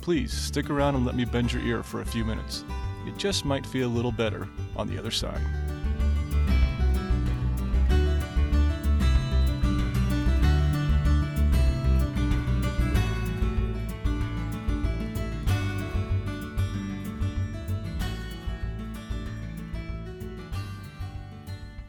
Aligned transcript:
Please 0.00 0.32
stick 0.32 0.70
around 0.70 0.94
and 0.94 1.04
let 1.04 1.14
me 1.14 1.26
bend 1.26 1.52
your 1.52 1.62
ear 1.62 1.82
for 1.82 2.00
a 2.00 2.06
few 2.06 2.24
minutes. 2.24 2.64
It 3.06 3.18
just 3.18 3.44
might 3.44 3.66
feel 3.66 3.86
a 3.86 3.92
little 3.92 4.12
better 4.12 4.48
on 4.74 4.88
the 4.88 4.98
other 4.98 5.10
side. 5.10 5.40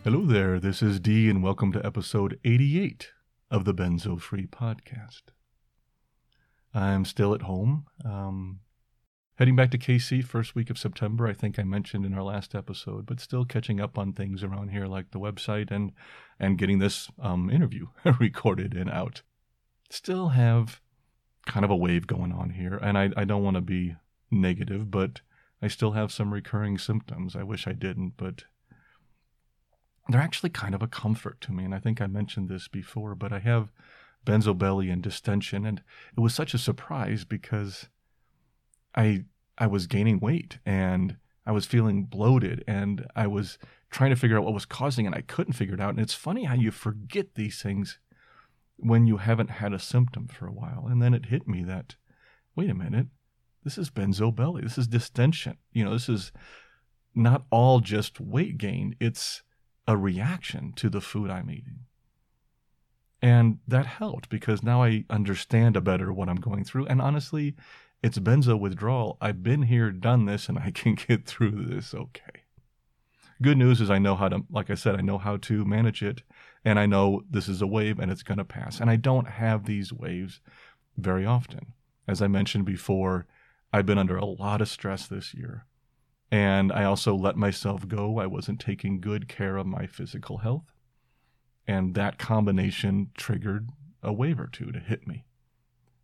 Hello 0.04 0.26
there, 0.26 0.60
this 0.60 0.82
is 0.82 1.00
D, 1.00 1.30
and 1.30 1.42
welcome 1.42 1.72
to 1.72 1.86
episode 1.86 2.40
88 2.44 3.12
of 3.50 3.66
the 3.66 3.74
Benzo 3.74 4.20
Free 4.20 4.48
Podcast. 4.48 5.22
I'm 6.74 7.06
still 7.06 7.34
at 7.34 7.44
home. 7.44 7.86
Um, 8.06 8.60
heading 9.36 9.56
back 9.56 9.72
to 9.72 9.78
KC 9.78 10.24
first 10.24 10.56
week 10.56 10.70
of 10.70 10.78
September, 10.78 11.28
I 11.28 11.34
think 11.34 11.60
I 11.60 11.64
mentioned 11.64 12.06
in 12.06 12.14
our 12.14 12.24
last 12.24 12.56
episode, 12.56 13.06
but 13.06 13.20
still 13.20 13.46
catching 13.46 13.82
up 13.82 13.98
on 13.98 14.14
things 14.14 14.44
around 14.44 14.70
here 14.70 14.88
like 14.88 15.12
the 15.12 15.20
website 15.20 15.72
and, 15.72 15.92
and 16.40 16.58
getting 16.58 16.80
this 16.80 17.10
um, 17.20 17.50
interview 17.50 17.88
recorded 18.20 18.74
and 18.74 18.90
out. 18.90 19.22
Still 19.90 20.30
have 20.30 20.80
kind 21.46 21.66
of 21.66 21.72
a 21.72 21.76
wave 21.76 22.08
going 22.08 22.32
on 22.32 22.52
here, 22.52 22.78
and 22.78 22.98
I, 22.98 23.10
I 23.18 23.24
don't 23.26 23.44
want 23.44 23.56
to 23.56 23.62
be 23.62 23.96
negative, 24.30 24.90
but 24.90 25.22
I 25.62 25.68
still 25.68 25.92
have 25.92 26.12
some 26.12 26.34
recurring 26.34 26.78
symptoms. 26.78 27.36
I 27.36 27.44
wish 27.44 27.68
I 27.68 27.74
didn't, 27.74 28.14
but 28.18 28.46
they're 30.08 30.22
actually 30.22 30.50
kind 30.50 30.74
of 30.74 30.82
a 30.82 30.88
comfort 30.88 31.40
to 31.42 31.52
me. 31.52 31.64
And 31.64 31.76
I 31.76 31.80
think 31.80 32.02
I 32.02 32.08
mentioned 32.08 32.50
this 32.50 32.68
before, 32.68 33.16
but 33.16 33.32
I 33.32 33.40
have 33.40 33.70
benzo 34.26 34.58
belly 34.58 34.90
and 34.90 35.02
distension. 35.02 35.66
And 35.66 35.82
it 36.16 36.20
was 36.20 36.34
such 36.34 36.54
a 36.54 36.60
surprise 36.60 37.26
because 37.26 37.90
I 38.96 39.26
I 39.58 39.68
was 39.68 39.88
gaining 39.88 40.20
weight 40.20 40.60
and 40.66 41.18
I 41.46 41.52
was 41.52 41.66
feeling 41.66 42.06
bloated 42.06 42.64
and 42.68 43.08
I 43.16 43.28
was 43.28 43.58
trying 43.90 44.12
to 44.12 44.16
figure 44.16 44.38
out 44.38 44.44
what 44.44 44.54
was 44.54 44.66
causing 44.66 45.06
it 45.06 45.10
and 45.10 45.16
I 45.16 45.22
couldn't 45.22 45.54
figure 45.54 45.76
it 45.76 45.82
out. 45.82 45.92
And 45.92 46.00
it's 46.00 46.14
funny 46.14 46.46
how 46.46 46.56
you 46.56 46.72
forget 46.72 47.36
these 47.36 47.62
things 47.62 48.00
when 48.78 49.06
you 49.06 49.18
haven't 49.18 49.52
had 49.52 49.74
a 49.74 49.80
symptom 49.80 50.28
for 50.28 50.48
a 50.48 50.54
while. 50.54 50.88
And 50.90 51.02
then 51.02 51.14
it 51.14 51.28
hit 51.28 51.48
me 51.48 51.64
that, 51.64 51.96
wait 52.56 52.70
a 52.70 52.76
minute, 52.76 53.08
this 53.64 53.78
is 53.78 53.90
benzo 53.90 54.34
belly. 54.34 54.62
This 54.64 54.78
is 54.78 54.88
distension. 54.88 55.58
You 55.72 55.86
know, 55.86 55.94
this 55.94 56.10
is 56.10 56.32
not 57.14 57.46
all 57.52 57.80
just 57.80 58.20
weight 58.20 58.58
gain. 58.58 58.96
It's 59.00 59.44
a 59.88 59.98
reaction 59.98 60.74
to 60.78 60.90
the 60.90 61.02
food 61.02 61.30
I'm 61.30 61.52
eating. 61.52 61.82
And 63.22 63.60
that 63.68 63.86
helped 63.86 64.30
because 64.30 64.64
now 64.64 64.84
I 64.84 65.06
understand 65.10 65.78
a 65.78 65.82
better 65.82 66.12
what 66.12 66.28
I'm 66.28 66.40
going 66.40 66.64
through. 66.64 66.88
And 66.88 67.02
honestly, 67.02 67.56
it's 68.02 68.18
benzo 68.18 68.60
withdrawal. 68.60 69.18
I've 69.22 69.44
been 69.44 69.64
here, 69.64 69.92
done 69.92 70.26
this, 70.26 70.50
and 70.50 70.58
I 70.58 70.72
can 70.74 70.96
get 70.96 71.26
through 71.26 71.66
this 71.66 71.94
okay. 71.94 72.44
Good 73.42 73.58
news 73.58 73.82
is 73.82 73.90
I 73.90 73.98
know 73.98 74.16
how 74.16 74.30
to, 74.30 74.44
like 74.52 74.70
I 74.70 74.76
said, 74.76 74.96
I 74.96 75.02
know 75.02 75.18
how 75.18 75.38
to 75.38 75.66
manage 75.66 76.04
it. 76.04 76.22
And 76.64 76.80
I 76.80 76.86
know 76.86 77.24
this 77.30 77.48
is 77.48 77.62
a 77.62 77.68
wave 77.68 77.98
and 77.98 78.12
it's 78.12 78.22
going 78.22 78.38
to 78.38 78.44
pass. 78.44 78.80
And 78.80 78.90
I 78.90 78.98
don't 78.98 79.28
have 79.28 79.66
these 79.66 79.92
waves 79.92 80.42
very 80.96 81.26
often. 81.26 81.74
As 82.08 82.22
I 82.22 82.28
mentioned 82.28 82.66
before, 82.66 83.26
I've 83.74 83.86
been 83.86 83.98
under 83.98 84.18
a 84.18 84.26
lot 84.26 84.62
of 84.62 84.70
stress 84.70 85.08
this 85.08 85.34
year. 85.34 85.66
And 86.32 86.72
I 86.72 86.84
also 86.84 87.16
let 87.16 87.36
myself 87.36 87.88
go. 87.88 88.20
I 88.20 88.28
wasn't 88.28 88.60
taking 88.60 89.02
good 89.02 89.28
care 89.28 89.58
of 89.58 89.66
my 89.66 89.88
physical 89.88 90.40
health. 90.40 90.72
And 91.68 91.96
that 91.96 92.18
combination 92.18 93.12
triggered 93.16 93.70
a 94.02 94.12
wave 94.12 94.40
or 94.40 94.48
two 94.48 94.72
to 94.72 94.80
hit 94.80 95.08
me. 95.08 95.26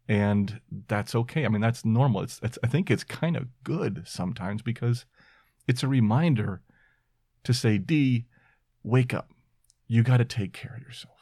And 0.08 0.62
that's 0.88 1.16
okay. 1.16 1.46
I 1.46 1.50
mean, 1.50 1.62
that's 1.62 1.84
normal. 1.84 2.22
It's, 2.22 2.40
it's 2.42 2.58
I 2.64 2.68
think 2.68 2.90
it's 2.90 3.04
kind 3.04 3.36
of 3.36 3.48
good 3.64 4.04
sometimes 4.06 4.62
because 4.62 5.06
it's 5.68 5.84
a 5.84 5.88
reminder 5.88 6.62
to 7.44 7.54
say, 7.54 7.78
D, 7.78 8.26
wake 8.84 9.14
up. 9.14 9.32
You 9.88 10.04
got 10.04 10.18
to 10.18 10.26
take 10.26 10.54
care 10.54 10.76
of 10.76 10.84
yourself. 10.84 11.14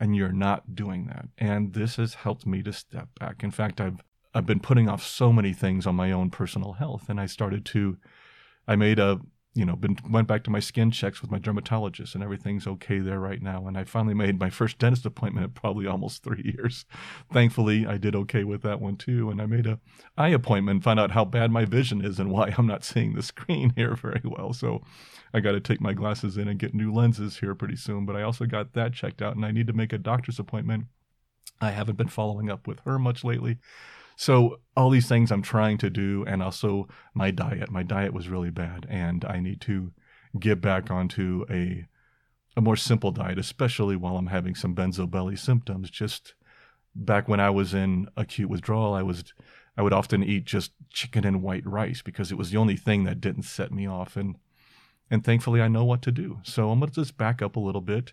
And 0.00 0.16
you're 0.16 0.32
not 0.32 0.74
doing 0.74 1.06
that. 1.06 1.26
And 1.38 1.74
this 1.74 1.96
has 1.96 2.14
helped 2.14 2.44
me 2.44 2.62
to 2.64 2.72
step 2.72 3.08
back. 3.20 3.44
In 3.44 3.52
fact, 3.52 3.80
I've 3.80 4.00
I've 4.34 4.46
been 4.46 4.60
putting 4.60 4.88
off 4.88 5.04
so 5.04 5.32
many 5.32 5.52
things 5.52 5.86
on 5.86 5.94
my 5.94 6.10
own 6.10 6.30
personal 6.30 6.72
health, 6.72 7.08
and 7.08 7.20
I 7.20 7.26
started 7.26 7.64
to 7.66 7.98
I 8.66 8.76
made 8.76 8.98
a 8.98 9.20
you 9.54 9.66
know 9.66 9.76
been 9.76 9.96
went 10.08 10.26
back 10.26 10.44
to 10.44 10.50
my 10.50 10.60
skin 10.60 10.90
checks 10.90 11.20
with 11.20 11.30
my 11.30 11.38
dermatologist 11.38 12.14
and 12.14 12.24
everything's 12.24 12.66
okay 12.66 12.98
there 12.98 13.20
right 13.20 13.42
now. 13.42 13.66
And 13.66 13.76
i 13.76 13.84
finally 13.84 14.14
made 14.14 14.40
my 14.40 14.50
first 14.50 14.78
dentist 14.78 15.04
appointment 15.04 15.44
in 15.44 15.50
probably 15.50 15.86
almost 15.86 16.22
three 16.22 16.54
years. 16.56 16.86
Thankfully 17.32 17.86
i 17.86 17.98
did 17.98 18.16
okay 18.16 18.44
with 18.44 18.62
that 18.62 18.80
one 18.80 18.96
too. 18.96 19.30
And 19.30 19.42
i 19.42 19.46
made 19.46 19.66
a 19.66 19.78
eye 20.16 20.28
appointment 20.28 20.84
found 20.84 21.00
out 21.00 21.10
how 21.10 21.24
bad 21.24 21.50
my 21.50 21.64
vision 21.64 22.04
is 22.04 22.18
and 22.18 22.30
why 22.30 22.54
i'm 22.56 22.66
not 22.66 22.84
seeing 22.92 23.14
the 23.14 23.22
screen 23.22 23.72
here 23.76 23.94
very 23.94 24.22
well. 24.24 24.52
So 24.52 24.82
i 25.34 25.40
got 25.40 25.52
to 25.52 25.60
take 25.60 25.80
my 25.80 25.92
glasses 25.92 26.36
in 26.36 26.48
and 26.48 26.58
get 26.58 26.74
new 26.74 26.92
lenses 26.92 27.38
here 27.38 27.54
pretty 27.54 27.76
soon. 27.76 28.06
But 28.06 28.16
i 28.16 28.22
also 28.22 28.46
got 28.46 28.72
that 28.72 28.94
checked 28.94 29.20
out 29.20 29.36
and 29.36 29.44
i 29.44 29.50
need 29.50 29.66
to 29.66 29.72
make 29.72 29.92
a 29.92 29.98
doctor's 29.98 30.38
appointment. 30.38 30.86
I 31.60 31.70
haven't 31.70 31.96
been 31.96 32.08
following 32.08 32.50
up 32.50 32.66
with 32.66 32.80
her 32.80 32.98
much 32.98 33.22
lately 33.22 33.58
so 34.16 34.60
all 34.76 34.90
these 34.90 35.08
things 35.08 35.30
I'm 35.30 35.42
trying 35.42 35.78
to 35.78 35.90
do, 35.90 36.24
and 36.26 36.42
also 36.42 36.88
my 37.14 37.30
diet. 37.30 37.70
My 37.70 37.82
diet 37.82 38.12
was 38.12 38.28
really 38.28 38.50
bad, 38.50 38.86
and 38.88 39.24
I 39.24 39.40
need 39.40 39.60
to 39.62 39.92
get 40.38 40.60
back 40.60 40.90
onto 40.90 41.44
a 41.50 41.86
a 42.56 42.60
more 42.60 42.76
simple 42.76 43.10
diet, 43.12 43.38
especially 43.38 43.96
while 43.96 44.16
I'm 44.16 44.26
having 44.26 44.54
some 44.54 44.74
benzo 44.74 45.10
belly 45.10 45.36
symptoms. 45.36 45.90
Just 45.90 46.34
back 46.94 47.28
when 47.28 47.40
I 47.40 47.50
was 47.50 47.72
in 47.72 48.08
acute 48.16 48.50
withdrawal, 48.50 48.94
I 48.94 49.02
was 49.02 49.24
I 49.76 49.82
would 49.82 49.92
often 49.92 50.22
eat 50.22 50.44
just 50.44 50.72
chicken 50.90 51.24
and 51.26 51.42
white 51.42 51.66
rice 51.66 52.02
because 52.02 52.30
it 52.30 52.36
was 52.36 52.50
the 52.50 52.58
only 52.58 52.76
thing 52.76 53.04
that 53.04 53.20
didn't 53.20 53.44
set 53.44 53.72
me 53.72 53.88
off, 53.88 54.16
and 54.16 54.36
and 55.10 55.24
thankfully 55.24 55.60
I 55.60 55.68
know 55.68 55.84
what 55.84 56.02
to 56.02 56.12
do. 56.12 56.40
So 56.42 56.70
I'm 56.70 56.80
gonna 56.80 56.92
just 56.92 57.16
back 57.16 57.42
up 57.42 57.56
a 57.56 57.60
little 57.60 57.80
bit, 57.80 58.12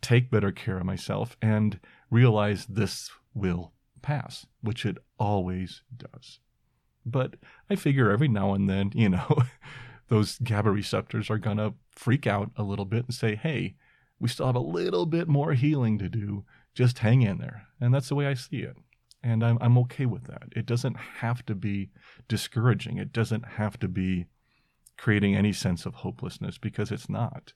take 0.00 0.30
better 0.30 0.52
care 0.52 0.78
of 0.78 0.86
myself, 0.86 1.36
and 1.40 1.80
realize 2.10 2.66
this 2.66 3.10
will 3.34 3.72
pass, 4.02 4.46
which 4.62 4.84
it 4.84 4.98
always 5.18 5.82
does. 5.96 6.40
But 7.04 7.36
I 7.68 7.76
figure 7.76 8.10
every 8.10 8.28
now 8.28 8.54
and 8.54 8.68
then, 8.68 8.92
you 8.94 9.08
know, 9.08 9.42
those 10.08 10.38
GABA 10.38 10.70
receptors 10.70 11.30
are 11.30 11.38
going 11.38 11.56
to 11.56 11.74
freak 11.90 12.26
out 12.26 12.50
a 12.56 12.62
little 12.62 12.84
bit 12.84 13.06
and 13.06 13.14
say, 13.14 13.34
hey, 13.36 13.76
we 14.18 14.28
still 14.28 14.46
have 14.46 14.56
a 14.56 14.60
little 14.60 15.06
bit 15.06 15.28
more 15.28 15.54
healing 15.54 15.98
to 15.98 16.08
do. 16.08 16.44
Just 16.74 16.98
hang 16.98 17.22
in 17.22 17.38
there. 17.38 17.66
And 17.80 17.94
that's 17.94 18.08
the 18.08 18.14
way 18.14 18.26
I 18.26 18.34
see 18.34 18.58
it. 18.58 18.76
And 19.22 19.44
I'm, 19.44 19.58
I'm 19.60 19.78
okay 19.78 20.06
with 20.06 20.24
that. 20.24 20.44
It 20.54 20.66
doesn't 20.66 20.96
have 20.96 21.44
to 21.46 21.54
be 21.54 21.90
discouraging, 22.28 22.98
it 22.98 23.12
doesn't 23.12 23.44
have 23.56 23.78
to 23.80 23.88
be 23.88 24.26
creating 24.96 25.34
any 25.34 25.52
sense 25.52 25.86
of 25.86 25.96
hopelessness 25.96 26.58
because 26.58 26.90
it's 26.90 27.08
not. 27.08 27.52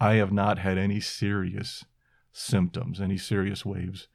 I 0.00 0.14
have 0.14 0.32
not 0.32 0.58
had 0.58 0.78
any 0.78 1.00
serious 1.00 1.84
symptoms, 2.32 3.00
any 3.00 3.18
serious 3.18 3.64
waves 3.64 4.08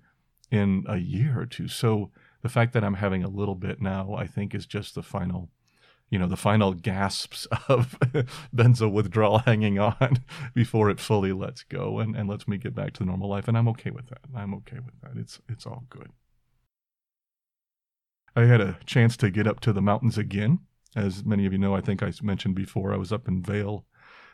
in 0.53 0.85
a 0.87 0.97
year 0.97 1.39
or 1.39 1.47
two. 1.47 1.67
So 1.67 2.11
the 2.43 2.49
fact 2.49 2.73
that 2.73 2.83
I'm 2.83 2.93
having 2.93 3.23
a 3.23 3.27
little 3.27 3.55
bit 3.55 3.81
now, 3.81 4.13
I 4.13 4.27
think, 4.27 4.53
is 4.53 4.67
just 4.67 4.93
the 4.93 5.01
final, 5.01 5.49
you 6.11 6.19
know, 6.19 6.27
the 6.27 6.37
final 6.37 6.73
gasps 6.75 7.47
of 7.67 7.97
benzo 8.55 8.91
withdrawal 8.91 9.39
hanging 9.39 9.79
on 9.79 10.17
before 10.53 10.91
it 10.91 10.99
fully 10.99 11.33
lets 11.33 11.63
go 11.63 11.97
and, 11.97 12.15
and 12.15 12.29
lets 12.29 12.47
me 12.47 12.59
get 12.59 12.75
back 12.75 12.93
to 12.93 13.03
normal 13.03 13.29
life. 13.29 13.47
And 13.47 13.57
I'm 13.57 13.67
okay 13.69 13.89
with 13.89 14.09
that. 14.09 14.19
I'm 14.35 14.53
okay 14.53 14.77
with 14.77 14.93
that. 15.01 15.19
It's 15.19 15.41
it's 15.49 15.65
all 15.65 15.85
good. 15.89 16.11
I 18.35 18.45
had 18.45 18.61
a 18.61 18.77
chance 18.85 19.17
to 19.17 19.31
get 19.31 19.47
up 19.47 19.59
to 19.61 19.73
the 19.73 19.81
mountains 19.81 20.19
again. 20.19 20.59
As 20.95 21.25
many 21.25 21.47
of 21.47 21.51
you 21.51 21.57
know, 21.57 21.75
I 21.75 21.81
think 21.81 22.03
I 22.03 22.11
mentioned 22.21 22.53
before, 22.53 22.93
I 22.93 22.97
was 22.97 23.11
up 23.11 23.27
in 23.27 23.41
Vail 23.41 23.85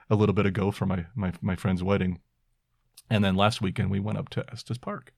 a 0.10 0.16
little 0.16 0.36
bit 0.36 0.46
ago 0.46 0.72
for 0.72 0.86
my, 0.86 1.06
my, 1.16 1.32
my 1.42 1.56
friend's 1.56 1.84
wedding. 1.84 2.20
And 3.10 3.24
then 3.24 3.36
last 3.36 3.62
weekend 3.62 3.90
we 3.90 4.02
went 4.02 4.18
up 4.18 4.28
to 4.30 4.46
Estes 4.52 4.78
Park. 4.78 5.14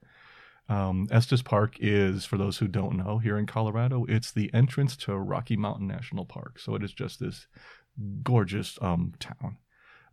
Um, 0.71 1.09
Estes 1.11 1.41
Park 1.41 1.75
is, 1.81 2.23
for 2.23 2.37
those 2.37 2.59
who 2.59 2.67
don't 2.69 2.95
know, 2.95 3.17
here 3.17 3.37
in 3.37 3.45
Colorado, 3.45 4.05
it's 4.07 4.31
the 4.31 4.49
entrance 4.53 4.95
to 4.97 5.17
Rocky 5.17 5.57
Mountain 5.57 5.85
National 5.85 6.23
Park. 6.23 6.59
So 6.59 6.75
it 6.75 6.83
is 6.83 6.93
just 6.93 7.19
this 7.19 7.45
gorgeous 8.23 8.79
um, 8.81 9.11
town. 9.19 9.57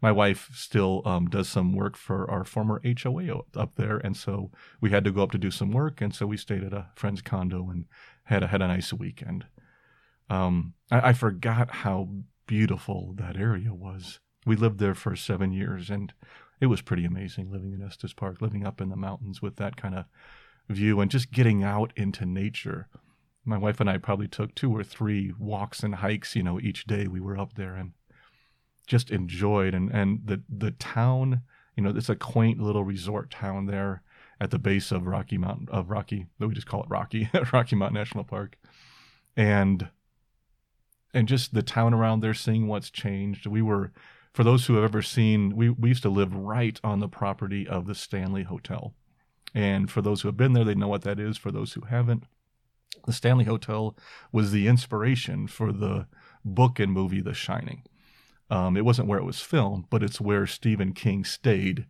My 0.02 0.10
wife 0.10 0.50
still 0.52 1.02
um, 1.05 1.26
does 1.26 1.49
some 1.49 1.72
work 1.72 1.96
for 1.96 2.28
our 2.28 2.43
former 2.43 2.82
HOA 2.84 3.40
up 3.55 3.76
there, 3.76 3.99
and 3.99 4.16
so 4.16 4.50
we 4.81 4.90
had 4.90 5.05
to 5.05 5.12
go 5.12 5.22
up 5.22 5.31
to 5.31 5.38
do 5.38 5.52
some 5.52 5.70
work, 5.70 6.00
and 6.00 6.12
so 6.12 6.26
we 6.26 6.37
stayed 6.37 6.64
at 6.64 6.72
a 6.72 6.88
friend's 6.96 7.22
condo 7.22 7.70
and 7.70 7.84
had 8.25 8.43
a, 8.43 8.49
had 8.49 8.60
a 8.60 8.66
nice 8.66 8.93
weekend. 8.93 9.46
Um, 10.28 10.75
I, 10.90 11.10
I 11.10 11.12
forgot 11.12 11.70
how 11.70 12.08
beautiful 12.49 13.14
that 13.16 13.37
area 13.37 13.72
was. 13.72 14.19
We 14.44 14.56
lived 14.56 14.81
there 14.81 14.94
for 14.96 15.14
seven 15.14 15.52
years, 15.52 15.88
and 15.88 16.12
it 16.60 16.66
was 16.66 16.82
pretty 16.82 17.05
amazing 17.05 17.52
living 17.52 17.72
in 17.72 17.82
Estes 17.82 18.12
Park, 18.12 18.43
living 18.43 18.66
up 18.66 18.81
in 18.81 18.88
the 18.88 18.96
mountains 18.96 19.40
with 19.40 19.55
that 19.56 19.76
kind 19.76 19.94
of 19.94 20.06
view 20.69 21.00
and 21.00 21.11
just 21.11 21.31
getting 21.31 21.65
out 21.65 21.93
into 21.97 22.26
nature. 22.26 22.88
My 23.44 23.59
wife 23.59 23.81
and 23.81 23.88
I 23.88 23.99
probably 23.99 24.29
took 24.29 24.55
two 24.55 24.75
or 24.75 24.85
three 24.85 25.32
walks 25.38 25.82
and 25.82 25.97
hikes, 25.97 26.37
you 26.37 26.43
know, 26.43 26.61
each 26.61 26.85
day 26.85 27.06
we 27.06 27.20
were 27.20 27.38
up 27.38 27.55
there 27.55 27.75
and 27.75 27.93
just 28.87 29.11
enjoyed 29.11 29.75
and, 29.75 29.91
and 29.91 30.20
the 30.25 30.43
the 30.49 30.70
town, 30.73 31.43
you 31.76 31.82
know, 31.82 31.91
it's 31.91 32.09
a 32.09 32.17
quaint 32.17 32.61
little 32.61 32.85
resort 32.85 33.31
town 33.31 33.67
there 33.67 34.03
at 34.41 34.50
the 34.50 34.59
base 34.59 34.93
of 34.93 35.06
Rocky 35.06 35.38
Mountain 35.38 35.69
of 35.70 35.91
Rocky, 35.91 36.26
though 36.38 36.47
we 36.47 36.55
just 36.55 36.67
call 36.67 36.82
it 36.82 36.91
Rocky, 36.91 37.31
Rocky 37.53 37.76
Mountain 37.76 37.99
National 37.99 38.25
Park. 38.25 38.56
And 39.37 39.88
and 41.15 41.26
just 41.26 41.55
the 41.55 41.62
town 41.62 41.94
around 41.94 42.20
there 42.20 42.35
seeing 42.35 42.67
what's 42.67 42.91
changed. 42.91 43.47
We 43.47 43.62
were 43.62 43.93
for 44.32 44.44
those 44.44 44.67
who 44.67 44.75
have 44.75 44.85
ever 44.85 45.03
seen, 45.03 45.56
we, 45.56 45.70
we 45.70 45.88
used 45.88 46.03
to 46.03 46.11
live 46.11 46.35
right 46.35 46.79
on 46.85 47.00
the 47.00 47.09
property 47.09 47.67
of 47.67 47.87
the 47.87 47.94
Stanley 47.94 48.44
Hotel. 48.44 48.94
And 49.55 49.91
for 49.91 50.03
those 50.03 50.23
who 50.23 50.29
have 50.29 50.37
been 50.37 50.53
there, 50.53 50.65
they 50.65 50.75
know 50.75 50.89
what 50.89 51.03
that 51.03 51.19
is. 51.19 51.37
For 51.37 51.50
those 51.50 51.73
who 51.73 51.83
haven't, 51.83 52.25
the 53.06 53.12
Stanley 53.12 53.45
Hotel 53.45 53.97
was 54.33 54.50
the 54.50 54.67
inspiration 54.69 55.47
for 55.47 55.73
the 55.73 56.06
book 56.45 56.79
and 56.79 56.93
movie 56.93 57.21
The 57.21 57.35
Shining. 57.35 57.83
Um, 58.50 58.77
it 58.77 58.85
wasn't 58.85 59.09
where 59.09 59.19
it 59.19 59.25
was 59.25 59.41
filmed, 59.41 59.87
but 59.91 60.03
it's 60.03 60.21
where 60.21 60.47
Stephen 60.47 60.93
King 60.93 61.25
stayed 61.25 61.87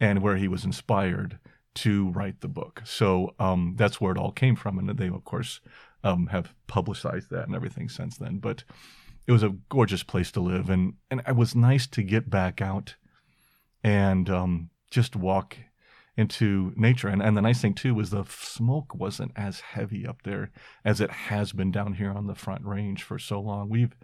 and 0.00 0.20
where 0.20 0.36
he 0.36 0.48
was 0.48 0.64
inspired 0.64 1.38
to 1.74 2.10
write 2.10 2.40
the 2.40 2.48
book. 2.48 2.82
So 2.84 3.34
um, 3.38 3.74
that's 3.76 4.00
where 4.00 4.12
it 4.12 4.18
all 4.18 4.32
came 4.32 4.56
from. 4.56 4.78
And 4.78 4.88
they, 4.98 5.08
of 5.08 5.24
course, 5.24 5.60
um, 6.04 6.26
have 6.26 6.54
publicized 6.66 7.30
that 7.30 7.46
and 7.46 7.54
everything 7.54 7.88
since 7.88 8.18
then. 8.18 8.38
But 8.38 8.64
it 9.26 9.32
was 9.32 9.42
a 9.42 9.56
gorgeous 9.68 10.02
place 10.02 10.30
to 10.32 10.40
live. 10.40 10.68
And, 10.68 10.94
and 11.10 11.22
it 11.26 11.36
was 11.36 11.54
nice 11.54 11.86
to 11.88 12.02
get 12.02 12.28
back 12.28 12.60
out 12.60 12.96
and 13.82 14.28
um, 14.28 14.70
just 14.90 15.16
walk 15.16 15.56
into 16.16 16.72
nature. 16.76 17.08
And, 17.08 17.22
and 17.22 17.36
the 17.36 17.42
nice 17.42 17.60
thing 17.60 17.74
too 17.74 17.94
was 17.94 18.10
the 18.10 18.24
smoke 18.24 18.94
wasn't 18.94 19.32
as 19.36 19.60
heavy 19.60 20.06
up 20.06 20.22
there 20.24 20.50
as 20.84 21.00
it 21.00 21.10
has 21.10 21.52
been 21.52 21.70
down 21.70 21.94
here 21.94 22.10
on 22.10 22.26
the 22.26 22.34
front 22.34 22.64
range 22.64 23.02
for 23.02 23.18
so 23.18 23.40
long. 23.40 23.68
We've 23.68 23.96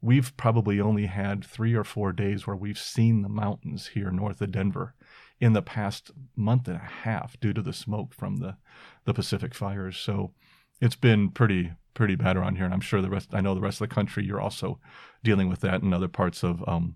we've 0.00 0.36
probably 0.36 0.80
only 0.80 1.06
had 1.06 1.44
three 1.44 1.74
or 1.74 1.84
four 1.84 2.12
days 2.12 2.46
where 2.46 2.56
we've 2.56 2.78
seen 2.78 3.22
the 3.22 3.28
mountains 3.28 3.88
here 3.88 4.10
north 4.10 4.40
of 4.40 4.52
Denver 4.52 4.94
in 5.40 5.52
the 5.52 5.62
past 5.62 6.10
month 6.36 6.68
and 6.68 6.76
a 6.76 6.90
half 7.04 7.38
due 7.40 7.52
to 7.52 7.62
the 7.62 7.72
smoke 7.72 8.14
from 8.14 8.36
the, 8.36 8.56
the 9.04 9.14
Pacific 9.14 9.54
fires. 9.54 9.96
So 9.96 10.32
it's 10.80 10.96
been 10.96 11.30
pretty 11.30 11.72
pretty 11.92 12.14
bad 12.14 12.36
around 12.36 12.56
here, 12.56 12.64
and 12.64 12.72
I'm 12.72 12.80
sure 12.80 13.02
the 13.02 13.10
rest. 13.10 13.30
I 13.32 13.40
know 13.40 13.54
the 13.54 13.60
rest 13.60 13.80
of 13.80 13.88
the 13.88 13.94
country. 13.94 14.24
You're 14.24 14.40
also 14.40 14.78
dealing 15.24 15.48
with 15.48 15.60
that 15.60 15.82
in 15.82 15.92
other 15.92 16.08
parts 16.08 16.42
of 16.42 16.66
um, 16.68 16.94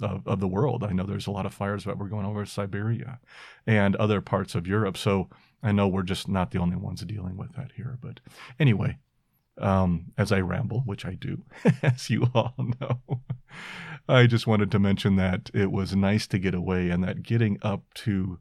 of, 0.00 0.26
of, 0.26 0.40
the 0.40 0.48
world. 0.48 0.84
I 0.84 0.92
know 0.92 1.04
there's 1.04 1.26
a 1.26 1.32
lot 1.32 1.46
of 1.46 1.54
fires 1.54 1.84
that 1.84 1.98
were 1.98 2.08
going 2.08 2.26
over 2.26 2.44
Siberia 2.44 3.20
and 3.66 3.96
other 3.96 4.20
parts 4.20 4.54
of 4.54 4.66
Europe. 4.66 4.96
So 4.96 5.28
I 5.62 5.72
know 5.72 5.88
we're 5.88 6.02
just 6.02 6.28
not 6.28 6.50
the 6.50 6.58
only 6.58 6.76
ones 6.76 7.02
dealing 7.02 7.36
with 7.36 7.54
that 7.56 7.72
here. 7.76 7.98
But 8.00 8.20
anyway, 8.58 8.98
um, 9.58 10.12
as 10.16 10.32
I 10.32 10.40
ramble, 10.40 10.80
which 10.80 11.04
I 11.04 11.14
do, 11.14 11.44
as 11.82 12.10
you 12.10 12.28
all 12.34 12.54
know, 12.80 13.00
I 14.08 14.26
just 14.26 14.46
wanted 14.46 14.70
to 14.70 14.78
mention 14.78 15.16
that 15.16 15.50
it 15.52 15.72
was 15.72 15.94
nice 15.94 16.26
to 16.28 16.38
get 16.38 16.54
away 16.54 16.90
and 16.90 17.02
that 17.04 17.22
getting 17.22 17.58
up 17.62 17.82
to, 17.94 18.38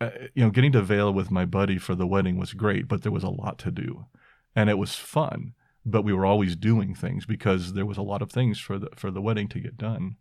uh, 0.00 0.10
you 0.34 0.44
know, 0.44 0.50
getting 0.50 0.72
to 0.72 0.82
Vail 0.82 1.12
with 1.12 1.30
my 1.30 1.44
buddy 1.44 1.78
for 1.78 1.94
the 1.94 2.06
wedding 2.06 2.38
was 2.38 2.54
great, 2.54 2.88
but 2.88 3.02
there 3.02 3.12
was 3.12 3.24
a 3.24 3.30
lot 3.30 3.58
to 3.58 3.70
do 3.70 4.06
and 4.54 4.70
it 4.70 4.78
was 4.78 4.94
fun 4.94 5.54
but 5.84 6.02
we 6.02 6.12
were 6.12 6.26
always 6.26 6.56
doing 6.56 6.94
things 6.94 7.26
because 7.26 7.72
there 7.72 7.86
was 7.86 7.96
a 7.96 8.02
lot 8.02 8.22
of 8.22 8.30
things 8.30 8.58
for 8.58 8.78
the 8.78 8.88
for 8.96 9.10
the 9.10 9.22
wedding 9.22 9.48
to 9.48 9.60
get 9.60 9.76
done. 9.76 10.16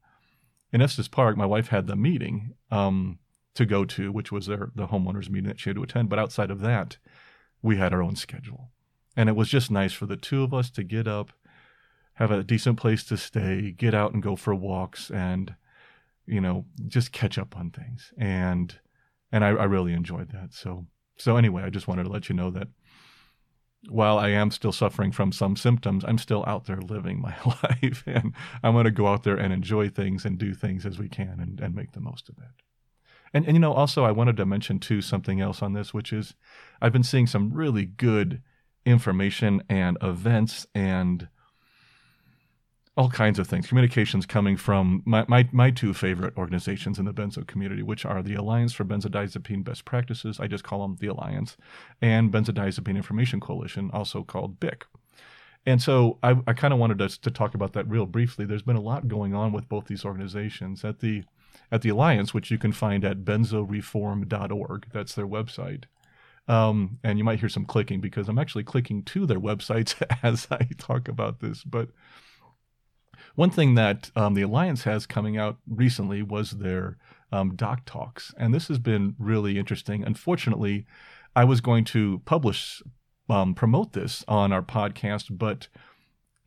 In 0.71 0.81
Estes 0.81 1.07
Park, 1.07 1.35
my 1.35 1.45
wife 1.45 1.69
had 1.69 1.87
the 1.87 1.95
meeting 1.95 2.53
um, 2.71 3.19
to 3.55 3.65
go 3.65 3.85
to, 3.85 4.11
which 4.11 4.31
was 4.31 4.45
their 4.45 4.71
the 4.75 4.87
homeowners 4.87 5.29
meeting 5.29 5.47
that 5.47 5.59
she 5.59 5.69
had 5.69 5.75
to 5.75 5.83
attend. 5.83 6.09
But 6.09 6.19
outside 6.19 6.51
of 6.51 6.61
that, 6.61 6.97
we 7.61 7.77
had 7.77 7.93
our 7.93 8.01
own 8.01 8.15
schedule, 8.15 8.71
and 9.15 9.27
it 9.27 9.35
was 9.35 9.49
just 9.49 9.71
nice 9.71 9.93
for 9.93 10.05
the 10.05 10.17
two 10.17 10.43
of 10.43 10.53
us 10.53 10.69
to 10.71 10.83
get 10.83 11.07
up, 11.07 11.31
have 12.13 12.31
a 12.31 12.43
decent 12.43 12.77
place 12.77 13.03
to 13.05 13.17
stay, 13.17 13.71
get 13.71 13.93
out 13.93 14.13
and 14.13 14.23
go 14.23 14.35
for 14.35 14.55
walks, 14.55 15.09
and 15.09 15.55
you 16.25 16.39
know 16.39 16.65
just 16.87 17.11
catch 17.11 17.37
up 17.37 17.57
on 17.57 17.71
things. 17.71 18.13
And 18.17 18.79
and 19.31 19.43
I, 19.43 19.49
I 19.49 19.65
really 19.65 19.93
enjoyed 19.93 20.31
that. 20.31 20.53
So 20.53 20.85
so 21.17 21.35
anyway, 21.35 21.63
I 21.63 21.69
just 21.69 21.87
wanted 21.87 22.03
to 22.03 22.09
let 22.09 22.29
you 22.29 22.35
know 22.35 22.49
that 22.51 22.69
while 23.87 24.17
I 24.17 24.29
am 24.29 24.51
still 24.51 24.71
suffering 24.71 25.11
from 25.11 25.31
some 25.31 25.55
symptoms, 25.55 26.03
I'm 26.05 26.17
still 26.17 26.43
out 26.45 26.65
there 26.65 26.81
living 26.81 27.21
my 27.21 27.35
life. 27.63 28.03
And 28.05 28.33
I'm 28.61 28.73
going 28.73 28.85
to 28.85 28.91
go 28.91 29.07
out 29.07 29.23
there 29.23 29.37
and 29.37 29.53
enjoy 29.53 29.89
things 29.89 30.25
and 30.25 30.37
do 30.37 30.53
things 30.53 30.85
as 30.85 30.99
we 30.99 31.07
can 31.07 31.39
and, 31.39 31.59
and 31.59 31.75
make 31.75 31.93
the 31.93 32.01
most 32.01 32.29
of 32.29 32.37
it. 32.37 32.63
And, 33.33 33.45
and, 33.45 33.55
you 33.55 33.59
know, 33.59 33.73
also, 33.73 34.03
I 34.03 34.11
wanted 34.11 34.37
to 34.37 34.45
mention 34.45 34.79
too 34.79 35.01
something 35.01 35.39
else 35.39 35.61
on 35.61 35.73
this, 35.73 35.93
which 35.93 36.11
is 36.11 36.33
I've 36.81 36.93
been 36.93 37.03
seeing 37.03 37.27
some 37.27 37.53
really 37.53 37.85
good 37.85 38.41
information 38.85 39.63
and 39.69 39.97
events 40.01 40.65
and 40.73 41.29
all 42.99 43.09
kinds 43.09 43.39
of 43.39 43.47
things. 43.47 43.65
Communications 43.65 44.25
coming 44.25 44.57
from 44.57 45.01
my, 45.05 45.23
my, 45.29 45.47
my 45.53 45.71
two 45.71 45.93
favorite 45.93 46.37
organizations 46.37 46.99
in 46.99 47.05
the 47.05 47.13
benzo 47.13 47.47
community, 47.47 47.81
which 47.81 48.03
are 48.03 48.21
the 48.21 48.33
Alliance 48.35 48.73
for 48.73 48.83
Benzodiazepine 48.83 49.63
Best 49.63 49.85
Practices, 49.85 50.37
I 50.37 50.47
just 50.47 50.65
call 50.65 50.81
them 50.81 50.97
the 50.99 51.07
Alliance, 51.07 51.55
and 52.01 52.29
Benzodiazepine 52.29 52.97
Information 52.97 53.39
Coalition, 53.39 53.89
also 53.93 54.23
called 54.23 54.59
BIC. 54.59 54.85
And 55.65 55.81
so 55.81 56.17
I, 56.21 56.41
I 56.45 56.51
kind 56.51 56.73
of 56.73 56.79
wanted 56.81 57.01
us 57.01 57.17
to 57.19 57.31
talk 57.31 57.55
about 57.55 57.71
that 57.71 57.87
real 57.87 58.05
briefly. 58.05 58.43
There's 58.43 58.63
been 58.63 58.75
a 58.75 58.81
lot 58.81 59.07
going 59.07 59.33
on 59.33 59.53
with 59.53 59.69
both 59.69 59.85
these 59.85 60.03
organizations. 60.03 60.83
At 60.83 60.99
the 60.99 61.23
at 61.71 61.81
the 61.83 61.89
Alliance, 61.89 62.33
which 62.33 62.51
you 62.51 62.57
can 62.57 62.73
find 62.73 63.05
at 63.05 63.23
benzoreform.org, 63.23 64.87
that's 64.91 65.15
their 65.15 65.27
website. 65.27 65.83
Um, 66.49 66.99
and 67.03 67.17
you 67.17 67.23
might 67.23 67.39
hear 67.39 67.47
some 67.47 67.65
clicking 67.65 68.01
because 68.01 68.27
I'm 68.27 68.39
actually 68.39 68.63
clicking 68.63 69.03
to 69.03 69.25
their 69.25 69.39
websites 69.39 70.01
as 70.23 70.47
I 70.51 70.67
talk 70.77 71.07
about 71.07 71.39
this. 71.39 71.63
But 71.63 71.89
one 73.35 73.49
thing 73.49 73.75
that 73.75 74.11
um, 74.15 74.33
the 74.33 74.41
Alliance 74.41 74.83
has 74.83 75.05
coming 75.05 75.37
out 75.37 75.57
recently 75.67 76.21
was 76.21 76.51
their 76.51 76.97
um, 77.31 77.55
Doc 77.55 77.81
Talks, 77.85 78.33
and 78.37 78.53
this 78.53 78.67
has 78.67 78.79
been 78.79 79.15
really 79.19 79.57
interesting. 79.57 80.03
Unfortunately, 80.03 80.85
I 81.35 81.43
was 81.43 81.61
going 81.61 81.85
to 81.85 82.21
publish, 82.25 82.81
um, 83.29 83.53
promote 83.53 83.93
this 83.93 84.25
on 84.27 84.51
our 84.51 84.63
podcast, 84.63 85.37
but 85.37 85.67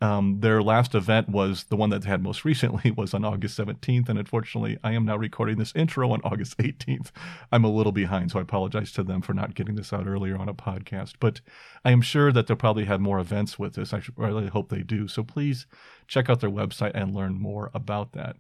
um, 0.03 0.41
their 0.41 0.65
last 0.65 0.97
event 0.97 1.29
was 1.29 1.65
the 1.65 1.77
one 1.77 1.91
that 1.91 2.03
they 2.03 2.09
had 2.09 2.25
most 2.25 2.45
recently 2.45 2.91
was 2.97 3.15
on 3.15 3.25
August 3.25 3.57
17th, 3.57 4.09
and 4.09 4.19
unfortunately, 4.19 4.77
I 4.83 4.95
am 4.95 5.05
now 5.05 5.17
recording 5.17 5.59
this 5.59 5.73
intro 5.77 6.11
on 6.11 6.21
August 6.25 6.59
18th. 6.59 7.13
I'm 7.53 7.63
a 7.63 7.71
little 7.71 7.93
behind, 7.93 8.33
so 8.33 8.41
I 8.41 8.43
apologize 8.43 8.91
to 8.93 9.05
them 9.05 9.23
for 9.23 9.33
not 9.33 9.55
getting 9.55 9.77
this 9.77 9.93
out 9.93 10.09
earlier 10.09 10.37
on 10.37 10.49
a 10.49 10.55
podcast. 10.55 11.15
But 11.21 11.41
I 11.85 11.93
am 11.93 12.03
sure 12.03 12.33
that 12.33 12.49
they'll 12.49 12.57
probably 12.57 12.87
have 12.87 13.01
more 13.01 13.21
events 13.21 13.61
with 13.61 13.75
this. 13.75 13.95
I 13.95 14.03
really 14.17 14.49
hope 14.49 14.71
they 14.71 14.83
do. 14.83 15.07
So 15.07 15.23
please 15.23 15.67
check 16.09 16.29
out 16.29 16.41
their 16.41 16.51
website 16.51 16.93
and 16.97 17.15
learn 17.15 17.41
more 17.41 17.71
about 17.73 18.13
that. 18.13 18.37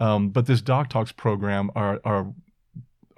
Um, 0.00 0.30
but 0.30 0.46
this 0.46 0.60
Doc 0.60 0.90
Talks 0.90 1.12
program 1.12 1.70
are, 1.76 2.00
are 2.04 2.32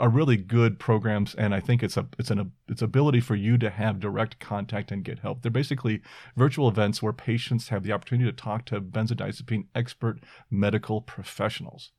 are 0.01 0.09
really 0.09 0.39
good 0.39 0.79
programs, 0.79 1.35
and 1.35 1.55
I 1.55 1.61
think 1.61 1.83
it's 1.83 1.97
a 1.97 2.09
it's 2.19 2.31
an 2.31 2.53
it's 2.67 2.83
ability 2.83 3.21
for 3.21 3.37
you 3.37 3.59
to 3.59 3.71
have 3.71 4.01
direct 4.01 4.41
contact 4.41 4.91
and 4.91 5.05
get 5.05 5.21
help. 5.21 5.43
They're 5.43 5.51
basically 5.51 6.01
virtual 6.37 6.69
events 6.69 7.03
where 7.03 7.13
patients 7.13 7.69
have 7.69 7.83
the 7.83 7.93
opportunity 7.93 8.31
to 8.31 8.37
talk 8.37 8.65
to 8.67 8.81
benzodiazepine 8.81 9.67
expert 9.75 10.21
medical 10.51 11.03
professionals. 11.03 11.93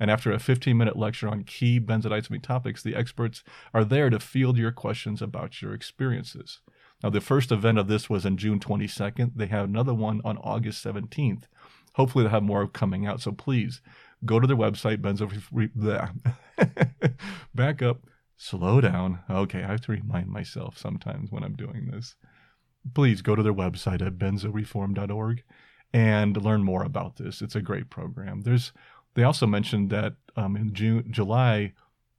And 0.00 0.10
after 0.10 0.30
a 0.30 0.38
15 0.38 0.76
minute 0.76 0.96
lecture 0.96 1.28
on 1.28 1.42
key 1.42 1.80
benzodiazepine 1.80 2.42
topics, 2.42 2.82
the 2.82 2.94
experts 2.94 3.42
are 3.74 3.84
there 3.84 4.08
to 4.08 4.20
field 4.20 4.56
your 4.56 4.72
questions 4.72 5.20
about 5.20 5.60
your 5.60 5.74
experiences. 5.74 6.60
Now, 7.02 7.10
the 7.10 7.20
first 7.20 7.52
event 7.52 7.78
of 7.78 7.88
this 7.88 8.08
was 8.08 8.24
on 8.24 8.36
June 8.36 8.60
22nd. 8.60 9.32
They 9.36 9.46
have 9.46 9.68
another 9.68 9.94
one 9.94 10.20
on 10.24 10.38
August 10.38 10.84
17th. 10.84 11.44
Hopefully, 11.94 12.22
they'll 12.22 12.30
have 12.30 12.42
more 12.44 12.68
coming 12.68 13.06
out. 13.06 13.20
So 13.20 13.32
please 13.32 13.80
go 14.24 14.40
to 14.40 14.46
their 14.46 14.56
website, 14.56 14.98
Benzo. 14.98 15.28
Back 17.54 17.82
up, 17.82 18.02
slow 18.36 18.80
down. 18.80 19.20
Okay, 19.30 19.62
I 19.62 19.68
have 19.68 19.80
to 19.82 19.92
remind 19.92 20.28
myself 20.28 20.78
sometimes 20.78 21.30
when 21.30 21.44
I'm 21.44 21.56
doing 21.56 21.90
this. 21.90 22.16
Please 22.94 23.22
go 23.22 23.34
to 23.34 23.42
their 23.42 23.54
website 23.54 24.04
at 24.04 24.18
benzoreform.org 24.18 25.42
and 25.92 26.36
learn 26.36 26.62
more 26.62 26.82
about 26.84 27.16
this. 27.16 27.42
It's 27.42 27.56
a 27.56 27.62
great 27.62 27.90
program. 27.90 28.42
There's 28.42 28.72
they 29.14 29.24
also 29.24 29.46
mentioned 29.46 29.90
that 29.90 30.14
um, 30.36 30.56
in 30.56 30.72
June, 30.74 31.06
July, 31.10 31.72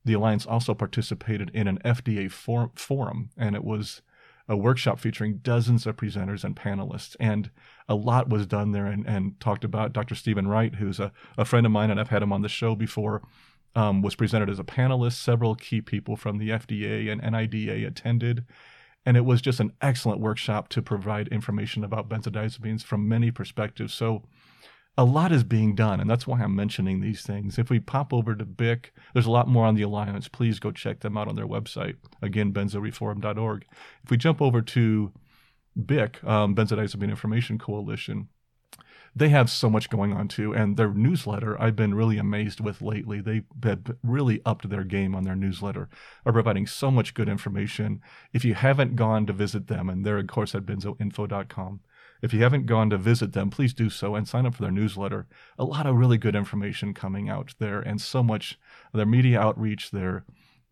the 0.03 0.13
alliance 0.13 0.45
also 0.45 0.73
participated 0.73 1.49
in 1.53 1.67
an 1.67 1.79
FDA 1.85 2.29
for- 2.29 2.71
forum, 2.75 3.29
and 3.37 3.55
it 3.55 3.63
was 3.63 4.01
a 4.49 4.57
workshop 4.57 4.99
featuring 4.99 5.37
dozens 5.37 5.85
of 5.85 5.95
presenters 5.95 6.43
and 6.43 6.55
panelists. 6.55 7.15
And 7.19 7.51
a 7.89 7.95
lot 7.95 8.29
was 8.29 8.45
done 8.45 8.71
there 8.71 8.85
and, 8.85 9.05
and 9.07 9.37
talked 9.39 9.63
about 9.63 9.93
Dr. 9.93 10.13
Stephen 10.13 10.47
Wright, 10.47 10.75
who's 10.75 10.99
a, 10.99 11.11
a 11.37 11.43
friend 11.43 11.65
of 11.65 11.71
mine, 11.71 11.89
and 11.89 11.99
I've 11.99 12.09
had 12.09 12.21
him 12.21 12.31
on 12.31 12.43
the 12.43 12.47
show 12.47 12.75
before, 12.75 13.23
um, 13.75 14.03
was 14.03 14.15
presented 14.15 14.49
as 14.49 14.59
a 14.59 14.63
panelist. 14.63 15.13
Several 15.13 15.55
key 15.55 15.81
people 15.81 16.15
from 16.15 16.37
the 16.37 16.49
FDA 16.49 17.11
and 17.11 17.21
NIDA 17.21 17.85
attended. 17.85 18.45
And 19.05 19.17
it 19.17 19.25
was 19.25 19.41
just 19.41 19.59
an 19.59 19.73
excellent 19.81 20.21
workshop 20.21 20.69
to 20.69 20.83
provide 20.83 21.29
information 21.29 21.83
about 21.83 22.09
benzodiazepines 22.09 22.83
from 22.83 23.09
many 23.09 23.31
perspectives. 23.31 23.93
So 23.93 24.23
a 24.95 25.05
lot 25.05 25.31
is 25.31 25.43
being 25.43 25.73
done, 25.73 25.99
and 25.99 26.09
that's 26.09 26.27
why 26.27 26.41
I'm 26.41 26.55
mentioning 26.55 26.99
these 26.99 27.23
things. 27.23 27.57
If 27.57 27.71
we 27.71 27.79
pop 27.79 28.13
over 28.13 28.35
to 28.35 28.45
BIC, 28.45 28.93
there's 29.13 29.25
a 29.25 29.31
lot 29.31 29.47
more 29.47 29.65
on 29.65 29.75
the 29.75 29.81
Alliance. 29.81 30.27
Please 30.27 30.59
go 30.59 30.71
check 30.71 30.99
them 30.99 31.17
out 31.17 31.27
on 31.27 31.35
their 31.35 31.47
website. 31.47 31.95
Again, 32.21 32.53
benzoreforum.org. 32.53 33.65
If 34.03 34.11
we 34.11 34.17
jump 34.17 34.41
over 34.41 34.61
to 34.61 35.11
BIC, 35.85 36.23
um, 36.23 36.55
Benzodiazepine 36.55 37.09
Information 37.09 37.57
Coalition, 37.57 38.29
they 39.15 39.29
have 39.29 39.49
so 39.49 39.69
much 39.69 39.89
going 39.89 40.13
on 40.13 40.27
too. 40.27 40.53
And 40.53 40.77
their 40.77 40.93
newsletter, 40.93 41.59
I've 41.61 41.75
been 41.75 41.95
really 41.95 42.17
amazed 42.17 42.59
with 42.59 42.81
lately. 42.81 43.21
They've 43.21 43.43
really 44.03 44.41
upped 44.45 44.69
their 44.69 44.83
game 44.83 45.15
on 45.15 45.23
their 45.23 45.35
newsletter, 45.35 45.89
are 46.25 46.33
providing 46.33 46.67
so 46.67 46.91
much 46.91 47.13
good 47.13 47.29
information. 47.29 48.01
If 48.33 48.45
you 48.45 48.53
haven't 48.53 48.95
gone 48.95 49.25
to 49.25 49.33
visit 49.33 49.67
them, 49.67 49.89
and 49.89 50.05
they're, 50.05 50.19
of 50.19 50.27
course, 50.27 50.53
at 50.55 50.65
benzoinfo.com, 50.65 51.79
if 52.21 52.33
you 52.33 52.43
haven't 52.43 52.65
gone 52.65 52.89
to 52.89 52.97
visit 52.97 53.33
them, 53.33 53.49
please 53.49 53.73
do 53.73 53.89
so 53.89 54.15
and 54.15 54.27
sign 54.27 54.45
up 54.45 54.55
for 54.55 54.61
their 54.61 54.71
newsletter. 54.71 55.27
A 55.57 55.63
lot 55.63 55.85
of 55.85 55.95
really 55.95 56.17
good 56.17 56.35
information 56.35 56.93
coming 56.93 57.29
out 57.29 57.55
there, 57.59 57.79
and 57.79 58.01
so 58.01 58.21
much 58.21 58.59
their 58.93 59.05
media 59.05 59.39
outreach, 59.39 59.91
their 59.91 60.25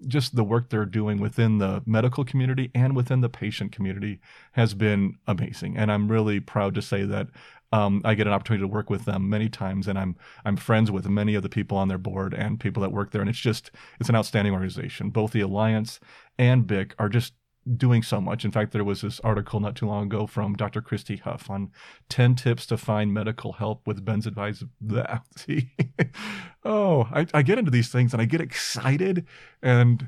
just 0.06 0.36
the 0.36 0.44
work 0.44 0.70
they're 0.70 0.86
doing 0.86 1.20
within 1.20 1.58
the 1.58 1.82
medical 1.86 2.24
community 2.24 2.70
and 2.75 2.96
within 2.96 3.22
the 3.22 3.30
patient 3.30 3.72
community 3.72 4.20
has 4.51 4.74
been 4.74 5.16
amazing. 5.25 5.75
And 5.77 5.92
I'm 5.92 6.12
really 6.12 6.39
proud 6.39 6.75
to 6.75 6.82
say 6.82 7.04
that 7.06 7.27
um, 7.72 8.01
I 8.06 8.13
get 8.13 8.27
an 8.27 8.34
opportunity 8.34 8.62
to 8.62 8.68
work 8.68 8.89
with 8.89 9.06
them 9.06 9.30
many 9.30 9.50
times, 9.50 9.88
and 9.88 10.00
I'm 10.00 10.16
I'm 10.46 10.56
friends 10.56 10.89
with 10.89 11.10
many 11.10 11.36
of 11.36 11.44
the 11.44 11.50
people 11.50 11.77
on 11.77 11.89
their 11.89 11.98
board 11.98 12.34
and 12.34 12.60
people 12.60 12.82
that 12.82 12.92
work 12.94 13.12
there, 13.12 13.22
and 13.22 13.30
it's 13.30 13.39
just 13.39 13.72
it's 14.00 14.08
an 14.08 14.16
outstanding 14.16 14.54
organization. 14.54 15.10
Both 15.10 15.32
the 15.32 15.42
Alliance 15.42 16.00
and 16.38 16.66
BIC 16.66 16.96
are 16.98 17.10
just 17.10 17.34
doing 17.75 18.03
so 18.03 18.21
much. 18.21 18.45
In 18.45 18.51
fact, 18.51 18.71
there 18.71 18.83
was 18.83 19.01
this 19.01 19.19
article 19.21 19.59
not 19.59 19.75
too 19.75 19.88
long 19.88 20.03
ago 20.03 20.27
from 20.27 20.55
Dr. 20.55 20.81
Christy 20.81 21.17
Huff 21.17 21.50
on 21.50 21.71
10 22.09 22.36
tips 22.36 22.65
to 22.67 22.77
find 22.77 23.13
medical 23.13 23.53
help 23.53 23.86
with 23.86 24.05
benzodiazepines. 24.05 25.21
See, 25.36 25.71
oh, 26.63 27.07
I, 27.12 27.27
I 27.33 27.41
get 27.41 27.57
into 27.57 27.71
these 27.71 27.89
things 27.89 28.13
and 28.13 28.21
I 28.21 28.25
get 28.25 28.41
excited. 28.41 29.25
And 29.62 30.07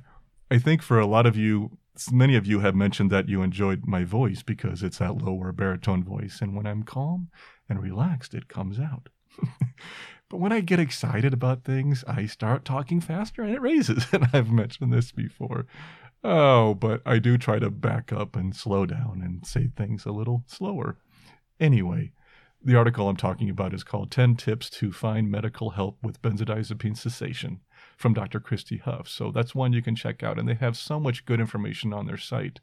I 0.49 0.59
think 0.59 0.81
for 0.81 0.99
a 0.99 1.05
lot 1.05 1.25
of 1.25 1.35
you, 1.35 1.77
many 2.11 2.35
of 2.35 2.45
you 2.45 2.59
have 2.59 2.75
mentioned 2.75 3.11
that 3.11 3.27
you 3.27 3.41
enjoyed 3.41 3.85
my 3.85 4.03
voice 4.03 4.43
because 4.43 4.83
it's 4.83 4.99
that 4.99 5.17
lower 5.17 5.51
baritone 5.51 6.03
voice. 6.03 6.39
And 6.41 6.55
when 6.55 6.65
I'm 6.65 6.83
calm 6.83 7.29
and 7.67 7.81
relaxed, 7.81 8.33
it 8.33 8.47
comes 8.47 8.79
out. 8.79 9.09
but 10.29 10.37
when 10.37 10.51
I 10.51 10.61
get 10.61 10.79
excited 10.79 11.33
about 11.33 11.63
things, 11.63 12.03
I 12.07 12.25
start 12.25 12.65
talking 12.65 13.01
faster 13.01 13.41
and 13.41 13.53
it 13.53 13.61
raises. 13.61 14.05
And 14.13 14.27
I've 14.33 14.51
mentioned 14.51 14.93
this 14.93 15.11
before. 15.11 15.65
Oh, 16.23 16.73
but 16.73 17.01
I 17.05 17.19
do 17.19 17.38
try 17.38 17.59
to 17.59 17.69
back 17.69 18.11
up 18.11 18.35
and 18.35 18.55
slow 18.55 18.85
down 18.85 19.21
and 19.23 19.45
say 19.45 19.69
things 19.75 20.05
a 20.05 20.11
little 20.11 20.43
slower. 20.47 20.97
Anyway, 21.59 22.11
the 22.61 22.75
article 22.75 23.07
I'm 23.07 23.15
talking 23.15 23.49
about 23.49 23.73
is 23.73 23.83
called 23.85 24.11
10 24.11 24.35
Tips 24.35 24.69
to 24.71 24.91
Find 24.91 25.31
Medical 25.31 25.71
Help 25.71 25.97
with 26.03 26.21
Benzodiazepine 26.21 26.97
Cessation 26.97 27.61
from 27.95 28.13
Dr. 28.13 28.41
Christy 28.41 28.77
Huff. 28.77 29.07
So 29.07 29.31
that's 29.31 29.55
one 29.55 29.71
you 29.71 29.81
can 29.81 29.95
check 29.95 30.21
out. 30.23 30.38
And 30.38 30.47
they 30.47 30.55
have 30.55 30.75
so 30.75 30.99
much 30.99 31.25
good 31.25 31.39
information 31.39 31.93
on 31.93 32.05
their 32.05 32.17
site. 32.17 32.59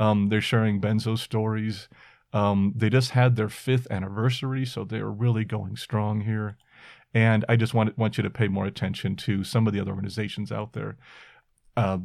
Um, 0.00 0.28
they're 0.28 0.40
sharing 0.40 0.80
benzo 0.80 1.16
stories. 1.16 1.88
Um, 2.32 2.72
they 2.74 2.90
just 2.90 3.12
had 3.12 3.36
their 3.36 3.48
fifth 3.48 3.86
anniversary, 3.88 4.66
so 4.66 4.84
they're 4.84 5.08
really 5.08 5.44
going 5.44 5.76
strong 5.76 6.22
here. 6.22 6.56
And 7.14 7.44
I 7.48 7.54
just 7.54 7.72
want, 7.72 7.96
want 7.96 8.16
you 8.16 8.24
to 8.24 8.30
pay 8.30 8.48
more 8.48 8.66
attention 8.66 9.14
to 9.16 9.44
some 9.44 9.68
of 9.68 9.72
the 9.72 9.80
other 9.80 9.92
organizations 9.92 10.50
out 10.50 10.72
there. 10.72 10.96
Uh, 11.76 11.98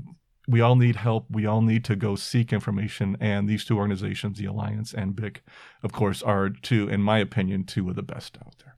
we 0.52 0.62
all 0.62 0.76
need 0.76 0.98
help. 0.98 1.26
We 1.30 1.46
all 1.46 1.62
need 1.62 1.84
to 1.86 1.96
go 1.96 2.16
seek 2.16 2.52
information. 2.52 3.18
And 3.20 3.48
these 3.48 3.64
two 3.64 3.78
organizations, 3.78 4.38
the 4.38 4.46
Alliance 4.46 4.94
and 4.94 5.16
BIC, 5.16 5.44
of 5.82 5.92
course, 5.94 6.22
are 6.22 6.50
two, 6.50 6.90
in 6.90 7.02
my 7.02 7.20
opinion, 7.20 7.64
two 7.64 7.90
of 7.90 7.96
the 7.96 8.04
best 8.04 8.38
out 8.46 8.56
there. 8.64 8.76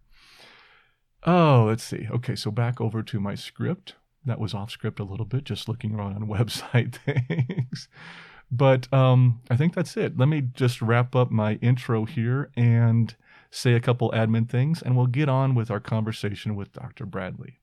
Oh, 1.25 1.65
let's 1.67 1.83
see. 1.83 2.07
Okay, 2.11 2.35
so 2.35 2.51
back 2.51 2.79
over 2.79 3.01
to 3.01 3.19
my 3.19 3.35
script. 3.35 3.95
That 4.25 4.39
was 4.39 4.53
off 4.53 4.71
script 4.71 4.99
a 4.99 5.03
little 5.03 5.25
bit, 5.25 5.43
just 5.43 5.67
looking 5.67 5.95
around 5.95 6.15
on 6.15 6.27
website 6.27 6.95
things. 6.95 7.87
But 8.51 8.91
um, 8.93 9.41
I 9.49 9.55
think 9.55 9.73
that's 9.73 9.97
it. 9.97 10.17
Let 10.17 10.27
me 10.27 10.41
just 10.41 10.81
wrap 10.81 11.15
up 11.15 11.31
my 11.31 11.55
intro 11.55 12.05
here 12.05 12.51
and 12.55 13.15
say 13.49 13.73
a 13.73 13.79
couple 13.79 14.11
admin 14.11 14.47
things, 14.47 14.81
and 14.81 14.95
we'll 14.95 15.07
get 15.07 15.29
on 15.29 15.55
with 15.55 15.71
our 15.71 15.79
conversation 15.79 16.55
with 16.55 16.73
Dr. 16.73 17.05
Bradley. 17.05 17.59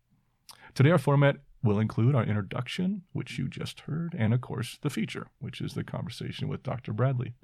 Today, 0.74 0.90
our 0.90 0.98
format 0.98 1.36
will 1.62 1.78
include 1.78 2.14
our 2.14 2.24
introduction, 2.24 3.02
which 3.12 3.38
you 3.38 3.48
just 3.48 3.80
heard, 3.80 4.14
and 4.16 4.32
of 4.32 4.40
course, 4.40 4.78
the 4.82 4.90
feature, 4.90 5.26
which 5.38 5.60
is 5.60 5.74
the 5.74 5.84
conversation 5.84 6.48
with 6.48 6.62
Dr. 6.62 6.92
Bradley. 6.92 7.34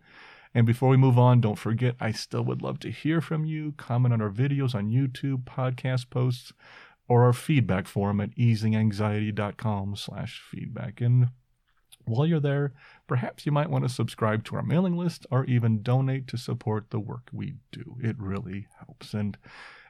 And 0.55 0.67
before 0.67 0.89
we 0.89 0.97
move 0.97 1.19
on, 1.19 1.41
don't 1.41 1.59
forget, 1.59 1.97
I 2.01 2.13
still 2.13 2.43
would 2.45 2.63
love 2.63 2.79
to 2.81 2.91
hear 2.91 3.21
from 3.21 3.45
you. 3.45 3.75
Comment 3.77 4.15
on 4.15 4.23
our 4.23 4.31
videos 4.31 4.75
on 4.75 4.91
YouTube, 4.91 5.45
podcast 5.45 6.09
posts, 6.09 6.53
or 7.09 7.25
our 7.25 7.35
feedback 7.35 7.87
forum 7.87 8.21
at 8.21 8.35
easinganxiety.com 8.37 9.97
slash 9.97 10.43
feedback. 10.51 11.01
And 11.01 11.29
while 12.07 12.27
you're 12.27 12.41
there, 12.41 12.73
perhaps 13.07 13.45
you 13.45 13.53
might 13.53 13.71
want 13.71 13.85
to 13.85 13.93
subscribe 13.93 14.45
to 14.45 14.57
our 14.57 14.63
mailing 14.63 14.97
list 14.97 15.27
or 15.31 15.45
even 15.45 15.83
donate 15.83 16.27
to 16.29 16.39
support 16.39 16.91
the 16.91 17.01
work 17.01 17.29
we 17.33 17.55
do. 17.71 17.97
It 18.01 18.17
really 18.19 18.67
helps. 18.79 19.13
And 19.13 19.37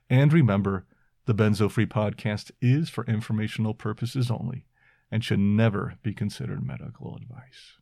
and 0.09 0.33
remember, 0.33 0.87
the 1.27 1.35
Benzo 1.35 1.69
Free 1.69 1.87
podcast 1.87 2.53
is 2.63 2.89
for 2.89 3.05
informational 3.07 3.75
purposes 3.75 4.31
only 4.31 4.65
and 5.11 5.23
should 5.23 5.41
never 5.41 5.95
be 6.03 6.15
considered 6.15 6.65
medical 6.65 7.17
advice. 7.17 7.79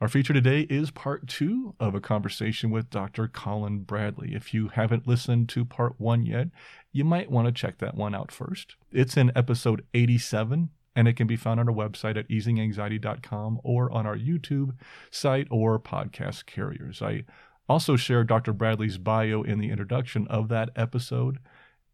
Our 0.00 0.08
feature 0.08 0.34
today 0.34 0.62
is 0.62 0.90
part 0.90 1.26
two 1.26 1.74
of 1.80 1.94
a 1.94 2.00
conversation 2.00 2.70
with 2.70 2.90
Dr. 2.90 3.28
Colin 3.28 3.80
Bradley. 3.80 4.34
If 4.34 4.52
you 4.52 4.68
haven't 4.68 5.06
listened 5.06 5.48
to 5.50 5.64
part 5.64 5.98
one 5.98 6.26
yet, 6.26 6.48
you 6.92 7.04
might 7.04 7.30
want 7.30 7.46
to 7.46 7.52
check 7.52 7.78
that 7.78 7.94
one 7.94 8.14
out 8.14 8.30
first. 8.30 8.76
It's 8.92 9.16
in 9.16 9.32
episode 9.34 9.86
87, 9.94 10.68
and 10.94 11.08
it 11.08 11.14
can 11.14 11.26
be 11.26 11.36
found 11.36 11.60
on 11.60 11.68
our 11.68 11.74
website 11.74 12.18
at 12.18 12.28
easinganxiety.com 12.28 13.60
or 13.64 13.90
on 13.90 14.06
our 14.06 14.16
YouTube 14.16 14.74
site 15.10 15.46
or 15.50 15.78
podcast 15.78 16.44
carriers. 16.44 17.00
I 17.00 17.24
also 17.68 17.96
share 17.96 18.24
Dr. 18.24 18.52
Bradley's 18.52 18.98
bio 18.98 19.42
in 19.42 19.58
the 19.58 19.70
introduction 19.70 20.26
of 20.28 20.48
that 20.48 20.70
episode 20.76 21.38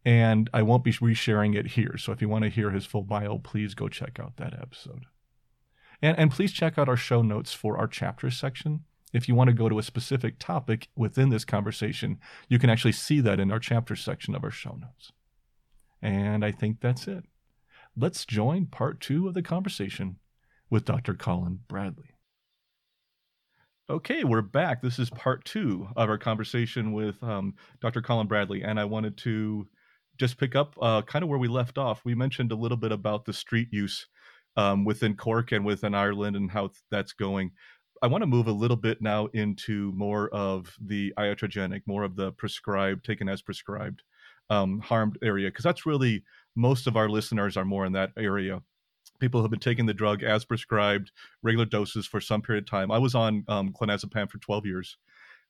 and 0.03 0.49
I 0.53 0.61
won't 0.63 0.83
be 0.83 0.93
resharing 0.93 1.55
it 1.55 1.67
here. 1.67 1.97
So 1.97 2.11
if 2.11 2.21
you 2.21 2.29
want 2.29 2.43
to 2.43 2.49
hear 2.49 2.71
his 2.71 2.85
full 2.85 3.03
bio, 3.03 3.37
please 3.37 3.73
go 3.73 3.87
check 3.87 4.19
out 4.19 4.37
that 4.37 4.53
episode. 4.53 5.05
And, 6.01 6.17
and 6.17 6.31
please 6.31 6.51
check 6.51 6.77
out 6.77 6.89
our 6.89 6.97
show 6.97 7.21
notes 7.21 7.53
for 7.53 7.77
our 7.77 7.87
chapters 7.87 8.37
section. 8.37 8.81
If 9.13 9.27
you 9.27 9.35
want 9.35 9.49
to 9.49 9.53
go 9.55 9.69
to 9.69 9.77
a 9.77 9.83
specific 9.83 10.39
topic 10.39 10.87
within 10.95 11.29
this 11.29 11.45
conversation, 11.45 12.19
you 12.47 12.57
can 12.57 12.69
actually 12.69 12.93
see 12.93 13.19
that 13.21 13.39
in 13.39 13.51
our 13.51 13.59
chapter 13.59 13.95
section 13.95 14.33
of 14.33 14.43
our 14.43 14.51
show 14.51 14.77
notes. 14.79 15.11
And 16.01 16.43
I 16.43 16.51
think 16.51 16.79
that's 16.79 17.07
it. 17.07 17.25
Let's 17.95 18.25
join 18.25 18.67
part 18.67 19.01
two 19.01 19.27
of 19.27 19.33
the 19.33 19.41
conversation 19.41 20.17
with 20.69 20.85
Dr. 20.85 21.13
Colin 21.13 21.59
Bradley. 21.67 22.15
Okay, 23.89 24.23
we're 24.23 24.41
back. 24.41 24.81
This 24.81 24.97
is 24.97 25.09
part 25.09 25.43
two 25.43 25.89
of 25.97 26.09
our 26.09 26.17
conversation 26.17 26.93
with 26.93 27.21
um, 27.21 27.55
Dr. 27.81 28.01
Colin 28.01 28.27
Bradley, 28.27 28.63
and 28.63 28.79
I 28.79 28.85
wanted 28.85 29.17
to 29.17 29.67
just 30.21 30.37
pick 30.37 30.55
up 30.55 30.75
uh, 30.79 31.01
kind 31.01 31.23
of 31.23 31.29
where 31.29 31.39
we 31.39 31.47
left 31.47 31.79
off. 31.79 32.05
We 32.05 32.13
mentioned 32.13 32.51
a 32.51 32.55
little 32.55 32.77
bit 32.77 32.91
about 32.91 33.25
the 33.25 33.33
street 33.33 33.69
use 33.71 34.05
um, 34.55 34.85
within 34.85 35.15
Cork 35.15 35.51
and 35.51 35.65
within 35.65 35.95
Ireland 35.95 36.35
and 36.35 36.51
how 36.51 36.69
that's 36.91 37.11
going. 37.11 37.49
I 38.03 38.07
want 38.07 38.21
to 38.21 38.27
move 38.27 38.45
a 38.45 38.51
little 38.51 38.77
bit 38.77 39.01
now 39.01 39.29
into 39.33 39.91
more 39.93 40.29
of 40.29 40.75
the 40.79 41.11
iatrogenic, 41.17 41.81
more 41.87 42.03
of 42.03 42.15
the 42.15 42.33
prescribed, 42.33 43.03
taken 43.03 43.27
as 43.27 43.41
prescribed, 43.41 44.03
um, 44.51 44.79
harmed 44.79 45.17
area, 45.23 45.49
because 45.49 45.63
that's 45.63 45.87
really 45.87 46.23
most 46.55 46.85
of 46.85 46.95
our 46.95 47.09
listeners 47.09 47.57
are 47.57 47.65
more 47.65 47.87
in 47.87 47.93
that 47.93 48.11
area. 48.15 48.61
People 49.19 49.41
have 49.41 49.49
been 49.49 49.59
taking 49.59 49.87
the 49.87 49.93
drug 49.93 50.21
as 50.21 50.45
prescribed, 50.45 51.11
regular 51.41 51.65
doses 51.65 52.05
for 52.05 52.21
some 52.21 52.43
period 52.43 52.65
of 52.65 52.69
time. 52.69 52.91
I 52.91 52.99
was 52.99 53.15
on 53.15 53.43
um, 53.47 53.73
clonazepam 53.73 54.29
for 54.29 54.37
12 54.37 54.67
years 54.67 54.97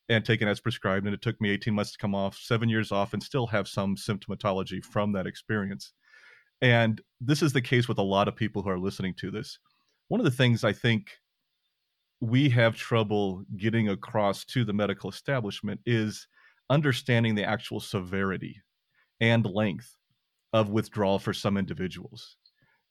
and 0.10 0.25
taken 0.25 0.48
as 0.48 0.60
prescribed. 0.60 1.05
And 1.05 1.13
it 1.13 1.22
took 1.22 1.39
me 1.39 1.50
18 1.51 1.74
months 1.74 1.91
to 1.93 1.98
come 1.98 2.15
off, 2.15 2.38
seven 2.38 2.70
years 2.70 2.91
off, 2.91 3.13
and 3.13 3.22
still 3.22 3.48
have 3.48 3.67
some 3.67 3.96
symptomatology 3.96 4.84
from 4.84 5.12
that 5.13 5.27
experience. 5.27 5.93
And 6.62 7.01
this 7.20 7.41
is 7.41 7.53
the 7.53 7.62
case 7.62 7.88
with 7.88 7.98
a 7.98 8.03
lot 8.03 8.27
of 8.27 8.36
people 8.36 8.62
who 8.62 8.70
are 8.70 8.79
listening 8.79 9.15
to 9.15 9.31
this. 9.31 9.58
One 10.10 10.20
of 10.20 10.25
the 10.25 10.31
things 10.31 10.63
I 10.63 10.74
think 10.74 11.12
we 12.20 12.50
have 12.50 12.75
trouble 12.75 13.43
getting 13.58 13.89
across 13.89 14.46
to 14.46 14.63
the 14.63 14.74
medical 14.74 15.10
establishment 15.10 15.79
is 15.86 16.27
understanding 16.70 17.34
the 17.34 17.43
actual 17.43 17.79
severity 17.79 18.62
and 19.20 19.46
length 19.46 19.96
of 20.53 20.70
withdrawal 20.70 21.17
for 21.17 21.34
some 21.34 21.58
individuals. 21.58 22.38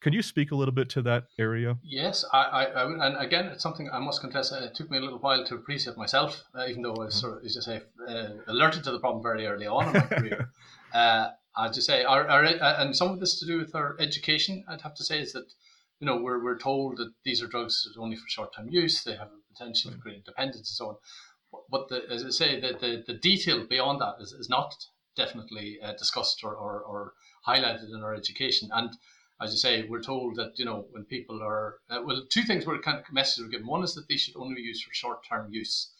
Can 0.00 0.12
you 0.12 0.22
speak 0.22 0.50
a 0.50 0.54
little 0.54 0.74
bit 0.74 0.88
to 0.90 1.02
that 1.02 1.24
area? 1.38 1.76
Yes, 1.82 2.24
I, 2.32 2.38
I, 2.38 2.64
I 2.64 3.06
and 3.06 3.16
again, 3.16 3.46
it's 3.46 3.62
something 3.62 3.90
I 3.92 3.98
must 3.98 4.20
confess. 4.20 4.50
It 4.50 4.74
took 4.74 4.90
me 4.90 4.98
a 4.98 5.00
little 5.00 5.18
while 5.18 5.44
to 5.44 5.54
appreciate 5.54 5.96
myself, 5.96 6.42
uh, 6.54 6.66
even 6.66 6.82
though 6.82 6.94
I 6.94 7.04
was 7.04 7.14
mm-hmm. 7.14 7.20
sort 7.20 7.38
of, 7.38 7.44
as 7.44 7.54
you 7.54 7.60
say, 7.60 7.80
uh, 8.08 8.28
alerted 8.46 8.84
to 8.84 8.92
the 8.92 9.00
problem 9.00 9.22
very 9.22 9.46
early 9.46 9.66
on 9.66 9.88
in 9.88 9.92
my 9.92 10.00
career. 10.16 10.50
Uh, 10.94 11.28
I 11.56 11.68
just 11.68 11.86
say, 11.86 12.04
our, 12.04 12.26
our, 12.28 12.44
uh, 12.44 12.82
and 12.82 12.96
some 12.96 13.10
of 13.10 13.20
this 13.20 13.38
to 13.40 13.46
do 13.46 13.58
with 13.58 13.74
our 13.74 13.96
education. 14.00 14.64
I'd 14.68 14.80
have 14.80 14.94
to 14.94 15.04
say 15.04 15.20
is 15.20 15.32
that 15.32 15.52
you 16.00 16.06
know, 16.06 16.16
we're, 16.16 16.42
we're 16.42 16.58
told 16.58 16.96
that 16.96 17.12
these 17.24 17.42
are 17.42 17.46
drugs 17.46 17.86
only 17.98 18.16
for 18.16 18.26
short 18.28 18.54
term 18.56 18.68
use, 18.70 19.04
they 19.04 19.12
have 19.12 19.28
a 19.28 19.52
potential 19.52 19.90
for 19.90 19.98
creating 19.98 20.22
dependence 20.24 20.56
and 20.56 20.66
so 20.66 20.88
on. 20.88 20.96
But 21.70 21.88
the, 21.88 22.02
as 22.10 22.24
I 22.24 22.30
say, 22.30 22.60
the, 22.60 22.78
the, 22.80 23.04
the 23.06 23.18
detail 23.18 23.66
beyond 23.66 24.00
that 24.00 24.14
is, 24.20 24.32
is 24.32 24.48
not 24.48 24.74
definitely 25.16 25.78
uh, 25.82 25.92
discussed 25.92 26.42
or, 26.42 26.54
or, 26.54 26.80
or, 26.80 27.12
highlighted 27.46 27.88
in 27.92 28.02
our 28.02 28.14
education. 28.14 28.68
And 28.72 28.90
as 29.42 29.52
you 29.52 29.58
say, 29.58 29.86
we're 29.88 30.02
told 30.02 30.36
that, 30.36 30.58
you 30.58 30.64
know, 30.64 30.86
when 30.90 31.04
people 31.04 31.42
are, 31.42 31.76
uh, 31.88 32.00
well, 32.04 32.22
two 32.28 32.42
things 32.42 32.66
were 32.66 32.78
kind 32.78 32.98
of 32.98 33.04
messages 33.12 33.44
were 33.44 33.50
given. 33.50 33.66
One 33.66 33.82
is 33.82 33.94
that 33.94 34.08
they 34.08 34.16
should 34.16 34.36
only 34.36 34.56
be 34.56 34.62
used 34.62 34.84
for 34.84 34.92
short 34.92 35.24
term 35.26 35.52
use. 35.52 35.92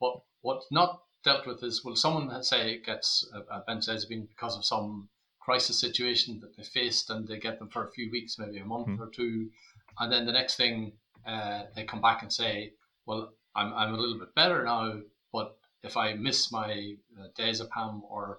But 0.00 0.20
what's 0.42 0.66
not 0.70 1.00
dealt 1.24 1.46
with 1.46 1.62
is, 1.62 1.84
well, 1.84 1.96
someone, 1.96 2.42
say, 2.44 2.78
gets 2.78 3.28
a, 3.34 3.40
a 3.56 3.64
benzodiazepine 3.68 4.28
because 4.28 4.56
of 4.56 4.64
some 4.64 5.08
crisis 5.40 5.78
situation 5.78 6.40
that 6.40 6.56
they 6.56 6.62
faced 6.62 7.10
and 7.10 7.26
they 7.26 7.38
get 7.38 7.58
them 7.58 7.68
for 7.68 7.86
a 7.86 7.90
few 7.90 8.10
weeks, 8.10 8.38
maybe 8.38 8.58
a 8.58 8.64
month 8.64 8.88
mm. 8.88 9.00
or 9.00 9.10
two. 9.10 9.50
And 9.98 10.12
then 10.12 10.24
the 10.26 10.32
next 10.32 10.56
thing 10.56 10.92
uh, 11.26 11.64
they 11.74 11.84
come 11.84 12.00
back 12.00 12.22
and 12.22 12.32
say, 12.32 12.72
well, 13.06 13.30
I'm, 13.54 13.72
I'm 13.74 13.94
a 13.94 13.98
little 13.98 14.18
bit 14.18 14.34
better 14.34 14.64
now, 14.64 15.00
but 15.32 15.56
if 15.82 15.96
I 15.96 16.14
miss 16.14 16.50
my 16.50 16.94
uh, 17.18 17.28
diazepam 17.38 18.02
or 18.08 18.38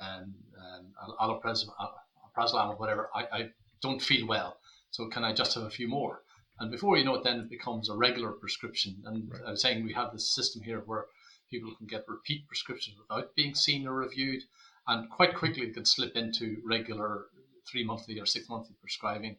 um, 0.00 0.34
um, 0.58 1.18
alprazolam 1.20 2.70
or 2.70 2.76
whatever, 2.76 3.10
I, 3.14 3.24
I 3.32 3.50
don't 3.84 4.02
feel 4.02 4.26
well. 4.26 4.58
So 4.90 5.08
can 5.08 5.24
I 5.24 5.32
just 5.32 5.54
have 5.54 5.64
a 5.64 5.70
few 5.78 5.88
more? 5.88 6.22
And 6.58 6.70
before 6.70 6.96
you 6.96 7.04
know 7.04 7.16
it, 7.16 7.24
then 7.24 7.40
it 7.40 7.50
becomes 7.50 7.88
a 7.88 7.96
regular 7.96 8.32
prescription. 8.32 9.02
And 9.04 9.30
right. 9.30 9.42
I 9.46 9.50
was 9.52 9.62
saying 9.62 9.84
we 9.84 9.92
have 9.92 10.12
this 10.12 10.34
system 10.34 10.62
here 10.62 10.82
where 10.86 11.06
people 11.50 11.74
can 11.76 11.86
get 11.86 12.04
repeat 12.08 12.46
prescriptions 12.48 12.96
without 12.98 13.34
being 13.34 13.54
seen 13.54 13.86
or 13.86 13.94
reviewed 13.94 14.42
and 14.86 15.08
quite 15.08 15.34
quickly 15.34 15.62
it 15.62 15.74
can 15.74 15.84
slip 15.84 16.14
into 16.16 16.60
regular 16.64 17.26
three 17.70 17.84
monthly 17.84 18.20
or 18.20 18.26
six 18.26 18.48
monthly 18.48 18.76
prescribing. 18.80 19.36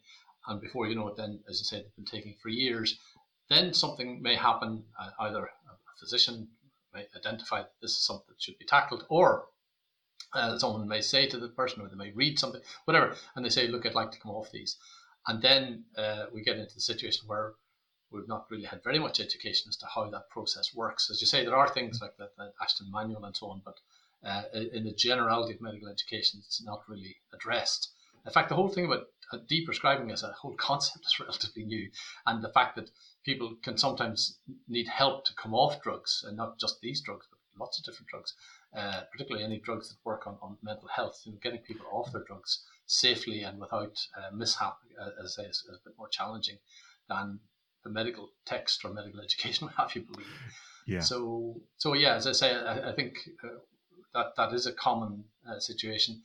And 0.47 0.61
before 0.61 0.87
you 0.87 0.95
know 0.95 1.07
it, 1.07 1.17
then, 1.17 1.39
as 1.49 1.61
I 1.61 1.65
said, 1.65 1.83
they've 1.83 1.95
been 1.95 2.05
taking 2.05 2.35
for 2.41 2.49
years. 2.49 2.97
Then 3.49 3.73
something 3.73 4.21
may 4.21 4.35
happen. 4.35 4.83
Uh, 4.99 5.09
either 5.19 5.45
a 5.45 5.99
physician 5.99 6.47
may 6.93 7.05
identify 7.15 7.61
that 7.61 7.73
this 7.81 7.91
is 7.91 8.05
something 8.05 8.25
that 8.29 8.41
should 8.41 8.57
be 8.57 8.65
tackled, 8.65 9.05
or 9.09 9.45
uh, 10.33 10.57
someone 10.57 10.87
may 10.87 11.01
say 11.01 11.27
to 11.27 11.37
the 11.37 11.49
person, 11.49 11.81
or 11.81 11.87
they 11.87 11.95
may 11.95 12.11
read 12.11 12.39
something, 12.39 12.61
whatever, 12.85 13.15
and 13.35 13.45
they 13.45 13.49
say, 13.49 13.67
"Look, 13.67 13.85
I'd 13.85 13.95
like 13.95 14.11
to 14.11 14.19
come 14.19 14.31
off 14.31 14.51
these." 14.51 14.77
And 15.27 15.41
then 15.41 15.85
uh, 15.97 16.25
we 16.33 16.43
get 16.43 16.57
into 16.57 16.75
the 16.75 16.81
situation 16.81 17.27
where 17.27 17.53
we've 18.11 18.27
not 18.27 18.45
really 18.49 18.65
had 18.65 18.83
very 18.83 18.99
much 18.99 19.19
education 19.19 19.69
as 19.69 19.77
to 19.77 19.87
how 19.87 20.09
that 20.09 20.29
process 20.29 20.73
works. 20.73 21.09
As 21.09 21.21
you 21.21 21.27
say, 21.27 21.43
there 21.43 21.55
are 21.55 21.69
things 21.69 21.99
like 22.01 22.15
that 22.17 22.31
Ashton 22.61 22.91
manual 22.91 23.25
and 23.25 23.35
so 23.35 23.47
on, 23.47 23.61
but 23.65 23.79
uh, 24.23 24.43
in 24.53 24.85
the 24.85 24.93
generality 24.93 25.53
of 25.53 25.61
medical 25.61 25.87
education, 25.87 26.41
it's 26.43 26.63
not 26.63 26.87
really 26.87 27.15
addressed. 27.33 27.91
In 28.25 28.31
fact, 28.31 28.49
the 28.49 28.55
whole 28.55 28.69
thing 28.69 28.85
about 28.85 29.07
uh, 29.31 29.37
deprescribing 29.49 30.11
as 30.11 30.23
a 30.23 30.31
whole 30.31 30.55
concept 30.55 31.05
is 31.05 31.19
relatively 31.19 31.63
new, 31.65 31.91
and 32.25 32.43
the 32.43 32.49
fact 32.49 32.75
that 32.75 32.89
people 33.23 33.55
can 33.63 33.77
sometimes 33.77 34.39
need 34.67 34.87
help 34.87 35.25
to 35.25 35.33
come 35.35 35.53
off 35.53 35.81
drugs, 35.81 36.23
and 36.27 36.37
not 36.37 36.59
just 36.59 36.81
these 36.81 37.01
drugs, 37.01 37.27
but 37.29 37.39
lots 37.59 37.77
of 37.77 37.85
different 37.85 38.07
drugs, 38.07 38.33
uh, 38.75 39.01
particularly 39.11 39.45
any 39.45 39.59
drugs 39.59 39.89
that 39.89 39.97
work 40.03 40.27
on, 40.27 40.37
on 40.41 40.57
mental 40.61 40.87
health, 40.87 41.21
you 41.25 41.31
know, 41.31 41.39
getting 41.41 41.61
people 41.61 41.85
off 41.91 42.11
their 42.11 42.23
drugs 42.23 42.63
safely 42.87 43.41
and 43.41 43.59
without 43.59 43.97
uh, 44.17 44.35
mishap, 44.35 44.77
uh, 45.01 45.09
as 45.23 45.37
I 45.37 45.43
say, 45.43 45.49
is, 45.49 45.57
is, 45.69 45.79
a 45.81 45.89
bit 45.89 45.97
more 45.97 46.09
challenging 46.09 46.57
than 47.09 47.39
the 47.83 47.89
medical 47.89 48.29
text 48.45 48.83
or 48.83 48.93
medical 48.93 49.21
education 49.23 49.67
would 49.67 49.75
have 49.75 49.95
you 49.95 50.01
believe. 50.01 50.27
Yeah. 50.87 50.99
So, 50.99 51.61
so 51.77 51.93
yeah, 51.93 52.15
as 52.15 52.27
I 52.27 52.33
say, 52.33 52.53
I, 52.53 52.91
I 52.91 52.93
think 52.93 53.17
uh, 53.43 53.47
that 54.13 54.35
that 54.37 54.53
is 54.53 54.65
a 54.65 54.73
common 54.73 55.25
uh, 55.49 55.59
situation. 55.59 56.21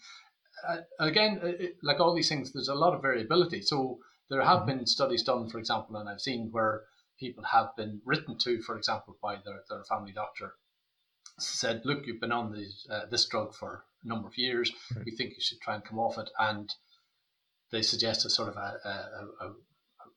Uh, 0.68 0.78
again, 0.98 1.40
it, 1.42 1.76
like 1.82 2.00
all 2.00 2.14
these 2.14 2.28
things, 2.28 2.52
there's 2.52 2.68
a 2.68 2.74
lot 2.74 2.94
of 2.94 3.02
variability. 3.02 3.62
So 3.62 3.98
there 4.28 4.42
have 4.42 4.60
mm-hmm. 4.60 4.78
been 4.78 4.86
studies 4.86 5.22
done, 5.22 5.48
for 5.48 5.58
example, 5.58 5.96
and 5.96 6.08
I've 6.08 6.20
seen 6.20 6.48
where 6.50 6.82
people 7.18 7.44
have 7.44 7.76
been 7.76 8.00
written 8.04 8.36
to, 8.38 8.60
for 8.62 8.76
example, 8.76 9.16
by 9.22 9.36
their, 9.44 9.62
their 9.68 9.84
family 9.84 10.12
doctor, 10.12 10.54
said, 11.40 11.82
"Look, 11.84 12.06
you've 12.06 12.20
been 12.20 12.32
on 12.32 12.52
these, 12.52 12.86
uh, 12.90 13.06
this 13.06 13.26
drug 13.26 13.54
for 13.54 13.84
a 14.04 14.08
number 14.08 14.28
of 14.28 14.38
years. 14.38 14.72
Right. 14.94 15.04
We 15.04 15.16
think 15.16 15.30
you 15.30 15.40
should 15.40 15.60
try 15.60 15.74
and 15.74 15.84
come 15.84 15.98
off 15.98 16.18
it." 16.18 16.30
And 16.38 16.74
they 17.70 17.82
suggest 17.82 18.24
a 18.24 18.30
sort 18.30 18.48
of 18.48 18.56
a, 18.56 18.80
a, 18.84 19.46
a, 19.46 19.52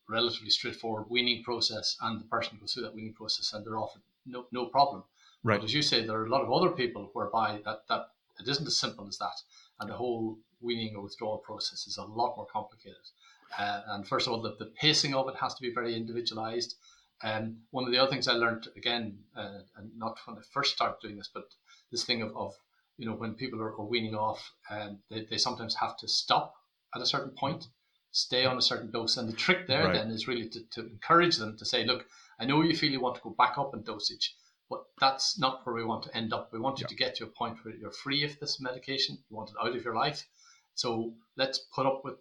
relatively 0.10 0.50
straightforward 0.50 1.10
weaning 1.10 1.44
process, 1.44 1.98
and 2.02 2.20
the 2.20 2.26
person 2.26 2.58
goes 2.60 2.74
through 2.74 2.84
that 2.84 2.94
weaning 2.94 3.14
process, 3.14 3.54
and 3.54 3.66
they're 3.66 3.78
off 3.78 3.96
it, 3.96 4.02
no 4.26 4.48
no 4.52 4.66
problem. 4.66 5.04
Right. 5.44 5.60
But 5.60 5.66
as 5.66 5.74
you 5.74 5.82
say, 5.82 6.06
there 6.06 6.20
are 6.20 6.26
a 6.26 6.30
lot 6.30 6.42
of 6.42 6.52
other 6.52 6.70
people 6.70 7.10
whereby 7.14 7.62
that, 7.66 7.88
that 7.90 8.08
it 8.40 8.48
isn't 8.48 8.68
as 8.68 8.78
simple 8.78 9.08
as 9.08 9.18
that. 9.18 9.42
And 9.80 9.90
the 9.90 9.96
whole 9.96 10.38
weaning 10.62 10.96
or 10.96 11.04
withdrawal 11.04 11.40
process 11.40 11.86
is 11.88 11.98
a 11.98 12.04
lot 12.04 12.38
more 12.38 12.46
complicated. 12.46 13.10
Uh, 13.58 13.82
and 13.88 14.08
first 14.08 14.28
of 14.28 14.34
all, 14.34 14.42
the, 14.42 14.56
the 14.58 14.72
pacing 14.80 15.14
of 15.14 15.28
it 15.28 15.36
has 15.36 15.54
to 15.56 15.62
be 15.62 15.74
very 15.74 15.96
individualized. 15.96 16.76
Um, 17.24 17.60
one 17.72 17.86
of 17.86 17.92
the 17.92 18.00
other 18.00 18.12
things 18.12 18.28
I 18.28 18.34
learned 18.34 18.68
again, 18.76 19.18
uh, 19.36 19.60
and 19.78 19.92
not 19.98 20.18
when 20.26 20.38
I 20.38 20.42
first 20.52 20.74
started 20.76 20.98
doing 21.02 21.18
this, 21.18 21.30
but 21.34 21.46
this 21.92 22.04
thing 22.04 22.22
of, 22.22 22.36
of 22.36 22.54
you 22.98 23.08
know, 23.08 23.16
when 23.16 23.34
people 23.36 23.62
are, 23.62 23.74
are 23.74 23.86
weaning 23.86 24.16
off, 24.16 24.52
um, 24.70 25.00
they, 25.10 25.26
they 25.30 25.38
sometimes 25.38 25.76
have 25.76 25.98
to 25.98 26.08
stop 26.08 26.54
at 26.94 27.02
a 27.02 27.06
certain 27.06 27.32
point, 27.32 27.68
stay 28.12 28.46
on 28.46 28.58
a 28.58 28.62
certain 28.62 28.92
dose. 28.92 29.18
And 29.18 29.28
the 29.30 29.34
trick 29.34 29.68
there 29.68 29.86
right. 29.86 29.94
then 29.94 30.12
is 30.12 30.28
really 30.28 30.50
to, 30.50 30.60
to 30.74 30.82
encourage 30.82 31.38
them 31.38 31.58
to 31.58 31.66
say, 31.66 31.86
look, 31.86 32.06
I 32.40 32.46
know 32.46 32.62
you 32.62 32.76
feel 32.76 32.92
you 32.92 33.00
want 33.00 33.16
to 33.16 33.22
go 33.22 33.30
back 33.38 33.58
up 33.58 33.74
in 33.74 33.84
dosage, 33.84 34.36
but 34.70 34.84
that's 35.00 35.40
not 35.40 35.66
where 35.66 35.76
we 35.76 35.86
want 35.86 36.04
to 36.04 36.18
end 36.18 36.34
up. 36.34 36.50
We 36.52 36.60
want 36.60 36.80
you 36.80 36.84
yeah. 36.86 36.90
to 36.90 36.96
get 36.96 37.16
to 37.16 37.24
a 37.24 37.28
point 37.28 37.58
where 37.64 37.74
you're 37.76 37.92
free 37.92 38.24
of 38.24 38.38
this 38.40 38.60
medication. 38.60 39.18
You 39.30 39.38
want 39.38 39.50
it 39.50 39.56
out 39.62 39.76
of 39.76 39.84
your 39.84 39.96
life. 39.96 40.28
So 40.76 41.14
let's 41.38 41.60
put 41.60 41.86
up 41.86 42.02
with 42.04 42.16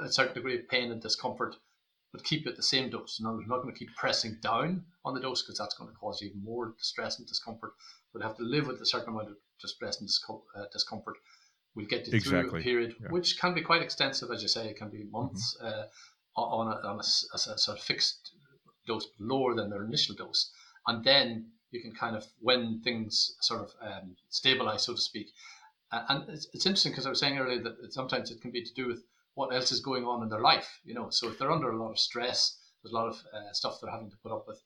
a 0.00 0.10
certain 0.10 0.34
degree 0.34 0.58
of 0.58 0.68
pain 0.68 0.92
and 0.92 1.02
discomfort, 1.02 1.56
but 2.12 2.24
keep 2.24 2.46
it 2.46 2.56
the 2.56 2.62
same 2.62 2.90
dose. 2.90 3.20
Now, 3.20 3.32
we're 3.32 3.46
not 3.46 3.62
going 3.62 3.72
to 3.72 3.78
keep 3.78 3.94
pressing 3.96 4.38
down 4.42 4.84
on 5.04 5.14
the 5.14 5.20
dose 5.20 5.42
because 5.42 5.58
that's 5.58 5.74
going 5.74 5.90
to 5.90 5.96
cause 5.96 6.22
even 6.22 6.42
more 6.42 6.74
distress 6.78 7.18
and 7.18 7.26
discomfort. 7.26 7.72
We'll 8.12 8.22
have 8.22 8.36
to 8.36 8.42
live 8.42 8.66
with 8.66 8.80
a 8.80 8.86
certain 8.86 9.10
amount 9.10 9.28
of 9.28 9.36
distress 9.60 10.00
and 10.00 10.10
uh, 10.56 10.64
discomfort. 10.72 11.16
We'll 11.74 11.86
get 11.86 12.06
you 12.06 12.14
exactly. 12.14 12.50
through 12.50 12.58
a 12.58 12.62
period 12.62 12.94
yeah. 13.00 13.08
which 13.10 13.38
can 13.38 13.54
be 13.54 13.62
quite 13.62 13.82
extensive, 13.82 14.30
as 14.32 14.42
you 14.42 14.48
say. 14.48 14.68
It 14.68 14.76
can 14.76 14.90
be 14.90 15.04
months 15.10 15.56
mm-hmm. 15.62 15.80
uh, 16.36 16.40
on, 16.40 16.68
a, 16.68 16.88
on 16.88 16.96
a, 16.96 16.98
a, 16.98 17.52
a, 17.54 17.58
sort 17.58 17.78
of 17.78 17.84
fixed 17.84 18.32
dose, 18.86 19.06
lower 19.20 19.54
than 19.54 19.70
their 19.70 19.84
initial 19.84 20.16
dose, 20.16 20.50
and 20.88 21.04
then 21.04 21.46
you 21.70 21.80
can 21.80 21.92
kind 21.92 22.16
of 22.16 22.26
when 22.40 22.80
things 22.82 23.36
sort 23.40 23.60
of 23.60 23.70
um, 23.80 24.16
stabilize, 24.30 24.84
so 24.84 24.94
to 24.94 25.00
speak. 25.00 25.28
And 25.92 26.28
it's, 26.28 26.48
it's 26.52 26.66
interesting 26.66 26.92
because 26.92 27.06
I 27.06 27.10
was 27.10 27.20
saying 27.20 27.38
earlier 27.38 27.62
that 27.62 27.92
sometimes 27.92 28.30
it 28.30 28.40
can 28.40 28.50
be 28.50 28.64
to 28.64 28.74
do 28.74 28.86
with 28.86 29.02
what 29.34 29.54
else 29.54 29.72
is 29.72 29.80
going 29.80 30.04
on 30.04 30.22
in 30.22 30.28
their 30.28 30.40
life. 30.40 30.80
You 30.84 30.94
know, 30.94 31.08
so 31.10 31.28
if 31.28 31.38
they're 31.38 31.52
under 31.52 31.70
a 31.70 31.82
lot 31.82 31.90
of 31.90 31.98
stress, 31.98 32.58
there's 32.82 32.92
a 32.92 32.96
lot 32.96 33.08
of 33.08 33.22
uh, 33.34 33.52
stuff 33.52 33.78
they're 33.80 33.90
having 33.90 34.10
to 34.10 34.16
put 34.22 34.32
up 34.32 34.44
with. 34.46 34.60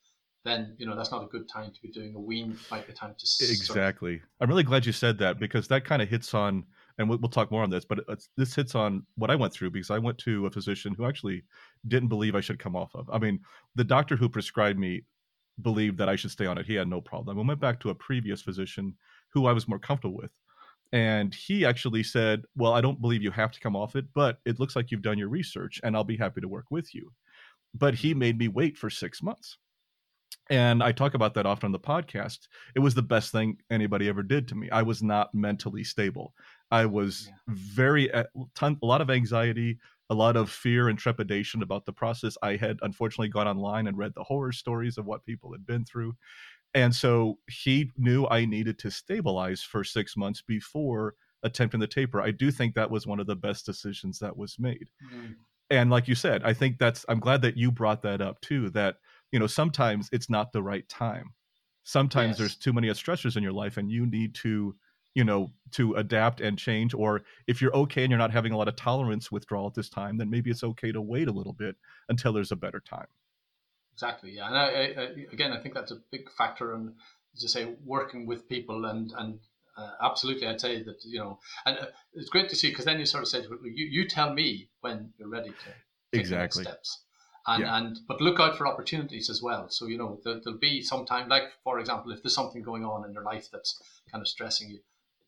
Then 0.44 0.74
you 0.78 0.86
know 0.86 0.94
that's 0.94 1.10
not 1.10 1.24
a 1.24 1.28
good 1.28 1.48
time 1.48 1.70
to 1.72 1.80
be 1.82 1.90
doing 1.90 2.14
a 2.14 2.20
wean. 2.20 2.58
Might 2.70 2.86
be 2.86 2.92
time 2.92 3.14
to 3.18 3.44
exactly. 3.44 4.20
I'm 4.40 4.48
really 4.48 4.62
glad 4.62 4.84
you 4.84 4.92
said 4.92 5.18
that 5.18 5.38
because 5.38 5.68
that 5.68 5.86
kind 5.86 6.02
of 6.02 6.08
hits 6.08 6.34
on, 6.34 6.64
and 6.98 7.08
we'll, 7.08 7.18
we'll 7.18 7.30
talk 7.30 7.50
more 7.50 7.62
on 7.62 7.70
this. 7.70 7.86
But 7.86 8.00
this 8.36 8.54
hits 8.54 8.74
on 8.74 9.06
what 9.16 9.30
I 9.30 9.36
went 9.36 9.54
through 9.54 9.70
because 9.70 9.90
I 9.90 9.98
went 9.98 10.18
to 10.18 10.44
a 10.44 10.50
physician 10.50 10.94
who 10.94 11.06
actually 11.06 11.44
didn't 11.88 12.10
believe 12.10 12.34
I 12.34 12.42
should 12.42 12.58
come 12.58 12.76
off 12.76 12.94
of. 12.94 13.08
I 13.10 13.18
mean, 13.18 13.40
the 13.74 13.84
doctor 13.84 14.16
who 14.16 14.28
prescribed 14.28 14.78
me 14.78 15.04
believed 15.62 15.96
that 15.98 16.08
I 16.08 16.16
should 16.16 16.30
stay 16.30 16.46
on 16.46 16.58
it. 16.58 16.66
He 16.66 16.74
had 16.74 16.88
no 16.88 17.00
problem. 17.00 17.38
I 17.38 17.42
went 17.46 17.60
back 17.60 17.80
to 17.80 17.90
a 17.90 17.94
previous 17.94 18.42
physician 18.42 18.94
who 19.30 19.46
I 19.46 19.52
was 19.52 19.68
more 19.68 19.78
comfortable 19.78 20.16
with. 20.16 20.30
And 20.94 21.34
he 21.34 21.66
actually 21.66 22.04
said, 22.04 22.44
Well, 22.54 22.72
I 22.72 22.80
don't 22.80 23.00
believe 23.00 23.20
you 23.20 23.32
have 23.32 23.50
to 23.50 23.60
come 23.60 23.74
off 23.74 23.96
it, 23.96 24.06
but 24.14 24.38
it 24.46 24.60
looks 24.60 24.76
like 24.76 24.92
you've 24.92 25.02
done 25.02 25.18
your 25.18 25.28
research 25.28 25.80
and 25.82 25.96
I'll 25.96 26.04
be 26.04 26.16
happy 26.16 26.40
to 26.40 26.46
work 26.46 26.66
with 26.70 26.94
you. 26.94 27.10
But 27.74 27.94
he 27.94 28.10
mm-hmm. 28.10 28.20
made 28.20 28.38
me 28.38 28.46
wait 28.46 28.78
for 28.78 28.88
six 28.88 29.20
months. 29.20 29.58
And 30.50 30.84
I 30.84 30.92
talk 30.92 31.14
about 31.14 31.34
that 31.34 31.46
often 31.46 31.66
on 31.66 31.72
the 31.72 31.80
podcast. 31.80 32.46
It 32.76 32.78
was 32.78 32.94
the 32.94 33.02
best 33.02 33.32
thing 33.32 33.56
anybody 33.70 34.08
ever 34.08 34.22
did 34.22 34.46
to 34.48 34.54
me. 34.54 34.70
I 34.70 34.82
was 34.82 35.02
not 35.02 35.34
mentally 35.34 35.82
stable. 35.82 36.32
I 36.70 36.86
was 36.86 37.26
yeah. 37.26 37.34
very, 37.48 38.08
a, 38.10 38.26
ton, 38.54 38.78
a 38.80 38.86
lot 38.86 39.00
of 39.00 39.10
anxiety, 39.10 39.78
a 40.10 40.14
lot 40.14 40.36
of 40.36 40.48
fear 40.48 40.90
and 40.90 40.98
trepidation 40.98 41.62
about 41.62 41.86
the 41.86 41.92
process. 41.92 42.36
I 42.40 42.54
had 42.54 42.78
unfortunately 42.82 43.30
gone 43.30 43.48
online 43.48 43.88
and 43.88 43.98
read 43.98 44.12
the 44.14 44.22
horror 44.22 44.52
stories 44.52 44.96
of 44.96 45.06
what 45.06 45.24
people 45.24 45.50
had 45.50 45.66
been 45.66 45.84
through. 45.84 46.14
And 46.74 46.94
so 46.94 47.38
he 47.48 47.92
knew 47.96 48.26
I 48.26 48.44
needed 48.44 48.78
to 48.80 48.90
stabilize 48.90 49.62
for 49.62 49.84
six 49.84 50.16
months 50.16 50.42
before 50.42 51.14
attempting 51.42 51.80
the 51.80 51.86
taper. 51.86 52.20
I 52.20 52.32
do 52.32 52.50
think 52.50 52.74
that 52.74 52.90
was 52.90 53.06
one 53.06 53.20
of 53.20 53.26
the 53.26 53.36
best 53.36 53.64
decisions 53.64 54.18
that 54.18 54.36
was 54.36 54.56
made. 54.58 54.88
Mm. 55.14 55.34
And 55.70 55.90
like 55.90 56.08
you 56.08 56.14
said, 56.14 56.42
I 56.42 56.52
think 56.52 56.78
that's, 56.78 57.04
I'm 57.08 57.20
glad 57.20 57.42
that 57.42 57.56
you 57.56 57.70
brought 57.70 58.02
that 58.02 58.20
up 58.20 58.40
too, 58.40 58.70
that, 58.70 58.96
you 59.30 59.38
know, 59.38 59.46
sometimes 59.46 60.08
it's 60.12 60.28
not 60.28 60.52
the 60.52 60.62
right 60.62 60.88
time. 60.88 61.32
Sometimes 61.84 62.30
yes. 62.30 62.38
there's 62.38 62.56
too 62.56 62.72
many 62.72 62.88
stressors 62.88 63.36
in 63.36 63.42
your 63.42 63.52
life 63.52 63.76
and 63.76 63.90
you 63.90 64.06
need 64.06 64.34
to 64.36 64.74
you 65.14 65.22
know 65.24 65.52
to 65.70 65.94
adapt 65.94 66.40
and 66.40 66.58
change 66.58 66.92
or 66.92 67.22
if 67.46 67.62
you're 67.62 67.74
okay 67.74 68.02
and 68.02 68.10
you're 68.10 68.18
not 68.18 68.32
having 68.32 68.52
a 68.52 68.56
lot 68.56 68.68
of 68.68 68.76
tolerance 68.76 69.30
withdrawal 69.30 69.68
at 69.68 69.74
this 69.74 69.88
time 69.88 70.16
then 70.16 70.28
maybe 70.28 70.50
it's 70.50 70.64
okay 70.64 70.92
to 70.92 71.00
wait 71.00 71.28
a 71.28 71.32
little 71.32 71.52
bit 71.52 71.76
until 72.08 72.32
there's 72.32 72.52
a 72.52 72.56
better 72.56 72.80
time 72.80 73.06
exactly 73.94 74.32
yeah 74.32 74.46
and 74.48 74.58
I, 74.58 75.02
I, 75.02 75.04
again 75.32 75.52
i 75.52 75.60
think 75.60 75.74
that's 75.74 75.92
a 75.92 76.00
big 76.10 76.30
factor 76.30 76.74
and 76.74 76.92
as 77.34 77.42
you 77.42 77.48
say 77.48 77.74
working 77.84 78.26
with 78.26 78.48
people 78.48 78.84
and 78.84 79.12
and 79.16 79.38
uh, 79.76 79.90
absolutely 80.02 80.46
i'd 80.46 80.60
say 80.60 80.82
that 80.82 81.04
you 81.04 81.18
know 81.18 81.38
and 81.64 81.78
uh, 81.78 81.86
it's 82.14 82.28
great 82.28 82.48
to 82.50 82.56
see 82.56 82.70
because 82.70 82.84
then 82.84 82.98
you 82.98 83.06
sort 83.06 83.22
of 83.22 83.28
said 83.28 83.46
you, 83.64 83.86
you 83.86 84.08
tell 84.08 84.32
me 84.32 84.68
when 84.80 85.12
you're 85.18 85.28
ready 85.28 85.50
to 85.50 86.18
exactly 86.18 86.64
steps 86.64 87.04
and 87.46 87.62
yeah. 87.62 87.76
and 87.76 87.98
but 88.08 88.20
look 88.20 88.40
out 88.40 88.56
for 88.56 88.66
opportunities 88.66 89.28
as 89.28 89.42
well. 89.42 89.68
So 89.68 89.86
you 89.86 89.98
know 89.98 90.18
there, 90.24 90.40
will 90.44 90.58
be 90.58 90.82
some 90.82 91.04
time, 91.04 91.28
like 91.28 91.44
for 91.62 91.78
example, 91.78 92.12
if 92.12 92.22
there's 92.22 92.34
something 92.34 92.62
going 92.62 92.84
on 92.84 93.04
in 93.04 93.12
your 93.12 93.22
life 93.22 93.48
that's 93.52 93.82
kind 94.10 94.22
of 94.22 94.28
stressing 94.28 94.70
you, 94.70 94.80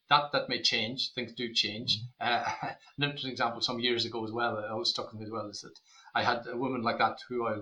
that 0.09 0.33
that 0.33 0.49
may 0.49 0.63
change. 0.63 1.13
Things 1.13 1.33
do 1.33 1.53
change. 1.53 2.01
Mm-hmm. 2.21 2.65
Uh, 2.67 2.69
an 2.99 3.05
interesting 3.05 3.33
example 3.33 3.61
some 3.61 3.81
years 3.81 4.05
ago 4.05 4.25
as 4.25 4.33
well. 4.33 4.65
I 4.69 4.75
was 4.75 4.91
stuck 4.91 5.13
with 5.13 5.23
as 5.23 5.31
well 5.31 5.49
is 5.49 5.61
that 5.61 5.79
I 6.17 6.23
had 6.23 6.47
a 6.51 6.57
woman 6.57 6.83
like 6.83 6.99
that 6.99 7.19
who 7.29 7.47
I 7.47 7.53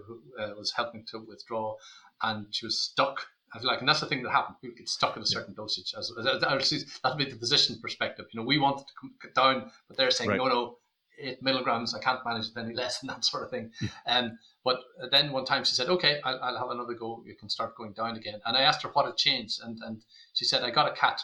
uh, 0.40 0.54
was 0.56 0.72
helping 0.76 1.04
to 1.06 1.18
withdraw, 1.18 1.74
and 2.22 2.46
she 2.52 2.64
was 2.64 2.80
stuck. 2.80 3.26
Like, 3.62 3.80
and 3.80 3.88
that's 3.88 4.00
the 4.00 4.06
thing 4.06 4.22
that 4.22 4.30
happened. 4.30 4.56
People 4.60 4.76
get 4.78 4.88
stuck 4.88 5.16
at 5.16 5.22
a 5.22 5.26
certain 5.26 5.54
yeah. 5.54 5.62
dosage. 5.62 5.92
As, 5.98 6.12
as, 6.18 6.26
as, 6.26 7.00
that'd 7.02 7.18
be 7.18 7.24
the 7.24 7.36
physician 7.36 7.78
perspective. 7.82 8.26
You 8.32 8.40
know, 8.40 8.46
we 8.46 8.58
wanted 8.58 8.86
to 8.86 8.92
come 9.00 9.12
down, 9.34 9.70
but 9.88 9.96
they're 9.96 10.12
saying 10.12 10.30
right. 10.30 10.38
no, 10.38 10.46
no, 10.46 10.78
eight 11.18 11.42
milligrams. 11.42 11.94
I 11.94 12.00
can't 12.00 12.24
manage 12.24 12.46
it 12.46 12.56
any 12.56 12.74
less 12.74 12.98
than 13.00 13.08
that 13.08 13.24
sort 13.24 13.42
of 13.42 13.50
thing. 13.50 13.72
Yeah. 13.80 13.88
Um, 14.06 14.38
but 14.64 14.80
then 15.10 15.32
one 15.32 15.44
time 15.44 15.64
she 15.64 15.74
said, 15.74 15.88
okay, 15.88 16.20
I'll, 16.24 16.38
I'll, 16.40 16.58
have 16.58 16.70
another 16.70 16.94
go. 16.94 17.24
You 17.26 17.34
can 17.34 17.48
start 17.48 17.76
going 17.76 17.92
down 17.92 18.16
again. 18.16 18.40
And 18.46 18.56
I 18.56 18.62
asked 18.62 18.82
her 18.82 18.88
what 18.90 19.06
had 19.06 19.16
changed. 19.16 19.60
And, 19.64 19.80
and 19.84 20.04
she 20.32 20.44
said, 20.44 20.62
I 20.62 20.70
got 20.70 20.92
a 20.92 20.94
cat. 20.94 21.22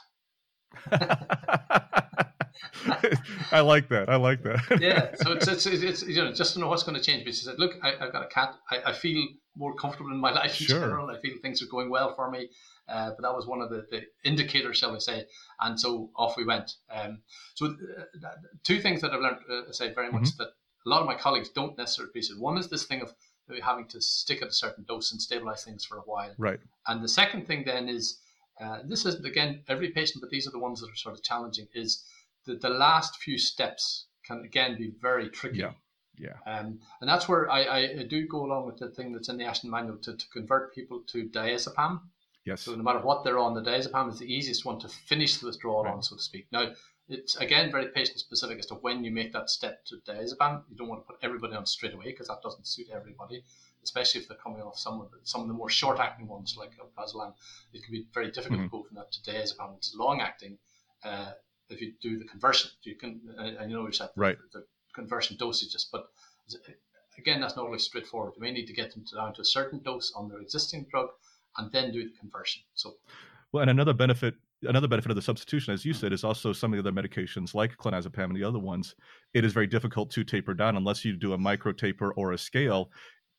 I 3.52 3.60
like 3.60 3.88
that. 3.88 4.08
I 4.08 4.16
like 4.16 4.42
that. 4.42 4.62
yeah. 4.80 5.14
So 5.16 5.32
it's, 5.32 5.48
it's, 5.48 5.66
it's, 5.66 6.02
you 6.02 6.22
know, 6.22 6.32
just 6.32 6.54
to 6.54 6.60
know 6.60 6.68
what's 6.68 6.82
going 6.82 6.96
to 6.96 7.02
change. 7.02 7.24
But 7.24 7.34
she 7.34 7.44
said, 7.44 7.58
look, 7.58 7.72
I, 7.82 7.92
have 7.98 8.12
got 8.12 8.24
a 8.24 8.28
cat. 8.28 8.54
I, 8.70 8.90
I 8.90 8.92
feel 8.92 9.26
more 9.56 9.74
comfortable 9.74 10.10
in 10.10 10.18
my 10.18 10.32
life 10.40 10.60
in 10.60 10.66
sure. 10.66 10.80
general. 10.80 11.10
I 11.10 11.20
feel 11.20 11.34
things 11.42 11.62
are 11.62 11.66
going 11.66 11.90
well 11.90 12.14
for 12.14 12.30
me. 12.30 12.48
Uh, 12.88 13.10
but 13.10 13.22
that 13.22 13.34
was 13.34 13.46
one 13.46 13.60
of 13.60 13.70
the, 13.70 13.86
the 13.90 14.02
indicators, 14.24 14.78
shall 14.78 14.92
we 14.92 15.00
say. 15.00 15.24
And 15.60 15.78
so 15.78 16.10
off 16.16 16.36
we 16.36 16.44
went. 16.44 16.74
Um, 16.92 17.20
so 17.54 17.66
uh, 17.66 18.28
two 18.64 18.80
things 18.80 19.00
that 19.02 19.12
I've 19.12 19.20
learned, 19.20 19.38
uh, 19.50 19.70
say 19.72 19.92
very 19.94 20.10
much 20.10 20.24
mm-hmm. 20.24 20.42
that 20.42 20.48
a 20.86 20.88
lot 20.88 21.00
of 21.00 21.06
my 21.06 21.14
colleagues 21.14 21.50
don't 21.50 21.76
necessarily 21.78 22.10
appreciate. 22.10 22.40
One 22.40 22.58
is 22.58 22.68
this 22.68 22.84
thing 22.84 23.02
of 23.02 23.12
having 23.62 23.86
to 23.88 24.00
stick 24.00 24.42
at 24.42 24.48
a 24.48 24.52
certain 24.52 24.84
dose 24.84 25.12
and 25.12 25.20
stabilize 25.20 25.64
things 25.64 25.84
for 25.84 25.98
a 25.98 26.02
while. 26.02 26.32
Right. 26.38 26.60
And 26.86 27.02
the 27.02 27.08
second 27.08 27.46
thing 27.46 27.64
then 27.64 27.88
is, 27.88 28.18
uh, 28.60 28.78
this 28.86 29.06
isn't 29.06 29.26
again 29.26 29.62
every 29.68 29.90
patient, 29.90 30.20
but 30.20 30.30
these 30.30 30.46
are 30.46 30.50
the 30.50 30.58
ones 30.58 30.80
that 30.80 30.90
are 30.90 30.96
sort 30.96 31.14
of 31.14 31.22
challenging. 31.22 31.66
Is 31.74 32.04
that 32.46 32.60
the 32.60 32.70
last 32.70 33.16
few 33.16 33.38
steps 33.38 34.06
can 34.24 34.44
again 34.44 34.76
be 34.76 34.92
very 35.00 35.28
tricky. 35.28 35.58
Yeah. 35.58 35.72
Yeah. 36.18 36.36
Um, 36.46 36.80
and 37.00 37.08
that's 37.08 37.28
where 37.28 37.50
I, 37.50 37.60
I, 37.60 38.06
do 38.08 38.26
go 38.26 38.44
along 38.44 38.66
with 38.66 38.76
the 38.76 38.90
thing 38.90 39.12
that's 39.12 39.30
in 39.30 39.38
the 39.38 39.44
Ashton 39.44 39.70
manual 39.70 39.96
to, 39.98 40.14
to 40.14 40.28
convert 40.28 40.74
people 40.74 41.02
to 41.12 41.26
diazepam. 41.28 42.00
Yes. 42.44 42.62
So 42.62 42.74
no 42.74 42.82
matter 42.82 43.00
what 43.00 43.24
they're 43.24 43.38
on, 43.38 43.54
the 43.54 43.62
diazepam 43.62 44.10
is 44.12 44.18
the 44.18 44.30
easiest 44.30 44.66
one 44.66 44.78
to 44.80 44.88
finish 44.88 45.38
the 45.38 45.46
withdrawal 45.46 45.84
right. 45.84 45.94
on, 45.94 46.02
so 46.02 46.16
to 46.16 46.22
speak. 46.22 46.46
Now, 46.52 46.72
it's 47.08 47.36
again 47.36 47.72
very 47.72 47.88
patient 47.88 48.18
specific 48.18 48.58
as 48.58 48.66
to 48.66 48.74
when 48.74 49.02
you 49.02 49.10
make 49.10 49.32
that 49.32 49.50
step 49.50 49.84
to 49.86 49.96
diazepam. 50.06 50.62
You 50.70 50.76
don't 50.76 50.88
want 50.88 51.02
to 51.02 51.06
put 51.06 51.16
everybody 51.22 51.54
on 51.54 51.66
straight 51.66 51.94
away 51.94 52.06
because 52.06 52.28
that 52.28 52.42
doesn't 52.42 52.66
suit 52.66 52.86
everybody, 52.92 53.42
especially 53.82 54.20
if 54.20 54.28
they're 54.28 54.36
coming 54.36 54.62
off 54.62 54.78
some 54.78 55.00
of 55.00 55.10
the, 55.10 55.18
some 55.24 55.42
of 55.42 55.48
the 55.48 55.54
more 55.54 55.70
short 55.70 55.98
acting 55.98 56.28
ones 56.28 56.56
like 56.58 56.70
alprazolam. 56.78 57.34
It 57.72 57.82
can 57.82 57.92
be 57.92 58.06
very 58.14 58.30
difficult 58.30 58.60
mm-hmm. 58.60 58.68
to 58.68 58.82
go 58.82 58.82
from 58.84 58.96
that 58.96 59.12
to 59.12 59.30
diazepam, 59.30 59.74
which 59.74 59.88
is 59.88 59.96
long 59.96 60.20
acting. 60.20 60.58
Uh, 61.02 61.32
if 61.70 61.80
you 61.80 61.92
do 62.02 62.18
the 62.18 62.24
conversion, 62.24 62.70
you 62.82 62.96
can. 62.96 63.20
Uh, 63.38 63.64
you 63.64 63.76
know 63.76 63.86
you 63.86 63.92
said 63.92 64.10
right. 64.16 64.36
the, 64.52 64.60
the 64.60 64.66
conversion 64.94 65.36
dosages, 65.36 65.84
but 65.92 66.06
again, 67.18 67.40
that's 67.40 67.56
not 67.56 67.64
always 67.66 67.84
straightforward. 67.84 68.34
You 68.36 68.42
may 68.42 68.50
need 68.50 68.66
to 68.66 68.72
get 68.72 68.92
them 68.92 69.04
down 69.14 69.34
to 69.34 69.42
a 69.42 69.44
certain 69.44 69.80
dose 69.82 70.12
on 70.16 70.28
their 70.28 70.40
existing 70.40 70.86
drug 70.90 71.08
and 71.58 71.70
then 71.72 71.92
do 71.92 72.04
the 72.04 72.16
conversion. 72.18 72.62
So, 72.74 72.94
well, 73.52 73.62
and 73.62 73.70
another 73.70 73.92
benefit 73.92 74.34
another 74.62 74.88
benefit 74.88 75.10
of 75.10 75.16
the 75.16 75.22
substitution, 75.22 75.72
as 75.72 75.84
you 75.84 75.94
said, 75.94 76.12
is 76.12 76.24
also 76.24 76.52
some 76.52 76.72
of 76.72 76.82
the 76.82 76.88
other 76.88 77.00
medications 77.00 77.54
like 77.54 77.76
clonazepam 77.76 78.24
and 78.24 78.36
the 78.36 78.44
other 78.44 78.58
ones. 78.58 78.94
It 79.32 79.44
is 79.44 79.52
very 79.52 79.66
difficult 79.66 80.10
to 80.10 80.24
taper 80.24 80.54
down 80.54 80.76
unless 80.76 81.04
you 81.04 81.16
do 81.16 81.32
a 81.32 81.38
micro 81.38 81.72
taper 81.72 82.12
or 82.12 82.32
a 82.32 82.38
scale. 82.38 82.90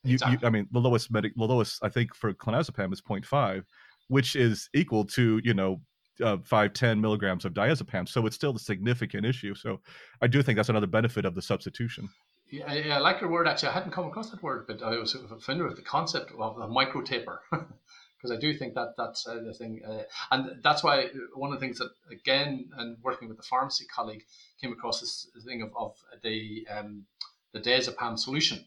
You, 0.03 0.13
exactly. 0.13 0.39
you 0.41 0.47
I 0.47 0.49
mean, 0.49 0.67
the 0.71 0.79
lowest 0.79 1.11
medic, 1.11 1.33
the 1.35 1.43
lowest 1.43 1.79
I 1.83 1.89
think 1.89 2.15
for 2.15 2.33
clonazepam 2.33 2.91
is 2.91 3.01
0.5, 3.01 3.63
which 4.07 4.35
is 4.35 4.69
equal 4.73 5.05
to 5.05 5.39
you 5.43 5.53
know 5.53 5.81
uh, 6.21 6.37
5 6.43 6.73
10 6.73 7.01
milligrams 7.01 7.45
of 7.45 7.53
diazepam 7.53 8.07
so 8.07 8.25
it's 8.25 8.35
still 8.35 8.55
a 8.55 8.59
significant 8.59 9.25
issue 9.25 9.55
so 9.55 9.79
i 10.21 10.27
do 10.27 10.41
think 10.41 10.57
that's 10.57 10.69
another 10.69 10.87
benefit 10.87 11.25
of 11.25 11.35
the 11.35 11.41
substitution 11.41 12.09
yeah, 12.51 12.73
yeah, 12.73 12.97
I 12.97 12.99
like 12.99 13.21
your 13.21 13.29
word 13.29 13.47
actually. 13.47 13.69
I 13.69 13.73
hadn't 13.73 13.91
come 13.91 14.05
across 14.05 14.29
that 14.31 14.43
word, 14.43 14.65
but 14.67 14.83
I 14.83 14.97
was 14.97 15.15
familiar 15.39 15.69
with 15.69 15.77
the 15.77 15.83
concept 15.83 16.33
of 16.37 16.57
a 16.57 16.67
micro 16.67 17.01
taper. 17.01 17.41
because 17.49 18.31
I 18.31 18.35
do 18.37 18.53
think 18.53 18.73
that 18.75 18.95
that's 18.97 19.25
uh, 19.25 19.39
the 19.41 19.53
thing, 19.53 19.81
uh, 19.87 20.03
and 20.31 20.61
that's 20.61 20.83
why 20.83 21.07
one 21.33 21.53
of 21.53 21.59
the 21.59 21.65
things 21.65 21.77
that 21.77 21.91
again, 22.11 22.69
and 22.77 22.97
working 23.01 23.29
with 23.29 23.37
the 23.37 23.43
pharmacy 23.43 23.85
colleague, 23.85 24.25
came 24.59 24.73
across 24.73 24.99
this 24.99 25.27
thing 25.45 25.61
of, 25.61 25.71
of 25.77 25.95
the 26.23 26.67
um, 26.69 27.05
the 27.53 27.61
diazepam 27.61 28.19
solution, 28.19 28.65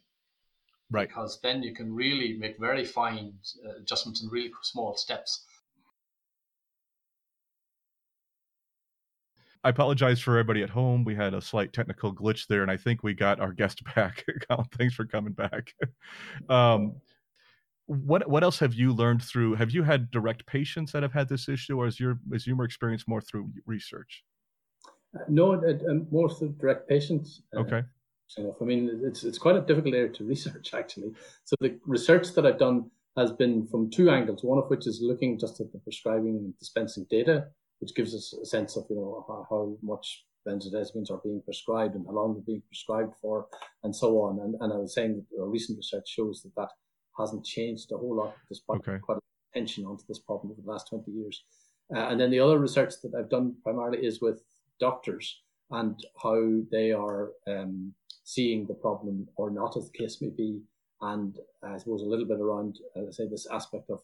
right? 0.91 1.09
Because 1.09 1.39
then 1.43 1.63
you 1.63 1.75
can 1.75 1.95
really 1.95 2.39
make 2.39 2.59
very 2.59 2.87
fine 2.87 3.35
uh, 3.67 3.81
adjustments 3.83 4.23
in 4.23 4.31
really 4.31 4.51
small 4.63 4.97
steps. 4.97 5.45
I 9.65 9.71
apologize 9.71 10.21
for 10.21 10.33
everybody 10.33 10.63
at 10.63 10.69
home. 10.69 11.05
We 11.05 11.15
had 11.15 11.33
a 11.33 11.41
slight 11.41 11.73
technical 11.73 12.15
glitch 12.15 12.47
there, 12.47 12.61
and 12.61 12.71
I 12.71 12.77
think 12.77 13.03
we 13.03 13.15
got 13.15 13.41
our 13.41 13.53
guest 13.53 13.83
back. 13.97 14.25
Colin, 14.49 14.67
Thanks 14.77 14.95
for 14.95 15.07
coming 15.07 15.33
back. 15.33 15.75
um, 16.51 16.97
what 17.87 18.29
what 18.29 18.43
else 18.43 18.59
have 18.59 18.75
you 18.75 18.93
learned 18.93 19.23
through? 19.23 19.55
Have 19.55 19.71
you 19.71 19.83
had 19.83 20.11
direct 20.11 20.47
patients 20.47 20.93
that 20.93 21.03
have 21.03 21.13
had 21.13 21.29
this 21.29 21.49
issue, 21.49 21.79
or 21.79 21.87
is 21.87 21.99
your 21.99 22.19
is 22.33 22.47
your 22.47 22.63
experience 22.65 23.09
more 23.09 23.21
through 23.21 23.51
research? 23.67 24.23
Uh, 25.15 25.25
no, 25.29 25.55
um, 25.89 26.07
more 26.11 26.31
through 26.31 26.55
direct 26.61 26.89
patients. 26.89 27.43
Uh, 27.57 27.61
okay. 27.61 27.83
Enough. 28.37 28.57
I 28.61 28.65
mean, 28.65 29.01
it's 29.05 29.25
it's 29.25 29.39
quite 29.39 29.57
a 29.57 29.61
difficult 29.61 29.95
area 29.95 30.11
to 30.11 30.25
research 30.35 30.75
actually. 30.75 31.13
So 31.45 31.57
the 31.61 31.79
research 31.87 32.33
that 32.35 32.47
I've 32.47 32.59
done 32.59 32.91
has 33.17 33.33
been 33.33 33.67
from 33.67 33.91
two 33.91 34.11
angles. 34.11 34.43
One 34.43 34.59
of 34.59 34.69
which 34.69 34.87
is 34.87 35.01
looking 35.03 35.39
just 35.39 35.61
at 35.61 35.71
the 35.73 35.79
prescribing 35.79 36.37
and 36.37 36.59
dispensing 36.59 37.07
data, 37.11 37.49
which 37.81 37.95
gives 37.95 38.15
us 38.15 38.33
a 38.43 38.47
sense 38.47 38.77
of 38.77 38.85
you 38.89 38.97
know 38.97 39.25
how, 39.29 39.47
how 39.51 39.77
much 39.83 40.25
benzodiazepines 40.47 41.11
are 41.11 41.21
being 41.25 41.43
prescribed 41.45 41.95
and 41.95 42.05
how 42.07 42.13
long 42.13 42.35
they're 42.35 42.43
being 42.43 42.63
prescribed 42.67 43.15
for, 43.21 43.47
and 43.83 43.95
so 43.95 44.21
on. 44.21 44.41
And, 44.41 44.55
and 44.61 44.73
I 44.73 44.77
was 44.77 44.95
saying 44.95 45.17
that 45.17 45.41
our 45.41 45.49
recent 45.49 45.79
research 45.79 46.09
shows 46.09 46.43
that 46.43 46.55
that 46.57 46.69
hasn't 47.19 47.45
changed 47.45 47.91
a 47.93 47.97
whole 47.97 48.17
lot 48.17 48.35
despite 48.49 48.81
okay. 48.81 48.99
quite 48.99 49.19
a 49.19 49.21
attention 49.55 49.85
onto 49.85 50.05
this 50.09 50.19
problem 50.19 50.53
over 50.53 50.61
the 50.63 50.71
last 50.71 50.89
20 50.89 51.11
years. 51.11 51.45
Uh, 51.95 52.09
and 52.09 52.21
then 52.21 52.31
the 52.31 52.41
other 52.41 52.59
research 52.59 52.95
that 53.03 53.15
I've 53.15 53.31
done 53.31 53.55
primarily 53.63 54.05
is 54.05 54.21
with 54.21 54.43
doctors 54.81 55.43
and 55.71 55.99
how 56.23 56.61
they 56.71 56.93
are 56.93 57.31
um, 57.47 57.93
seeing 58.25 58.67
the 58.67 58.75
problem 58.75 59.29
or 59.37 59.51
not, 59.51 59.77
as 59.77 59.91
the 59.91 59.99
case 59.99 60.21
may 60.21 60.31
be. 60.31 60.61
And 61.01 61.37
I 61.63 61.77
suppose 61.79 62.03
a 62.03 62.07
little 62.07 62.25
bit 62.25 62.41
around, 62.41 62.79
uh, 62.97 63.11
say, 63.11 63.29
this 63.29 63.47
aspect 63.51 63.91
of 63.91 64.01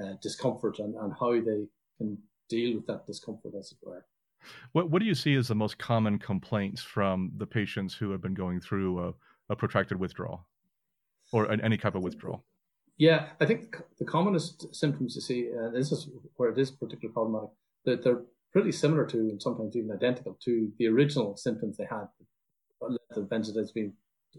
uh, 0.00 0.14
discomfort 0.22 0.78
and, 0.78 0.94
and 0.96 1.12
how 1.18 1.32
they 1.32 1.66
can 1.98 2.18
deal 2.48 2.76
with 2.76 2.86
that 2.86 3.06
discomfort, 3.06 3.54
as 3.58 3.72
it 3.72 3.78
were. 3.82 4.04
What, 4.72 4.90
what 4.90 5.00
do 5.00 5.06
you 5.06 5.14
see 5.14 5.34
as 5.34 5.48
the 5.48 5.54
most 5.54 5.78
common 5.78 6.18
complaints 6.18 6.82
from 6.82 7.32
the 7.36 7.46
patients 7.46 7.94
who 7.94 8.10
have 8.10 8.20
been 8.20 8.34
going 8.34 8.60
through 8.60 8.98
a, 9.00 9.12
a 9.50 9.56
protracted 9.56 9.98
withdrawal? 9.98 10.46
or 11.32 11.50
any 11.50 11.76
type 11.76 11.94
of 11.94 12.02
withdrawal? 12.02 12.44
Yeah, 12.96 13.30
I 13.40 13.46
think 13.46 13.76
the 13.98 14.04
commonest 14.04 14.72
symptoms 14.74 15.16
you 15.16 15.20
see, 15.20 15.48
and 15.48 15.74
uh, 15.74 15.78
this 15.78 15.90
is 15.90 16.08
where 16.36 16.50
it 16.50 16.58
is 16.58 16.70
particularly 16.70 17.12
problematic, 17.12 17.50
that 17.84 18.04
they're 18.04 18.22
pretty 18.52 18.70
similar 18.70 19.04
to, 19.06 19.18
and 19.18 19.42
sometimes 19.42 19.74
even 19.74 19.90
identical 19.90 20.38
to, 20.44 20.70
the 20.78 20.86
original 20.86 21.36
symptoms 21.36 21.76
they 21.76 21.86
had 21.90 22.06
the 23.14 23.22
benzodiazepine 23.22 23.72
being 23.74 23.92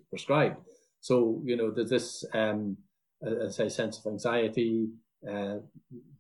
prescribed. 0.10 0.58
So, 1.02 1.42
you 1.44 1.58
know, 1.58 1.72
there's 1.72 1.90
this, 1.90 2.26
um, 2.34 2.78
as 3.26 3.60
I 3.60 3.64
say, 3.64 3.70
sense 3.70 3.98
of 3.98 4.06
anxiety, 4.06 4.90
uh, 5.30 5.58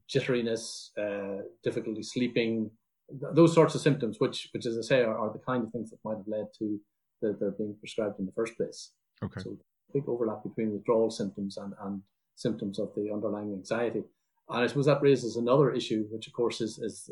jitteriness, 0.10 0.90
uh, 0.98 1.42
difficulty 1.64 2.04
sleeping, 2.04 2.70
th- 3.10 3.34
those 3.34 3.54
sorts 3.54 3.76
of 3.76 3.82
symptoms, 3.82 4.18
which, 4.20 4.50
which 4.54 4.66
as 4.66 4.78
I 4.78 4.82
say, 4.82 5.02
are, 5.02 5.18
are, 5.18 5.32
the 5.32 5.40
kind 5.40 5.64
of 5.64 5.72
things 5.72 5.90
that 5.92 6.00
might 6.04 6.18
have 6.18 6.28
led 6.28 6.48
to 6.60 6.80
the, 7.22 7.38
their 7.40 7.52
being 7.52 7.76
prescribed 7.80 8.20
in 8.20 8.26
the 8.26 8.32
first 8.34 8.56
place. 8.58 8.92
Okay. 9.24 9.42
So 9.42 9.58
big 9.94 10.08
overlap 10.08 10.44
between 10.44 10.74
withdrawal 10.74 11.10
symptoms 11.10 11.58
and, 11.58 11.74
and 11.84 12.02
symptoms 12.36 12.80
of 12.80 12.90
the 12.96 13.12
underlying 13.12 13.54
anxiety. 13.54 14.04
And 14.50 14.64
I 14.64 14.68
suppose 14.68 14.86
that 14.86 15.02
raises 15.02 15.38
another 15.38 15.72
issue, 15.72 16.06
which 16.12 16.28
of 16.28 16.34
course 16.34 16.62
is, 16.62 16.78
is 16.78 17.10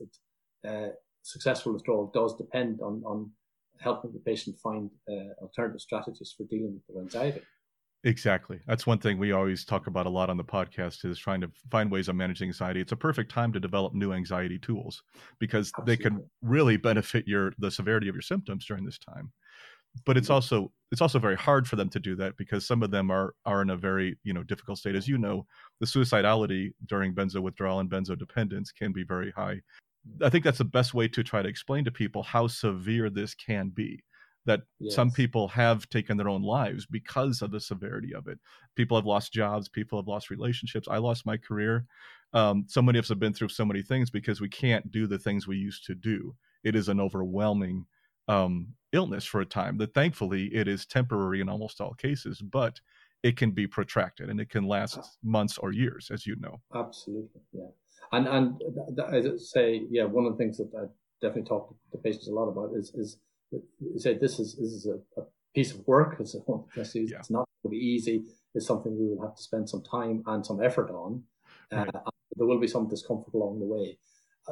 that 0.64 0.70
uh, 0.70 0.90
successful 1.24 1.74
withdrawal 1.74 2.12
does 2.14 2.36
depend 2.36 2.80
on, 2.82 3.02
on 3.06 3.32
helping 3.80 4.12
the 4.12 4.20
patient 4.20 4.58
find 4.60 4.90
uh, 5.10 5.42
alternative 5.42 5.82
strategies 5.82 6.34
for 6.38 6.44
dealing 6.44 6.74
with 6.74 6.84
their 6.88 7.02
anxiety. 7.02 7.42
Exactly. 8.06 8.60
That's 8.68 8.86
one 8.86 8.98
thing 8.98 9.18
we 9.18 9.32
always 9.32 9.64
talk 9.64 9.88
about 9.88 10.06
a 10.06 10.10
lot 10.10 10.30
on 10.30 10.36
the 10.36 10.44
podcast 10.44 11.06
is 11.06 11.18
trying 11.18 11.40
to 11.40 11.50
find 11.72 11.90
ways 11.90 12.10
of 12.10 12.16
managing 12.16 12.50
anxiety. 12.50 12.82
It's 12.82 12.92
a 12.92 12.98
perfect 12.98 13.32
time 13.32 13.54
to 13.54 13.62
develop 13.62 13.94
new 13.94 14.12
anxiety 14.12 14.60
tools 14.60 15.04
because 15.40 15.72
Absolutely. 15.78 15.96
they 15.96 16.02
can 16.02 16.30
really 16.42 16.76
benefit 16.76 17.26
your 17.28 17.54
the 17.60 17.72
severity 17.72 18.10
of 18.10 18.16
your 18.16 18.22
symptoms 18.22 18.66
during 18.66 18.84
this 18.84 18.98
time 18.98 19.32
but 20.06 20.18
it's 20.18 20.30
also 20.30 20.72
it's 20.92 21.02
also 21.02 21.20
very 21.20 21.36
hard 21.36 21.68
for 21.68 21.76
them 21.76 21.90
to 21.90 22.00
do 22.00 22.16
that 22.16 22.36
because 22.38 22.66
some 22.66 22.84
of 22.84 22.92
them 22.92 23.12
are 23.12 23.34
are 23.46 23.62
in 23.62 23.70
a 23.70 23.78
very 23.78 24.18
you 24.24 24.34
know 24.34 24.44
difficult 24.44 24.78
state 24.78 24.96
as 24.96 25.08
you 25.08 25.18
know 25.18 25.46
the 25.80 25.86
suicidality 25.86 26.74
during 26.88 27.14
benzo 27.14 27.42
withdrawal 27.42 27.80
and 27.80 27.90
benzo 27.90 28.18
dependence 28.18 28.72
can 28.72 28.92
be 28.92 29.04
very 29.04 29.32
high 29.32 29.60
i 30.24 30.30
think 30.30 30.44
that's 30.44 30.58
the 30.58 30.66
best 30.66 30.94
way 30.94 31.08
to 31.08 31.24
try 31.24 31.42
to 31.42 31.50
explain 31.50 31.84
to 31.84 31.92
people 31.92 32.24
how 32.24 32.48
severe 32.48 33.10
this 33.10 33.34
can 33.36 33.70
be 33.70 34.04
that 34.46 34.62
yes. 34.80 34.96
some 34.96 35.12
people 35.12 35.48
have 35.48 35.90
taken 35.90 36.18
their 36.18 36.30
own 36.30 36.42
lives 36.42 36.86
because 36.86 37.42
of 37.42 37.52
the 37.52 37.60
severity 37.60 38.14
of 38.14 38.28
it. 38.28 38.40
People 38.76 38.98
have 38.98 39.06
lost 39.06 39.32
jobs, 39.32 39.70
people 39.70 40.00
have 40.00 40.08
lost 40.08 40.30
relationships. 40.30 40.88
I 40.90 40.98
lost 40.98 41.26
my 41.26 41.38
career. 41.38 41.86
Um, 42.34 42.66
so 42.68 42.82
many 42.82 43.00
of 43.00 43.06
us 43.06 43.10
have 43.10 43.20
been 43.20 43.34
through 43.34 43.50
so 43.50 43.66
many 43.66 43.82
things 43.82 44.10
because 44.10 44.42
we 44.42 44.50
can't 44.50 44.92
do 44.92 45.08
the 45.08 45.20
things 45.20 45.48
we 45.48 45.58
used 45.58 45.86
to 45.86 45.96
do. 45.96 46.36
It 46.64 46.76
is 46.76 46.90
an 46.90 47.00
overwhelming 47.00 47.86
um, 48.28 48.68
illness 48.92 49.26
for 49.26 49.42
a 49.42 49.46
time 49.46 49.78
that 49.78 49.94
thankfully 49.94 50.46
it 50.54 50.68
is 50.68 50.86
temporary 50.86 51.42
in 51.42 51.50
almost 51.50 51.80
all 51.82 51.94
cases, 51.94 52.42
but 52.42 52.80
it 53.22 53.38
can 53.38 53.52
be 53.52 53.68
protracted 53.68 54.30
and 54.30 54.40
it 54.40 54.50
can 54.50 54.66
last 54.66 55.00
months 55.24 55.58
or 55.58 55.72
years, 55.72 56.10
as 56.12 56.26
you 56.26 56.36
know. 56.40 56.60
Absolutely, 56.76 57.42
yeah. 57.54 57.68
And 58.12 58.28
and 58.28 58.62
I 59.02 59.22
say, 59.38 59.84
yeah, 59.90 60.04
one 60.04 60.26
of 60.26 60.34
the 60.34 60.38
things 60.38 60.58
that 60.58 60.70
I 60.78 60.86
definitely 61.22 61.48
talk 61.48 61.74
to 61.92 61.98
patients 61.98 62.28
a 62.28 62.32
lot 62.32 62.50
about 62.50 62.76
is 62.76 62.94
is 62.96 63.18
say 63.98 64.18
this 64.18 64.40
is 64.40 64.56
this 64.56 64.72
is 64.72 64.88
a, 64.88 65.22
a 65.22 65.26
piece 65.54 65.72
of 65.72 65.86
work. 65.88 66.18
It's, 66.20 66.36
a, 66.36 66.40
it's 66.76 67.30
not 67.30 67.48
going 67.64 67.64
to 67.66 67.70
be 67.70 67.78
easy. 67.78 68.26
It's 68.56 68.68
something 68.68 68.98
we 68.98 69.16
will 69.16 69.26
have 69.26 69.36
to 69.36 69.44
spend 69.44 69.70
some 69.70 69.84
time 69.84 70.24
and 70.28 70.46
some 70.46 70.62
effort 70.62 70.90
on. 70.92 71.24
Right. 71.72 71.88
Uh, 71.94 72.10
there 72.36 72.48
will 72.48 72.60
be 72.60 72.68
some 72.68 72.88
discomfort 72.88 73.34
along 73.34 73.60
the 73.60 73.66
way. 73.66 73.98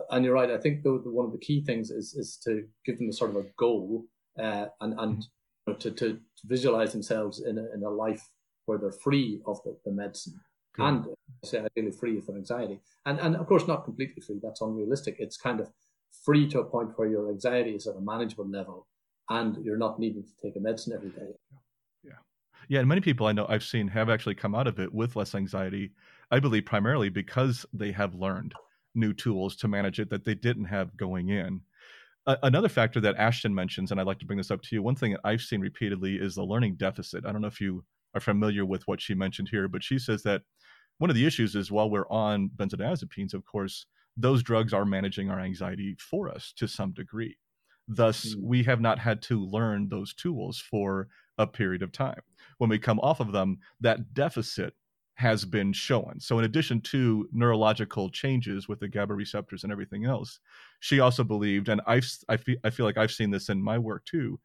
And 0.10 0.24
you're 0.24 0.34
right. 0.34 0.50
I 0.50 0.58
think 0.58 0.84
though 0.84 0.98
one 0.98 1.26
of 1.26 1.32
the 1.32 1.38
key 1.38 1.64
things 1.64 1.92
is 1.92 2.14
is 2.14 2.38
to 2.46 2.64
give 2.86 2.98
them 2.98 3.10
a 3.10 3.14
sort 3.14 3.32
of 3.32 3.38
a 3.38 3.46
goal 3.58 4.06
uh, 4.40 4.68
and 4.80 4.98
and 5.00 5.26
mm-hmm. 5.68 5.78
to, 5.80 5.92
to 5.92 6.20
visualize 6.46 6.94
themselves 6.94 7.42
in 7.42 7.58
a, 7.58 7.66
in 7.74 7.84
a 7.84 7.90
life 7.90 8.30
where 8.66 8.78
they're 8.78 8.92
free 8.92 9.42
of 9.46 9.62
the, 9.64 9.78
the 9.84 9.92
medicine 9.92 10.40
Good. 10.76 10.86
and 10.86 11.06
say 11.44 11.60
ideally 11.60 11.92
free 11.92 12.18
of 12.18 12.30
anxiety. 12.30 12.80
And 13.06 13.20
and 13.20 13.36
of 13.36 13.48
course 13.48 13.68
not 13.68 13.84
completely 13.84 14.22
free. 14.22 14.40
That's 14.42 14.62
unrealistic. 14.62 15.18
It's 15.20 15.38
kind 15.38 15.60
of 15.60 15.70
free 16.24 16.48
to 16.50 16.60
a 16.60 16.66
point 16.66 16.98
where 16.98 17.10
your 17.10 17.30
anxiety 17.30 17.72
is 17.72 17.88
at 17.88 17.96
a 17.96 18.02
manageable 18.02 18.48
level 18.48 18.88
and 19.32 19.64
you're 19.66 19.78
not 19.78 20.00
needing 20.00 20.24
to 20.24 20.30
take 20.42 20.56
a 20.56 20.60
medicine 20.60 20.94
every 20.94 21.10
day. 21.10 21.32
Yeah. 22.04 22.12
Yeah. 22.70 22.80
And 22.80 22.88
many 22.88 23.02
people 23.02 23.28
I 23.28 23.32
know 23.32 23.46
I've 23.50 23.64
seen 23.64 23.88
have 23.88 24.10
actually 24.10 24.36
come 24.36 24.56
out 24.56 24.68
of 24.68 24.80
it 24.80 24.94
with 24.94 25.16
less 25.16 25.36
anxiety, 25.36 25.92
I 26.30 26.40
believe 26.40 26.66
primarily 26.66 27.10
because 27.10 27.66
they 27.74 27.92
have 27.92 28.14
learned 28.16 28.54
new 28.94 29.14
tools 29.14 29.56
to 29.58 29.68
manage 29.68 30.00
it 30.00 30.10
that 30.10 30.26
they 30.26 30.36
didn't 30.36 30.66
have 30.66 30.96
going 30.98 31.30
in. 31.30 31.62
Another 32.44 32.70
factor 32.70 33.00
that 33.02 33.16
Ashton 33.18 33.56
mentions, 33.56 33.92
and 33.92 34.00
I'd 34.00 34.06
like 34.06 34.20
to 34.20 34.26
bring 34.26 34.38
this 34.38 34.52
up 34.52 34.62
to 34.62 34.76
you, 34.76 34.84
one 34.84 34.96
thing 34.96 35.14
that 35.14 35.22
I've 35.24 35.42
seen 35.42 35.60
repeatedly 35.60 36.18
is 36.18 36.36
the 36.36 36.44
learning 36.44 36.76
deficit. 36.76 37.26
I 37.26 37.32
don't 37.32 37.42
know 37.42 37.48
if 37.48 37.60
you 37.60 37.84
are 38.14 38.22
familiar 38.22 38.66
with 38.66 38.88
what 38.88 39.02
she 39.02 39.16
mentioned 39.16 39.50
here, 39.50 39.68
but 39.68 39.84
she 39.84 39.98
says 39.98 40.22
that 40.24 40.44
one 41.00 41.10
of 41.10 41.16
the 41.16 41.26
issues 41.26 41.56
is 41.56 41.72
while 41.72 41.90
we're 41.90 42.10
on 42.10 42.52
benzodiazepines, 42.58 43.34
of 43.34 43.44
course, 43.46 43.88
those 44.18 44.44
drugs 44.44 44.72
are 44.74 44.86
managing 44.86 45.32
our 45.32 45.40
anxiety 45.40 45.96
for 45.98 46.30
us 46.30 46.54
to 46.58 46.68
some 46.68 46.92
degree. 46.92 47.38
Thus, 47.88 48.36
mm. 48.36 48.42
we 48.42 48.64
have 48.64 48.82
not 48.82 49.00
had 49.00 49.22
to 49.24 49.44
learn 49.46 49.90
those 49.90 50.14
tools 50.14 50.60
for 50.60 51.08
a 51.38 51.48
period 51.48 51.82
of 51.82 51.92
time. 51.92 52.22
When 52.58 52.70
we 52.70 52.80
come 52.80 53.00
off 53.00 53.20
of 53.20 53.32
them, 53.32 53.60
that 53.80 54.14
deficit 54.14 54.74
has 55.16 55.46
been 55.46 55.74
shown. 55.74 56.20
So, 56.20 56.40
in 56.40 56.46
addition 56.46 56.82
to 56.82 57.28
neurological 57.32 58.10
changes 58.10 58.68
with 58.68 58.80
the 58.80 58.88
GABA 58.88 59.14
receptors 59.14 59.64
and 59.64 59.72
everything 59.72 60.06
else, 60.06 60.40
she 60.80 61.00
also 61.00 61.24
believed, 61.24 61.70
and 61.70 61.82
I've, 61.86 62.08
I, 62.30 62.38
feel, 62.38 62.58
I 62.64 62.70
feel 62.70 62.86
like 62.86 62.98
I've 62.98 63.12
seen 63.12 63.30
this 63.30 63.50
in 63.50 63.62
my 63.62 63.78
work 63.78 64.06
too, 64.06 64.40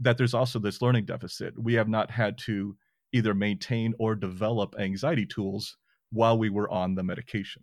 that 0.00 0.16
there's 0.16 0.34
also 0.34 0.58
this 0.58 0.80
learning 0.80 1.04
deficit. 1.06 1.54
We 1.58 1.74
have 1.74 1.88
not 1.88 2.10
had 2.10 2.38
to 2.38 2.76
either 3.12 3.34
maintain 3.34 3.94
or 3.98 4.14
develop 4.14 4.74
anxiety 4.78 5.26
tools 5.26 5.76
while 6.12 6.38
we 6.38 6.50
were 6.50 6.70
on 6.70 6.94
the 6.94 7.02
medication. 7.02 7.62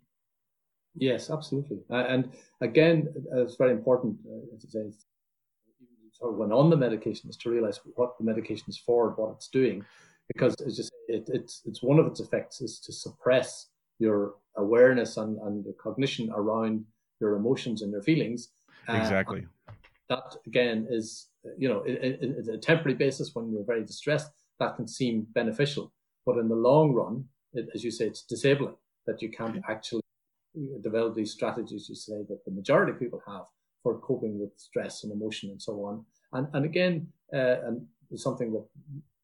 Yes, 0.94 1.30
absolutely. 1.30 1.78
Uh, 1.90 2.04
and 2.08 2.32
again, 2.60 3.08
it's 3.32 3.56
very 3.56 3.72
important 3.72 4.16
uh, 4.26 4.56
to 6.20 6.26
say, 6.26 6.32
sort 6.32 6.34
of 6.34 6.38
when 6.38 6.52
on 6.52 6.70
the 6.70 6.76
medication, 6.76 7.30
is 7.30 7.36
to 7.38 7.50
realize 7.50 7.80
what 7.94 8.18
the 8.18 8.24
medication 8.24 8.66
is 8.68 8.78
for, 8.78 9.08
and 9.08 9.16
what 9.16 9.32
it's 9.32 9.48
doing, 9.48 9.84
because 10.28 10.54
it's 10.60 10.76
just 10.76 10.92
it, 11.08 11.28
it's 11.32 11.62
it's 11.64 11.82
one 11.82 11.98
of 11.98 12.06
its 12.06 12.20
effects 12.20 12.60
is 12.60 12.80
to 12.80 12.92
suppress 12.92 13.68
your 13.98 14.34
awareness 14.56 15.16
and, 15.16 15.38
and 15.42 15.64
your 15.64 15.74
cognition 15.74 16.30
around 16.34 16.84
your 17.20 17.36
emotions 17.36 17.82
and 17.82 17.92
your 17.92 18.02
feelings. 18.02 18.50
Uh, 18.88 18.94
exactly. 18.94 19.46
Uh, 19.68 19.72
that 20.08 20.36
again 20.46 20.86
is 20.90 21.28
you 21.56 21.68
know 21.68 21.82
it, 21.82 21.98
it, 22.02 22.18
it's 22.22 22.48
a 22.48 22.58
temporary 22.58 22.96
basis 22.96 23.34
when 23.34 23.52
you're 23.52 23.64
very 23.64 23.84
distressed 23.84 24.32
that 24.58 24.76
can 24.76 24.88
seem 24.88 25.26
beneficial, 25.34 25.92
but 26.26 26.38
in 26.38 26.48
the 26.48 26.54
long 26.54 26.92
run, 26.92 27.24
as 27.74 27.82
you 27.82 27.90
say, 27.90 28.06
it's 28.06 28.22
disabling 28.22 28.76
that 29.06 29.22
you 29.22 29.30
can't 29.30 29.62
actually 29.68 30.02
develop 30.82 31.14
these 31.14 31.32
strategies 31.32 31.88
you 31.88 31.94
say 31.94 32.24
that 32.28 32.44
the 32.44 32.50
majority 32.50 32.92
of 32.92 32.98
people 32.98 33.22
have 33.26 33.44
for 33.82 33.98
coping 33.98 34.38
with 34.38 34.50
stress 34.56 35.04
and 35.04 35.12
emotion 35.12 35.50
and 35.50 35.60
so 35.60 35.84
on. 35.84 36.04
And 36.32 36.48
and 36.52 36.64
again, 36.64 37.08
uh, 37.34 37.56
and 37.66 37.86
it's 38.10 38.22
something 38.22 38.52
that, 38.52 38.66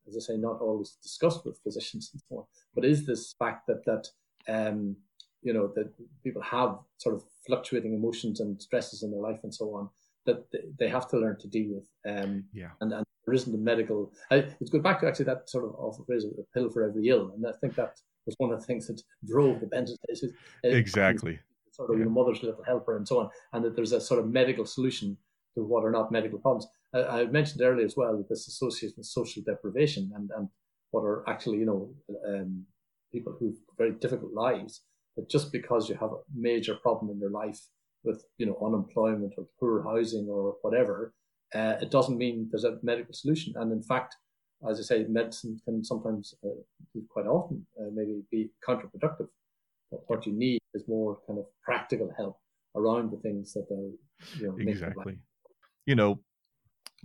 as 0.09 0.17
I 0.17 0.21
say, 0.21 0.37
not 0.37 0.61
always 0.61 0.97
discussed 1.03 1.45
with 1.45 1.61
physicians 1.63 2.11
and 2.13 2.23
so 2.29 2.39
on, 2.39 2.45
but 2.75 2.85
is 2.85 3.07
this 3.07 3.35
fact 3.39 3.67
that 3.69 3.85
that 3.87 4.09
um, 4.49 4.97
you 5.43 5.53
know 5.53 5.73
that 5.75 5.93
people 6.25 6.43
have 6.43 6.79
sort 6.99 7.15
of 7.15 7.25
fluctuating 7.47 7.95
emotions 7.95 8.41
and 8.41 8.61
stresses 8.61 9.03
in 9.03 9.11
their 9.11 9.21
life 9.21 9.41
and 9.43 9.55
so 9.55 9.75
on 9.75 9.89
that 10.27 10.45
they 10.79 10.89
have 10.89 11.09
to 11.09 11.19
learn 11.19 11.39
to 11.39 11.49
deal 11.49 11.75
with. 11.75 11.89
Um, 12.07 12.45
yeah. 12.53 12.71
And, 12.81 12.93
and 12.93 13.05
there 13.25 13.35
isn't 13.35 13.55
a 13.55 13.59
medical. 13.59 14.13
I, 14.31 14.47
it's 14.61 14.71
good 14.71 14.83
back 14.83 15.01
to 15.01 15.09
actually 15.09 15.27
that 15.27 15.49
sort 15.49 15.65
of 15.65 15.75
often 15.77 16.05
phrase 16.05 16.25
a 16.25 16.43
pill 16.53 16.71
for 16.71 16.83
every 16.83 17.09
ill, 17.09 17.33
and 17.35 17.47
I 17.47 17.53
think 17.61 17.75
that 17.77 17.97
was 18.27 18.35
one 18.39 18.53
of 18.53 18.61
the 18.61 18.67
things 18.67 18.87
that 18.89 19.01
drove 19.25 19.61
the 19.61 19.67
benzodiazepines. 19.67 20.33
Exactly. 20.65 21.39
Sort 21.77 21.91
of 21.91 21.97
yeah. 21.97 22.05
your 22.05 22.11
mother's 22.19 22.43
little 22.43 22.65
helper 22.65 22.97
and 22.97 23.07
so 23.07 23.21
on, 23.21 23.29
and 23.53 23.63
that 23.65 23.77
there's 23.77 23.93
a 23.93 24.01
sort 24.01 24.21
of 24.21 24.27
medical 24.41 24.65
solution 24.65 25.09
to 25.55 25.63
what 25.63 25.85
are 25.85 25.91
not 25.91 26.11
medical 26.11 26.39
problems. 26.39 26.67
I, 26.95 27.01
I 27.17 27.25
mentioned 27.27 27.61
earlier 27.63 27.85
as 27.85 27.97
well 27.97 28.17
that 28.17 28.29
this 28.31 28.49
association 28.49 28.95
with 28.97 29.07
social 29.07 29.43
deprivation 29.51 30.11
and, 30.17 30.31
and 30.37 30.49
what 30.93 31.03
are 31.03 31.29
actually, 31.29 31.59
you 31.59 31.67
know, 31.67 31.83
um, 32.31 32.65
people 33.13 33.37
who've 33.39 33.61
very 33.77 33.93
difficult 33.93 34.33
lives, 34.33 34.83
that 35.17 35.29
just 35.29 35.53
because 35.53 35.89
you 35.89 35.97
have 35.97 36.13
a 36.13 36.25
major 36.35 36.75
problem 36.77 37.11
in 37.11 37.19
your 37.19 37.31
life 37.31 37.61
with, 38.05 38.25
you 38.39 38.47
know, 38.47 38.59
unemployment 38.65 39.35
or 39.37 39.47
poor 39.61 39.83
housing 39.83 40.27
or 40.31 40.57
whatever, 40.63 41.13
uh, 41.55 41.75
it 41.81 41.91
doesn't 41.91 42.19
mean 42.19 42.49
there's 42.51 42.65
a 42.65 42.79
medical 42.83 43.13
solution. 43.13 43.53
And 43.57 43.71
in 43.71 43.83
fact, 43.83 44.17
as 44.69 44.79
I 44.81 44.83
say, 44.83 45.05
medicine 45.09 45.61
can 45.65 45.85
sometimes, 45.85 46.35
uh, 46.45 47.01
quite 47.11 47.27
often, 47.27 47.67
uh, 47.79 47.91
maybe 47.93 48.23
be 48.31 48.51
counterproductive. 48.67 49.29
But 49.91 50.01
what 50.07 50.27
you 50.27 50.33
need 50.33 50.61
is 50.77 50.87
more 50.87 51.19
kind 51.27 51.39
of 51.39 51.47
practical 51.65 52.13
help 52.17 52.39
around 52.77 53.11
the 53.11 53.17
things 53.19 53.53
that 53.55 53.67
are, 53.71 54.39
you 54.39 54.47
know, 54.47 54.57
exactly. 54.59 55.19
You 55.87 55.95
know, 55.95 56.21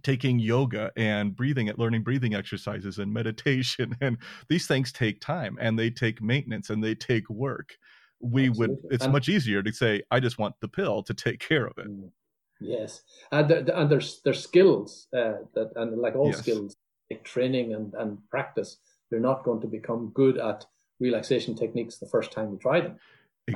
taking 0.04 0.40
yoga 0.40 0.92
and 0.96 1.36
breathing 1.36 1.70
at 1.70 1.78
learning 1.78 2.04
breathing 2.04 2.34
exercises 2.34 2.98
and 2.98 3.14
meditation 3.22 3.96
and 4.02 4.18
these 4.50 4.68
things 4.68 4.92
take 4.92 5.22
time 5.22 5.58
and 5.60 5.78
they 5.78 5.90
take 5.90 6.22
maintenance 6.22 6.70
and 6.70 6.84
they 6.84 6.96
take 6.96 7.30
work 7.30 7.78
we 8.20 8.50
Absolutely. 8.50 8.76
would 8.84 8.94
it's 8.94 9.04
and, 9.04 9.14
much 9.14 9.30
easier 9.30 9.64
to 9.64 9.72
say 9.72 10.02
i 10.12 10.20
just 10.20 10.38
want 10.38 10.56
the 10.62 10.68
pill 10.68 11.04
to 11.04 11.14
take 11.14 11.40
care 11.40 11.66
of 11.66 11.78
it 11.78 11.88
mm. 11.88 12.10
yes 12.60 13.02
and, 13.32 13.52
and 13.52 13.92
there's 13.92 14.22
there's 14.24 14.42
skills 14.42 15.08
uh, 15.16 15.34
that 15.54 15.72
and 15.76 15.98
like 16.00 16.16
all 16.16 16.28
yes. 16.28 16.40
skills 16.40 16.76
like 17.10 17.24
training 17.24 17.74
and, 17.74 17.94
and 17.96 18.18
practice 18.30 18.78
you're 19.10 19.20
not 19.20 19.44
going 19.44 19.60
to 19.60 19.68
become 19.68 20.12
good 20.14 20.38
at 20.38 20.66
relaxation 21.00 21.56
techniques 21.56 21.98
the 21.98 22.08
first 22.08 22.32
time 22.32 22.52
you 22.52 22.58
try 22.58 22.80
them 22.80 22.98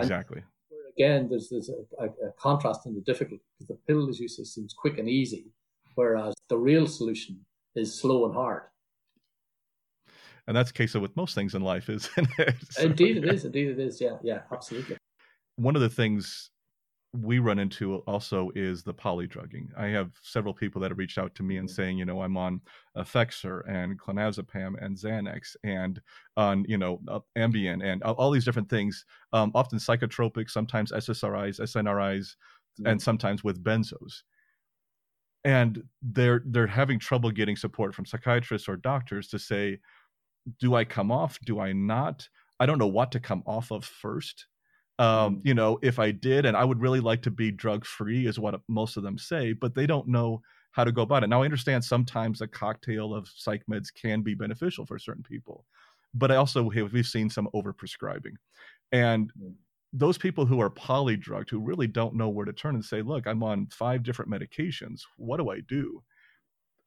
exactly 0.01 0.41
and 0.71 0.79
again 0.97 1.27
there's 1.29 1.49
there's 1.49 1.69
a, 1.69 2.03
a, 2.03 2.05
a 2.05 2.31
contrast 2.39 2.85
in 2.85 2.93
the 2.93 3.01
difficulty 3.01 3.43
because 3.57 3.67
the 3.67 3.79
pill 3.87 4.09
as 4.09 4.19
you 4.19 4.27
say 4.27 4.43
seems 4.43 4.73
quick 4.73 4.97
and 4.97 5.09
easy 5.09 5.45
whereas 5.95 6.33
the 6.49 6.57
real 6.57 6.87
solution 6.87 7.39
is 7.75 7.93
slow 7.93 8.25
and 8.25 8.33
hard 8.33 8.63
and 10.47 10.55
that's 10.55 10.71
the 10.71 10.77
case 10.77 10.93
with 10.93 11.15
most 11.15 11.33
things 11.33 11.55
in 11.55 11.61
life, 11.63 11.89
isn't 11.89 12.27
it? 12.37 12.55
so, 12.69 12.83
indeed, 12.83 13.17
it 13.17 13.25
is. 13.25 13.45
Indeed, 13.45 13.69
it 13.69 13.79
is. 13.79 13.99
Yeah, 13.99 14.17
yeah, 14.21 14.41
absolutely. 14.51 14.97
One 15.55 15.75
of 15.75 15.81
the 15.81 15.89
things 15.89 16.51
we 17.21 17.39
run 17.39 17.59
into 17.59 17.97
also 18.07 18.51
is 18.55 18.83
the 18.83 18.93
polydrugging. 18.93 19.67
I 19.77 19.87
have 19.87 20.11
several 20.21 20.53
people 20.53 20.81
that 20.81 20.91
have 20.91 20.97
reached 20.97 21.17
out 21.17 21.35
to 21.35 21.43
me 21.43 21.57
and 21.57 21.67
mm-hmm. 21.67 21.75
saying, 21.75 21.97
you 21.97 22.05
know, 22.05 22.21
I'm 22.21 22.37
on 22.37 22.61
Effexor 22.97 23.61
and 23.69 23.99
clonazepam 23.99 24.83
and 24.83 24.97
Xanax 24.97 25.55
and 25.63 26.01
on, 26.37 26.65
you 26.67 26.77
know, 26.77 26.99
uh, 27.07 27.19
Ambien 27.37 27.83
and 27.83 28.03
all 28.03 28.31
these 28.31 28.45
different 28.45 28.69
things, 28.69 29.05
um, 29.33 29.51
often 29.55 29.79
psychotropics, 29.79 30.51
sometimes 30.51 30.91
SSRIs, 30.91 31.59
SNRIs, 31.59 32.35
mm-hmm. 32.79 32.87
and 32.87 33.01
sometimes 33.01 33.43
with 33.43 33.63
benzos. 33.63 34.23
And 35.43 35.83
they're 36.01 36.41
they're 36.45 36.65
having 36.65 36.99
trouble 36.99 37.29
getting 37.29 37.55
support 37.55 37.93
from 37.93 38.05
psychiatrists 38.05 38.67
or 38.67 38.77
doctors 38.77 39.27
to 39.27 39.39
say, 39.39 39.79
do 40.59 40.75
I 40.75 40.85
come 40.85 41.11
off? 41.11 41.39
Do 41.45 41.59
I 41.59 41.71
not? 41.73 42.27
I 42.59 42.65
don't 42.65 42.79
know 42.79 42.87
what 42.87 43.11
to 43.11 43.19
come 43.19 43.43
off 43.45 43.71
of 43.71 43.83
first. 43.85 44.47
Um, 44.97 45.41
you 45.43 45.53
know, 45.53 45.77
if 45.81 45.99
I 45.99 46.11
did, 46.11 46.45
and 46.45 46.55
I 46.55 46.63
would 46.63 46.79
really 46.79 47.01
like 47.01 47.21
to 47.23 47.31
be 47.31 47.51
drug 47.51 47.85
free, 47.85 48.27
is 48.27 48.39
what 48.39 48.59
most 48.69 48.95
of 48.95 49.03
them 49.03 49.17
say, 49.17 49.53
but 49.53 49.75
they 49.75 49.85
don't 49.85 50.07
know 50.07 50.41
how 50.71 50.83
to 50.83 50.91
go 50.91 51.01
about 51.01 51.23
it. 51.23 51.27
Now, 51.27 51.41
I 51.41 51.45
understand 51.45 51.83
sometimes 51.83 52.41
a 52.41 52.47
cocktail 52.47 53.13
of 53.13 53.27
psych 53.35 53.63
meds 53.69 53.93
can 53.93 54.21
be 54.21 54.35
beneficial 54.35 54.85
for 54.85 54.97
certain 54.97 55.23
people, 55.23 55.65
but 56.13 56.31
I 56.31 56.37
also 56.37 56.69
have 56.69 56.93
we've 56.93 57.05
seen 57.05 57.29
some 57.29 57.49
overprescribing, 57.53 58.35
and 58.93 59.31
mm. 59.41 59.53
those 59.91 60.17
people 60.17 60.45
who 60.45 60.61
are 60.61 60.69
polydrugged 60.69 61.49
who 61.49 61.59
really 61.59 61.87
don't 61.87 62.15
know 62.15 62.29
where 62.29 62.45
to 62.45 62.53
turn 62.53 62.75
and 62.75 62.85
say, 62.85 63.01
"Look, 63.01 63.27
I'm 63.27 63.43
on 63.43 63.67
five 63.67 64.03
different 64.03 64.31
medications. 64.31 65.01
What 65.17 65.37
do 65.37 65.49
I 65.49 65.59
do?" 65.59 66.01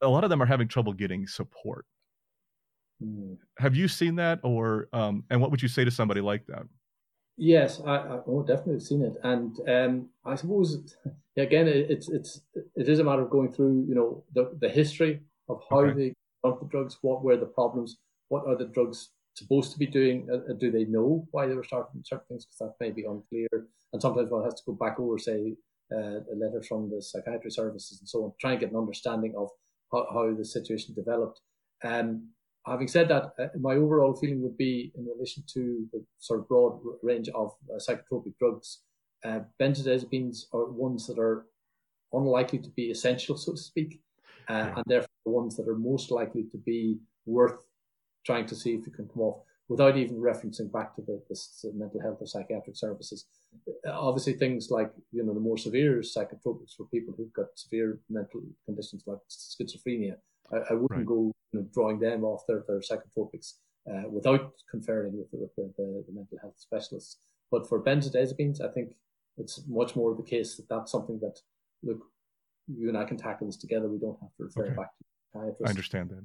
a 0.01 0.07
lot 0.07 0.23
of 0.23 0.29
them 0.29 0.41
are 0.41 0.45
having 0.45 0.67
trouble 0.67 0.93
getting 0.93 1.27
support. 1.27 1.85
Mm. 3.03 3.37
Have 3.57 3.75
you 3.75 3.87
seen 3.87 4.15
that, 4.15 4.39
or 4.43 4.87
um, 4.93 5.23
and 5.29 5.41
what 5.41 5.51
would 5.51 5.61
you 5.61 5.67
say 5.67 5.85
to 5.85 5.91
somebody 5.91 6.21
like 6.21 6.45
that? 6.47 6.63
Yes, 7.39 7.81
I, 7.85 7.95
I 7.95 8.19
oh, 8.27 8.43
definitely 8.45 8.81
seen 8.81 9.01
it, 9.01 9.15
and 9.23 9.55
um, 9.67 10.09
I 10.25 10.35
suppose 10.35 10.97
again 11.37 11.69
it, 11.69 11.89
it's 11.89 12.09
it's 12.09 12.41
it 12.75 12.89
is 12.89 12.99
a 12.99 13.03
matter 13.03 13.21
of 13.21 13.29
going 13.29 13.53
through 13.53 13.85
you 13.87 13.95
know 13.95 14.25
the 14.35 14.57
the 14.59 14.67
history 14.67 15.21
of 15.47 15.61
how 15.69 15.85
okay. 15.85 15.97
they 15.97 16.13
got 16.43 16.59
the 16.59 16.67
drugs, 16.67 16.97
what 17.01 17.23
were 17.23 17.37
the 17.37 17.45
problems, 17.45 17.97
what 18.27 18.45
are 18.45 18.57
the 18.57 18.65
drugs 18.65 19.11
supposed 19.35 19.71
to 19.71 19.79
be 19.79 19.87
doing? 19.87 20.27
Uh, 20.31 20.53
do 20.59 20.69
they 20.69 20.83
know 20.83 21.25
why 21.31 21.47
they 21.47 21.55
were 21.55 21.63
starting 21.63 22.01
certain 22.03 22.25
things? 22.27 22.45
Because 22.45 22.59
that 22.59 22.85
may 22.85 22.91
be 22.91 23.05
unclear, 23.05 23.47
and 23.93 24.01
sometimes 24.01 24.29
one 24.29 24.43
has 24.43 24.55
to 24.55 24.63
go 24.65 24.73
back 24.73 24.99
over, 24.99 25.17
say, 25.17 25.55
uh, 25.95 26.19
a 26.19 26.35
letter 26.35 26.61
from 26.67 26.89
the 26.89 27.01
psychiatry 27.01 27.51
services 27.51 27.99
and 28.01 28.09
so 28.09 28.25
on, 28.25 28.33
try 28.39 28.51
and 28.51 28.59
get 28.59 28.71
an 28.71 28.77
understanding 28.77 29.33
of 29.37 29.49
how, 29.93 30.05
how 30.11 30.35
the 30.35 30.45
situation 30.45 30.93
developed. 30.93 31.39
Um, 31.83 32.31
having 32.65 32.87
said 32.87 33.07
that, 33.09 33.33
uh, 33.39 33.47
my 33.59 33.75
overall 33.75 34.15
feeling 34.15 34.41
would 34.41 34.57
be 34.57 34.91
in 34.95 35.05
relation 35.05 35.43
to 35.53 35.87
the 35.91 36.03
sort 36.19 36.39
of 36.39 36.47
broad 36.47 36.79
range 37.01 37.29
of 37.29 37.53
uh, 37.73 37.77
psychotropic 37.77 38.37
drugs, 38.37 38.81
uh, 39.25 39.39
benzodiazepines 39.59 40.45
are 40.53 40.65
ones 40.65 41.07
that 41.07 41.19
are 41.19 41.45
unlikely 42.13 42.59
to 42.59 42.69
be 42.69 42.91
essential, 42.91 43.37
so 43.37 43.51
to 43.51 43.57
speak, 43.57 44.01
uh, 44.49 44.53
yeah. 44.53 44.73
and 44.75 44.83
therefore 44.87 45.09
the 45.25 45.31
ones 45.31 45.57
that 45.57 45.67
are 45.67 45.75
most 45.75 46.11
likely 46.11 46.43
to 46.43 46.57
be 46.57 46.97
worth 47.25 47.57
trying 48.25 48.45
to 48.45 48.55
see 48.55 48.71
if 48.71 48.85
you 48.85 48.91
can 48.91 49.07
come 49.07 49.21
off 49.21 49.41
without 49.67 49.97
even 49.97 50.17
referencing 50.17 50.71
back 50.71 50.95
to 50.95 51.01
the, 51.03 51.21
the 51.29 51.71
mental 51.75 52.01
health 52.01 52.17
or 52.19 52.25
psychiatric 52.25 52.75
services. 52.75 53.27
Uh, 53.87 53.91
obviously, 53.91 54.33
things 54.33 54.69
like 54.71 54.91
you 55.11 55.23
know 55.23 55.33
the 55.33 55.39
more 55.39 55.57
severe 55.57 55.99
psychotropics 55.99 56.75
for 56.75 56.85
people 56.85 57.13
who've 57.15 57.33
got 57.33 57.47
severe 57.55 57.99
mental 58.09 58.41
conditions 58.65 59.03
like 59.05 59.19
schizophrenia 59.29 60.15
I, 60.53 60.57
I 60.71 60.73
wouldn't 60.73 60.99
right. 60.99 61.05
go 61.05 61.31
you 61.51 61.59
know, 61.59 61.65
drawing 61.73 61.99
them 61.99 62.23
off 62.23 62.43
their, 62.47 62.63
their 62.67 62.79
psychotropics 62.79 63.53
uh, 63.89 64.07
without 64.09 64.51
conferring 64.69 65.17
with, 65.17 65.27
with 65.31 65.55
the, 65.55 65.71
the, 65.77 66.03
the, 66.07 66.13
mental 66.13 66.37
health 66.41 66.55
specialists. 66.57 67.17
But 67.51 67.67
for 67.67 67.81
benzodiazepines, 67.81 68.61
I 68.61 68.71
think 68.71 68.93
it's 69.37 69.63
much 69.67 69.95
more 69.95 70.15
the 70.15 70.23
case 70.23 70.55
that 70.57 70.69
that's 70.69 70.91
something 70.91 71.19
that, 71.21 71.39
look, 71.83 71.99
you 72.67 72.89
and 72.89 72.97
I 72.97 73.05
can 73.05 73.17
tackle 73.17 73.47
this 73.47 73.57
together. 73.57 73.87
We 73.87 73.97
don't 73.97 74.19
have 74.21 74.35
to 74.37 74.43
refer 74.43 74.65
okay. 74.67 74.75
back 74.75 74.91
to 74.97 75.05
psychiatrists. 75.33 75.65
I 75.65 75.69
understand 75.69 76.09
that. 76.09 76.23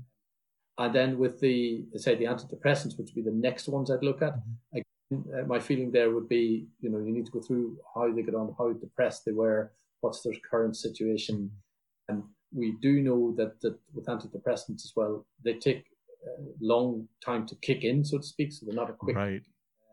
And 0.76 0.94
then 0.94 1.18
with 1.18 1.40
the, 1.40 1.84
say, 1.96 2.16
the 2.16 2.24
antidepressants, 2.24 2.98
which 2.98 3.12
would 3.14 3.14
be 3.14 3.22
the 3.22 3.30
next 3.30 3.68
ones 3.68 3.90
I'd 3.90 4.02
look 4.02 4.22
at, 4.22 4.34
mm-hmm. 4.34 4.78
again, 4.78 4.84
uh, 5.38 5.46
my 5.46 5.60
feeling 5.60 5.90
there 5.90 6.10
would 6.10 6.28
be, 6.28 6.66
you 6.80 6.90
know, 6.90 6.98
you 6.98 7.12
need 7.12 7.26
to 7.26 7.32
go 7.32 7.40
through 7.40 7.78
how 7.94 8.12
they 8.12 8.22
get 8.22 8.34
on, 8.34 8.54
how 8.58 8.72
depressed 8.72 9.24
they 9.24 9.32
were, 9.32 9.72
what's 10.00 10.22
their 10.22 10.34
current 10.50 10.76
situation, 10.76 11.50
and 12.08 12.24
we 12.54 12.76
do 12.80 13.02
know 13.02 13.34
that, 13.36 13.60
that 13.62 13.76
with 13.94 14.06
antidepressants 14.06 14.84
as 14.84 14.92
well, 14.94 15.26
they 15.44 15.54
take 15.54 15.84
a 16.26 16.42
long 16.60 17.08
time 17.24 17.46
to 17.46 17.56
kick 17.56 17.84
in, 17.84 18.04
so 18.04 18.18
to 18.18 18.24
speak. 18.24 18.52
So 18.52 18.64
they're 18.64 18.74
not 18.74 18.90
a 18.90 18.94
quick, 18.94 19.16
right. 19.16 19.42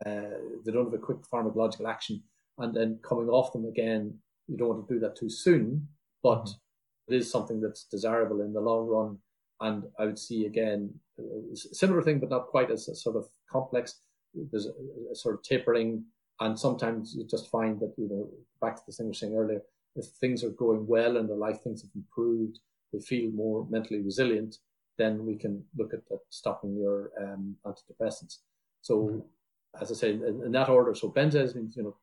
uh, 0.06 0.38
they 0.64 0.72
don't 0.72 0.84
have 0.84 0.94
a 0.94 0.98
quick 0.98 1.18
pharmacological 1.32 1.88
action. 1.88 2.22
And 2.58 2.72
then 2.72 3.00
coming 3.02 3.28
off 3.28 3.52
them 3.52 3.66
again, 3.66 4.14
you 4.46 4.56
don't 4.56 4.68
want 4.68 4.86
to 4.86 4.94
do 4.94 5.00
that 5.00 5.16
too 5.16 5.30
soon, 5.30 5.88
but 6.22 6.44
mm-hmm. 6.44 7.14
it 7.14 7.16
is 7.16 7.30
something 7.30 7.60
that's 7.60 7.84
desirable 7.84 8.40
in 8.40 8.52
the 8.52 8.60
long 8.60 8.86
run. 8.86 9.18
And 9.60 9.84
I 9.98 10.06
would 10.06 10.18
see 10.18 10.46
again, 10.46 10.92
a 11.18 11.56
similar 11.56 12.02
thing, 12.02 12.20
but 12.20 12.30
not 12.30 12.48
quite 12.48 12.70
as 12.70 12.88
sort 13.02 13.16
of 13.16 13.28
complex. 13.50 14.00
There's 14.34 14.66
a, 14.66 14.72
a 15.12 15.14
sort 15.14 15.34
of 15.34 15.42
tapering, 15.42 16.04
and 16.40 16.58
sometimes 16.58 17.14
you 17.14 17.24
just 17.24 17.50
find 17.50 17.78
that, 17.80 17.92
you 17.96 18.08
know, 18.08 18.28
back 18.60 18.76
to 18.76 18.82
the 18.86 18.92
thing 18.92 19.06
we 19.06 19.10
were 19.10 19.14
saying 19.14 19.36
earlier, 19.36 19.62
if 19.96 20.06
things 20.20 20.42
are 20.42 20.50
going 20.50 20.86
well 20.86 21.16
in 21.16 21.26
their 21.26 21.36
life, 21.36 21.60
things 21.62 21.82
have 21.82 21.90
improved, 21.94 22.58
they 22.92 23.00
feel 23.00 23.30
more 23.30 23.66
mentally 23.70 24.00
resilient, 24.00 24.56
then 24.98 25.24
we 25.24 25.36
can 25.36 25.64
look 25.76 25.92
at, 25.92 26.00
at 26.10 26.18
stopping 26.30 26.76
your 26.76 27.10
um, 27.20 27.56
antidepressants. 27.66 28.38
So, 28.82 28.98
mm-hmm. 28.98 29.82
as 29.82 29.90
I 29.90 29.94
say, 29.94 30.10
in, 30.12 30.42
in, 30.44 30.52
that 30.52 30.68
order, 30.68 30.94
so 30.94 31.10
benzodiazepines, 31.10 31.76
you 31.76 31.84
know, 31.84 31.96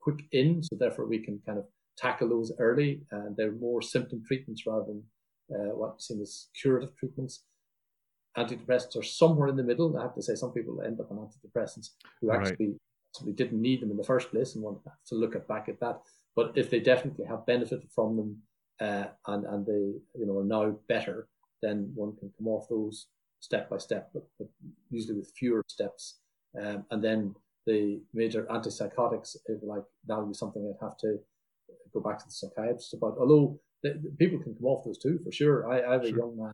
quick 0.00 0.24
in, 0.32 0.62
so 0.62 0.76
therefore 0.76 1.06
we 1.06 1.18
can 1.18 1.40
kind 1.46 1.58
of 1.58 1.64
tackle 1.96 2.28
those 2.28 2.52
early, 2.58 3.02
and 3.10 3.36
they're 3.36 3.52
more 3.52 3.80
symptom 3.80 4.22
treatments 4.26 4.66
rather 4.66 4.84
than 4.86 5.02
uh, 5.54 5.74
what's 5.74 6.08
seen 6.08 6.20
as 6.20 6.48
curative 6.60 6.94
treatments. 6.96 7.44
Antidepressants 8.36 8.96
are 8.96 9.02
somewhere 9.02 9.48
in 9.48 9.56
the 9.56 9.62
middle. 9.62 9.96
I 9.96 10.02
have 10.02 10.14
to 10.16 10.22
say, 10.22 10.34
some 10.34 10.52
people 10.52 10.82
end 10.82 11.00
up 11.00 11.10
on 11.10 11.18
antidepressants 11.18 11.90
who 12.20 12.32
actually, 12.32 12.74
right. 13.24 13.36
didn't 13.36 13.62
need 13.62 13.80
them 13.80 13.92
in 13.92 13.96
the 13.96 14.04
first 14.04 14.30
place, 14.30 14.54
and 14.54 14.64
want 14.64 14.78
to 15.06 15.14
look 15.14 15.36
at 15.36 15.48
back 15.48 15.68
at 15.68 15.80
that. 15.80 16.00
But 16.36 16.52
if 16.56 16.70
they 16.70 16.80
definitely 16.80 17.26
have 17.26 17.46
benefited 17.46 17.90
from 17.94 18.16
them 18.16 18.42
uh, 18.80 19.06
and 19.26 19.44
and 19.44 19.66
they 19.66 20.00
you 20.18 20.26
know 20.26 20.38
are 20.38 20.44
now 20.44 20.76
better, 20.88 21.28
then 21.62 21.92
one 21.94 22.16
can 22.16 22.32
come 22.36 22.48
off 22.48 22.68
those 22.68 23.06
step 23.40 23.68
by 23.68 23.78
step, 23.78 24.10
but, 24.14 24.24
but 24.38 24.48
usually 24.90 25.18
with 25.18 25.32
fewer 25.36 25.62
steps. 25.68 26.18
Um, 26.60 26.84
and 26.90 27.04
then 27.04 27.34
the 27.66 28.00
major 28.12 28.44
antipsychotics, 28.50 29.36
if 29.46 29.62
like 29.62 29.82
that 30.06 30.18
would 30.18 30.28
be 30.28 30.34
something 30.34 30.62
I'd 30.62 30.84
have 30.84 30.96
to 30.98 31.18
go 31.92 32.00
back 32.00 32.18
to 32.18 32.24
the 32.26 32.32
psychiatrist 32.32 32.94
about. 32.94 33.16
Although 33.18 33.60
the, 33.82 34.00
the 34.02 34.10
people 34.18 34.38
can 34.42 34.54
come 34.54 34.66
off 34.66 34.84
those 34.84 34.98
too, 34.98 35.18
for 35.24 35.32
sure. 35.32 35.70
I, 35.70 35.88
I 35.88 35.92
have 35.92 36.06
sure. 36.06 36.16
a 36.16 36.18
young 36.18 36.36
man 36.36 36.52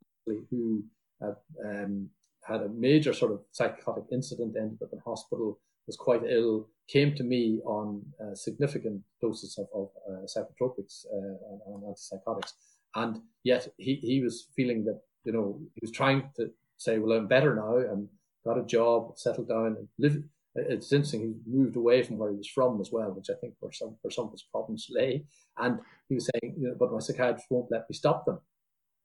who 0.51 0.85
uh, 1.25 1.33
um, 1.65 2.09
had 2.45 2.63
a 2.63 2.69
major 2.69 3.13
sort 3.13 3.33
of 3.33 3.41
psychotic 3.53 4.05
incident, 4.13 4.57
ended 4.59 4.79
up 4.83 4.93
in 4.93 5.01
hospital, 5.05 5.61
was 5.87 5.97
quite 5.97 6.23
ill, 6.29 6.69
came 6.89 7.15
to 7.15 7.23
me 7.23 7.61
on 7.65 8.03
uh, 8.21 8.35
significant 8.35 9.03
doses 9.21 9.59
of, 9.59 9.67
of 9.75 9.89
uh, 10.09 10.27
psychotropics 10.27 11.05
uh, 11.13 11.37
and 11.67 11.83
antipsychotics. 11.83 12.53
And 12.95 13.21
yet 13.45 13.69
he, 13.77 13.95
he 14.03 14.21
was 14.23 14.49
feeling 14.57 14.85
that, 14.85 15.01
you 15.25 15.33
know, 15.33 15.61
he 15.75 15.81
was 15.83 15.93
trying 15.93 16.31
to 16.37 16.51
say, 16.77 16.99
well, 16.99 17.17
I'm 17.17 17.29
better 17.29 17.55
now. 17.55 17.77
I'm 17.77 18.09
got 18.45 18.59
a 18.59 18.65
job, 18.65 19.13
settled 19.17 19.49
down 19.49 19.67
and 19.67 19.89
live. 19.99 20.23
It's 20.55 20.93
interesting. 20.93 21.21
He 21.21 21.59
moved 21.59 21.77
away 21.77 22.03
from 22.03 22.19
where 22.19 22.31
he 22.31 22.37
was 22.37 22.49
from 22.49 22.81
as 22.81 22.91
well, 22.91 23.13
which 23.13 23.31
I 23.31 23.35
think 23.41 23.55
where 23.61 23.73
some, 23.73 23.97
where 24.03 24.11
some 24.11 24.27
of 24.27 24.33
his 24.33 24.47
problems 24.51 24.89
lay. 24.91 25.25
And 25.59 25.79
he 26.09 26.17
was 26.17 26.29
saying, 26.33 26.57
you 26.59 26.69
know, 26.69 26.75
but 26.79 26.93
my 26.93 26.99
psychiatrist 26.99 27.47
won't 27.51 27.71
let 27.71 27.89
me 27.89 27.95
stop 27.95 28.25
them. 28.25 28.41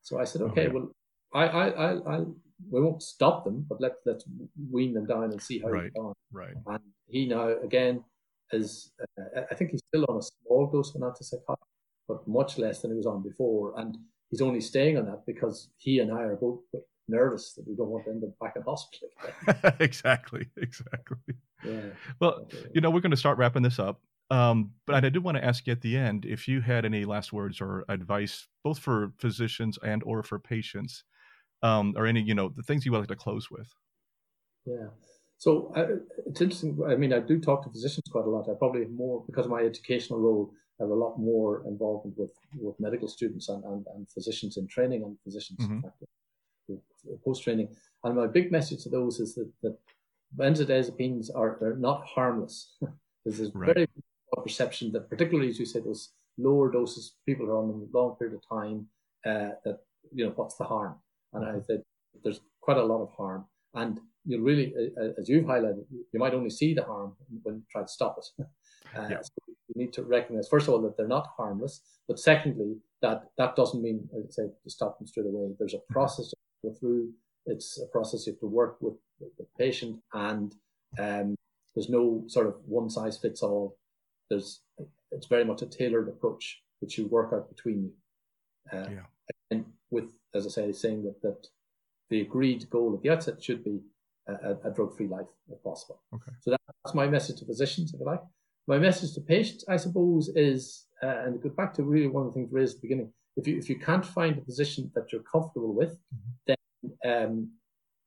So 0.02 0.20
I 0.20 0.24
said, 0.24 0.42
okay, 0.44 0.64
yeah. 0.64 0.74
well, 0.74 0.92
I, 1.34 1.44
I, 1.48 1.68
I, 1.68 1.90
I'll, 2.14 2.36
we 2.70 2.82
won't 2.82 3.04
stop 3.04 3.44
them, 3.44 3.66
but 3.68 3.82
let 3.82 3.94
let's 4.06 4.26
wean 4.72 4.94
them 4.94 5.06
down 5.06 5.26
and 5.26 5.42
see 5.42 5.60
how 5.60 5.70
right, 5.70 5.92
they 5.94 6.00
go. 6.00 6.14
Right. 6.32 6.54
And 6.68 6.80
he 7.08 7.28
now 7.28 7.48
again 7.64 8.04
is 8.52 8.92
uh, 9.20 9.42
I 9.52 9.56
think 9.56 9.72
he's 9.72 9.82
still 9.88 10.06
on 10.10 10.18
a 10.18 10.22
small 10.22 10.70
dose 10.72 10.94
of 10.96 11.02
an 11.02 11.10
antipsychotic, 11.10 11.58
but 12.08 12.28
much 12.28 12.58
less 12.58 12.82
than 12.82 12.92
he 12.92 12.98
was 12.98 13.06
on 13.06 13.24
before, 13.24 13.74
and 13.80 13.98
he's 14.30 14.42
only 14.42 14.62
staying 14.62 14.98
on 14.98 15.06
that 15.06 15.26
because 15.26 15.70
he 15.78 16.00
and 16.00 16.12
I 16.12 16.22
are 16.22 16.36
both 16.36 16.60
nervous 17.08 17.54
that 17.54 17.68
we 17.68 17.76
don't 17.76 17.90
want 17.90 18.06
to 18.06 18.12
end 18.12 18.24
up 18.24 18.38
back 18.40 18.56
in 18.56 18.64
hospital. 18.64 19.10
exactly. 19.80 20.48
Exactly. 20.58 21.36
Yeah. 21.64 21.90
Well, 22.20 22.48
you 22.74 22.82
know, 22.82 22.90
we're 22.90 23.02
going 23.02 23.12
to 23.12 23.18
start 23.18 23.38
wrapping 23.38 23.64
this 23.64 23.80
up. 23.80 24.02
Um, 24.32 24.72
but 24.88 24.96
I 24.96 25.10
did 25.10 25.24
want 25.24 25.38
to 25.38 25.46
ask 25.46 25.68
you 25.68 25.72
at 25.72 25.82
the 25.82 25.98
end 25.98 26.26
if 26.26 26.48
you 26.48 26.62
had 26.62 26.84
any 26.84 27.06
last 27.06 27.32
words 27.32 27.62
or 27.62 27.86
advice, 27.90 28.48
both 28.64 28.80
for 28.80 29.14
physicians 29.20 29.78
and 29.84 30.02
or 30.04 30.24
for 30.24 30.40
patients, 30.40 31.04
um, 31.66 31.94
or 31.98 32.06
any 32.06 32.22
you 32.22 32.36
know 32.36 32.50
the 32.56 32.64
things 32.64 32.86
you 32.86 32.92
would 32.92 33.00
like 33.00 33.08
to 33.08 33.16
close 33.16 33.50
with. 33.50 33.70
Yeah. 34.66 34.88
So 35.38 35.74
uh, 35.76 35.88
it's 36.28 36.42
interesting. 36.42 36.80
I 36.88 36.96
mean, 36.96 37.14
I 37.14 37.20
do 37.20 37.40
talk 37.40 37.64
to 37.64 37.70
physicians 37.70 38.06
quite 38.10 38.26
a 38.26 38.30
lot. 38.30 38.50
I 38.50 38.54
probably 38.58 38.86
more 38.86 39.24
because 39.28 39.46
of 39.46 39.52
my 39.52 39.62
educational 39.62 40.20
role. 40.20 40.52
I 40.80 40.84
have 40.84 40.92
a 40.92 41.02
lot 41.06 41.18
more 41.18 41.64
involvement 41.66 42.18
with, 42.18 42.32
with 42.60 42.78
medical 42.82 43.08
students 43.08 43.48
and, 43.48 43.64
and, 43.64 43.86
and 43.96 44.10
physicians 44.10 44.58
in 44.58 44.68
training 44.68 45.04
and 45.04 45.16
physicians 45.24 45.60
mm-hmm. 45.62 46.76
post 47.24 47.44
training. 47.44 47.70
And 48.04 48.18
my 48.18 48.28
big 48.28 48.52
message 48.52 48.84
to 48.84 48.90
those 48.90 49.22
is 49.22 49.36
that, 49.36 49.50
that 49.64 49.78
benzodiazepines 50.38 51.30
are 51.34 51.58
they're 51.62 51.78
not 51.78 52.06
harmless. 52.06 52.76
There's 53.26 53.38
this 53.38 53.52
right. 53.54 53.74
very 53.74 53.88
perception 54.44 54.92
that, 54.92 55.10
particularly 55.10 55.50
as 55.50 55.60
you 55.60 55.66
say, 55.66 55.80
those 55.80 56.12
lower 56.38 56.70
doses, 56.70 57.16
people 57.26 57.46
are 57.48 57.58
on 57.58 57.70
them 57.70 57.90
a 57.94 57.98
long 57.98 58.16
period 58.18 58.36
of 58.36 58.42
time. 58.48 58.88
Uh, 59.26 59.56
that 59.64 59.80
you 60.14 60.26
know, 60.26 60.34
what's 60.36 60.56
the 60.56 60.66
harm? 60.66 60.96
And 61.36 61.46
I 61.46 61.62
said 61.62 61.82
there's 62.24 62.42
quite 62.62 62.78
a 62.78 62.84
lot 62.84 63.02
of 63.02 63.12
harm. 63.16 63.46
And 63.74 64.00
you 64.26 64.42
really, 64.42 64.74
as 65.20 65.30
you've 65.30 65.46
highlighted, 65.46 65.86
you 65.92 66.20
might 66.20 66.34
only 66.34 66.50
see 66.50 66.74
the 66.74 66.84
harm 66.84 67.14
when 67.44 67.56
you 67.56 67.64
try 67.72 67.82
to 67.82 67.88
stop 67.88 68.18
it. 68.18 68.46
Uh, 68.96 69.08
yeah. 69.10 69.20
so 69.22 69.32
you 69.48 69.76
need 69.76 69.92
to 69.92 70.04
recognize, 70.04 70.48
first 70.48 70.68
of 70.68 70.74
all, 70.74 70.82
that 70.82 70.96
they're 70.96 71.08
not 71.08 71.28
harmless, 71.36 71.82
but 72.08 72.18
secondly, 72.18 72.78
that 73.02 73.24
that 73.38 73.58
doesn't 73.58 73.82
mean, 73.82 74.08
as 74.18 74.24
I 74.24 74.32
say, 74.32 74.48
to 74.64 74.70
stop 74.70 74.98
them 74.98 75.08
straight 75.08 75.26
away. 75.26 75.54
There's 75.60 75.74
a 75.74 75.78
mm-hmm. 75.78 75.94
process 75.94 76.30
to 76.30 76.36
go 76.64 76.74
through. 76.80 77.10
It's 77.46 77.78
a 77.82 77.88
process 77.88 78.26
you 78.26 78.34
have 78.34 78.40
to 78.40 78.48
work 78.48 78.78
with 78.80 78.94
the 79.20 79.46
patient, 79.58 80.00
and 80.14 80.56
um, 80.98 81.36
there's 81.74 81.90
no 81.90 82.24
sort 82.28 82.48
of 82.48 82.56
one 82.66 82.90
size 82.90 83.18
fits 83.18 83.42
all. 83.44 83.78
There's 84.30 84.62
it's 85.12 85.28
very 85.28 85.44
much 85.44 85.62
a 85.62 85.66
tailored 85.66 86.08
approach 86.08 86.62
which 86.80 86.98
you 86.98 87.08
work 87.08 87.32
out 87.34 87.50
between 87.50 87.84
you. 87.84 87.92
Uh, 88.72 88.88
yeah. 88.90 89.06
And 89.52 89.66
with, 89.90 90.10
as 90.36 90.46
I 90.46 90.50
say, 90.50 90.72
saying 90.72 91.04
that 91.04 91.22
that 91.22 91.48
the 92.10 92.22
agreed 92.22 92.70
goal 92.70 92.94
at 92.96 93.02
the 93.02 93.10
outset 93.10 93.44
should 93.44 93.64
be 93.64 93.80
a, 94.28 94.56
a 94.66 94.72
drug-free 94.72 95.08
life 95.08 95.28
if 95.52 95.64
possible. 95.64 96.02
Okay. 96.14 96.32
So 96.42 96.52
that's 96.52 96.96
my 96.96 97.08
message 97.08 97.40
to 97.40 97.46
physicians, 97.46 97.94
if 97.94 98.00
you 98.00 98.06
like. 98.06 98.22
My 98.68 98.80
message 98.80 99.14
to 99.14 99.22
patients, 99.22 99.64
I 99.68 99.78
suppose, 99.78 100.30
is, 100.36 100.86
uh, 101.04 101.24
and 101.26 101.42
go 101.42 101.50
back 101.50 101.74
to 101.76 101.84
really 101.84 102.08
one 102.08 102.26
of 102.26 102.30
the 102.30 102.34
things 102.34 102.52
raised 102.52 102.76
at 102.76 102.82
the 102.82 102.88
beginning, 102.88 103.14
if 103.38 103.48
you 103.48 103.58
if 103.58 103.70
you 103.70 103.78
can't 103.78 104.06
find 104.06 104.38
a 104.38 104.42
position 104.42 104.92
that 104.96 105.12
you're 105.12 105.24
comfortable 105.24 105.74
with, 105.74 105.92
mm-hmm. 105.92 106.32
then 106.48 106.58
um, 107.06 107.50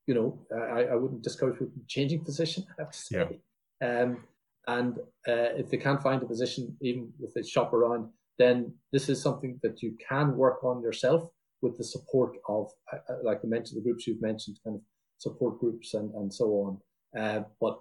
you 0.07 0.13
know 0.13 0.39
I, 0.53 0.85
I 0.85 0.95
wouldn't 0.95 1.21
discourage 1.21 1.59
people 1.59 1.73
changing 1.87 2.23
position. 2.25 2.65
I 2.77 2.81
have 2.81 2.91
to 2.91 2.97
say. 2.97 3.39
Yeah. 3.81 4.01
Um, 4.01 4.23
and 4.67 4.97
uh, 5.27 5.53
if 5.57 5.69
they 5.69 5.77
can't 5.77 6.01
find 6.01 6.21
a 6.21 6.25
position, 6.25 6.75
even 6.81 7.11
if 7.21 7.33
they 7.33 7.43
shop 7.43 7.73
around, 7.73 8.09
then 8.37 8.73
this 8.91 9.09
is 9.09 9.21
something 9.21 9.59
that 9.63 9.81
you 9.81 9.97
can 10.07 10.35
work 10.35 10.63
on 10.63 10.81
yourself 10.81 11.29
with 11.61 11.77
the 11.77 11.83
support 11.83 12.37
of, 12.47 12.71
uh, 12.91 12.97
uh 13.09 13.17
like 13.23 13.41
I 13.43 13.47
mentioned, 13.47 13.77
the 13.79 13.83
groups 13.83 14.07
you've 14.07 14.21
mentioned, 14.21 14.57
kind 14.63 14.75
of 14.75 14.81
support 15.17 15.59
groups 15.59 15.93
and, 15.93 16.13
and 16.15 16.33
so 16.33 16.45
on. 16.45 16.77
Uh, 17.19 17.43
but 17.59 17.79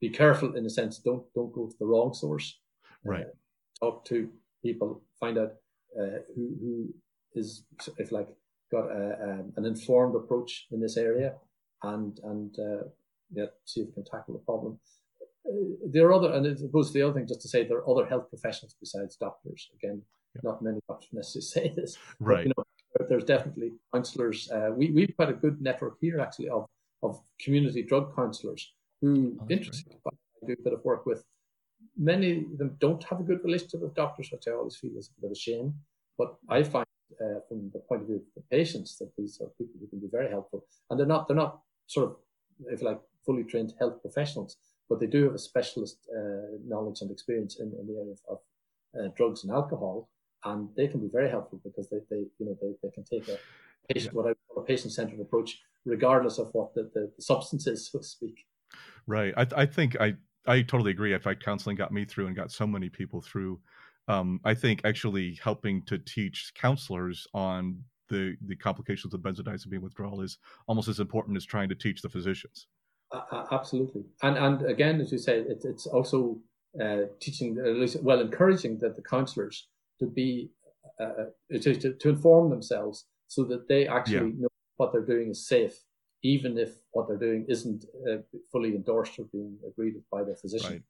be 0.00 0.10
careful 0.10 0.54
in 0.56 0.66
a 0.66 0.70
sense. 0.70 0.98
Don't 0.98 1.24
don't 1.34 1.52
go 1.52 1.66
to 1.66 1.76
the 1.78 1.86
wrong 1.86 2.12
source. 2.12 2.58
Right. 3.04 3.26
Uh, 3.26 3.84
talk 3.84 4.04
to 4.06 4.28
people. 4.62 5.02
Find 5.20 5.38
out 5.38 5.52
uh, 5.98 6.18
who 6.34 6.44
who 6.60 6.94
is 7.34 7.64
if 7.98 8.12
like 8.12 8.28
got 8.70 8.86
a, 8.90 9.18
um, 9.22 9.52
an 9.56 9.64
informed 9.64 10.16
approach 10.16 10.66
in 10.72 10.80
this 10.80 10.96
area, 10.96 11.34
and 11.82 12.18
and 12.24 12.58
uh, 12.58 12.84
yeah, 13.32 13.46
see 13.64 13.80
if 13.80 13.88
you 13.88 13.92
can 13.94 14.04
tackle 14.04 14.34
the 14.34 14.40
problem. 14.40 14.78
There 15.92 16.06
are 16.08 16.14
other, 16.14 16.32
and 16.32 16.46
it 16.46 16.72
goes 16.72 16.88
to 16.88 16.94
the 16.94 17.02
other 17.02 17.14
thing, 17.14 17.28
just 17.28 17.42
to 17.42 17.48
say 17.48 17.64
there 17.64 17.78
are 17.78 17.90
other 17.90 18.06
health 18.06 18.28
professionals 18.30 18.74
besides 18.80 19.16
doctors. 19.16 19.70
Again, 19.74 20.02
yeah. 20.34 20.40
not 20.42 20.62
many 20.62 20.80
doctors 20.88 21.10
necessarily 21.12 21.70
say 21.70 21.74
this, 21.76 21.98
right? 22.18 22.36
But, 22.36 22.42
you 22.44 22.52
know, 22.56 22.63
there's 23.08 23.24
definitely 23.24 23.72
counsellors. 23.92 24.50
Uh, 24.50 24.70
we 24.76 24.90
we've 24.90 25.16
got 25.16 25.28
a 25.28 25.32
good 25.44 25.60
network 25.60 25.96
here 26.00 26.20
actually 26.20 26.48
of 26.48 26.66
of 27.02 27.20
community 27.40 27.82
drug 27.82 28.14
counsellors 28.16 28.72
who, 29.00 29.36
oh, 29.40 29.46
interesting, 29.50 29.94
I 30.06 30.10
do 30.46 30.54
a 30.54 30.62
bit 30.62 30.72
of 30.72 30.84
work 30.84 31.04
with. 31.06 31.24
Many 31.96 32.38
of 32.38 32.58
them 32.58 32.76
don't 32.80 33.04
have 33.04 33.20
a 33.20 33.22
good 33.22 33.44
relationship 33.44 33.82
with 33.82 33.94
doctors, 33.94 34.30
which 34.32 34.48
I 34.48 34.52
always 34.52 34.76
feel 34.76 34.96
is 34.96 35.10
a 35.10 35.20
bit 35.20 35.26
of 35.26 35.32
a 35.32 35.38
shame. 35.38 35.74
But 36.16 36.36
I 36.48 36.62
find, 36.62 36.86
uh, 37.20 37.40
from 37.48 37.70
the 37.72 37.80
point 37.80 38.02
of 38.02 38.06
view 38.08 38.16
of 38.16 38.22
the 38.34 38.42
patients, 38.50 38.96
that 38.98 39.10
these 39.16 39.40
are 39.40 39.48
people 39.58 39.76
who 39.80 39.86
can 39.88 40.00
be 40.00 40.08
very 40.08 40.30
helpful, 40.30 40.64
and 40.88 40.98
they're 40.98 41.06
not 41.14 41.28
they're 41.28 41.36
not 41.36 41.60
sort 41.86 42.06
of, 42.08 42.16
if 42.74 42.82
like, 42.82 43.00
fully 43.26 43.44
trained 43.44 43.74
health 43.78 44.00
professionals, 44.00 44.56
but 44.88 45.00
they 45.00 45.06
do 45.06 45.24
have 45.24 45.34
a 45.34 45.38
specialist 45.38 46.08
uh, 46.16 46.56
knowledge 46.66 47.00
and 47.02 47.10
experience 47.10 47.60
in, 47.60 47.72
in 47.78 47.86
the 47.86 47.96
area 48.00 48.12
of, 48.12 48.20
of 48.28 48.38
uh, 48.98 49.08
drugs 49.16 49.44
and 49.44 49.52
alcohol, 49.52 50.08
and 50.44 50.68
they 50.76 50.88
can 50.88 51.00
be 51.00 51.08
very 51.08 51.30
helpful 51.30 51.60
because 51.64 51.88
they, 51.90 51.98
they 52.10 52.24
you 52.38 52.46
know 52.46 52.56
they, 52.60 52.74
they 52.82 52.90
can 52.90 53.04
take 53.04 53.28
a 53.28 53.38
patient 53.92 54.14
what 54.14 54.26
I 54.26 54.34
call 54.48 54.62
a 54.62 54.66
patient 54.66 54.92
centered 54.92 55.20
approach, 55.20 55.60
regardless 55.84 56.38
of 56.38 56.48
what 56.52 56.74
the, 56.74 56.90
the, 56.94 57.10
the 57.16 57.22
substance 57.22 57.66
is, 57.66 57.90
so 57.90 57.98
to 57.98 58.04
speak. 58.04 58.46
Right. 59.06 59.34
I, 59.36 59.46
I 59.56 59.66
think 59.66 60.00
I, 60.00 60.14
I 60.46 60.62
totally 60.62 60.90
agree. 60.90 61.12
In 61.12 61.20
fact, 61.20 61.44
counseling 61.44 61.76
got 61.76 61.92
me 61.92 62.04
through 62.04 62.26
and 62.26 62.36
got 62.36 62.50
so 62.50 62.66
many 62.66 62.88
people 62.88 63.20
through. 63.20 63.60
Um, 64.08 64.40
I 64.44 64.54
think 64.54 64.82
actually 64.84 65.38
helping 65.42 65.82
to 65.82 65.98
teach 65.98 66.52
counselors 66.54 67.26
on 67.34 67.82
the 68.10 68.36
the 68.46 68.56
complications 68.56 69.14
of 69.14 69.20
benzodiazepine 69.20 69.80
withdrawal 69.80 70.20
is 70.20 70.38
almost 70.66 70.88
as 70.88 71.00
important 71.00 71.36
as 71.36 71.44
trying 71.44 71.70
to 71.70 71.74
teach 71.74 72.02
the 72.02 72.08
physicians. 72.08 72.66
Uh, 73.12 73.44
absolutely, 73.52 74.02
and 74.22 74.36
and 74.36 74.66
again, 74.66 75.00
as 75.00 75.10
you 75.12 75.18
say, 75.18 75.38
it, 75.38 75.62
it's 75.64 75.86
also 75.86 76.38
uh, 76.80 77.02
teaching, 77.20 77.56
at 77.58 77.76
least, 77.76 78.02
well, 78.02 78.20
encouraging 78.20 78.78
that 78.78 78.96
the 78.96 79.02
counselors 79.02 79.68
to 79.98 80.06
be 80.06 80.50
uh, 81.00 81.04
uh 81.04 81.58
to, 81.60 81.74
to, 81.74 81.94
to 81.94 82.08
inform 82.08 82.50
themselves 82.50 83.06
so 83.28 83.44
that 83.44 83.68
they 83.68 83.88
actually 83.88 84.30
yeah. 84.30 84.42
know 84.42 84.48
what 84.76 84.92
they're 84.92 85.04
doing 85.04 85.30
is 85.30 85.46
safe 85.46 85.84
even 86.24 86.56
if 86.56 86.70
what 86.92 87.06
they're 87.06 87.18
doing 87.18 87.44
isn't 87.48 87.84
uh, 88.10 88.16
fully 88.50 88.70
endorsed 88.70 89.18
or 89.18 89.24
being 89.30 89.56
agreed 89.68 89.94
by 90.10 90.24
their 90.24 90.34
physician. 90.34 90.82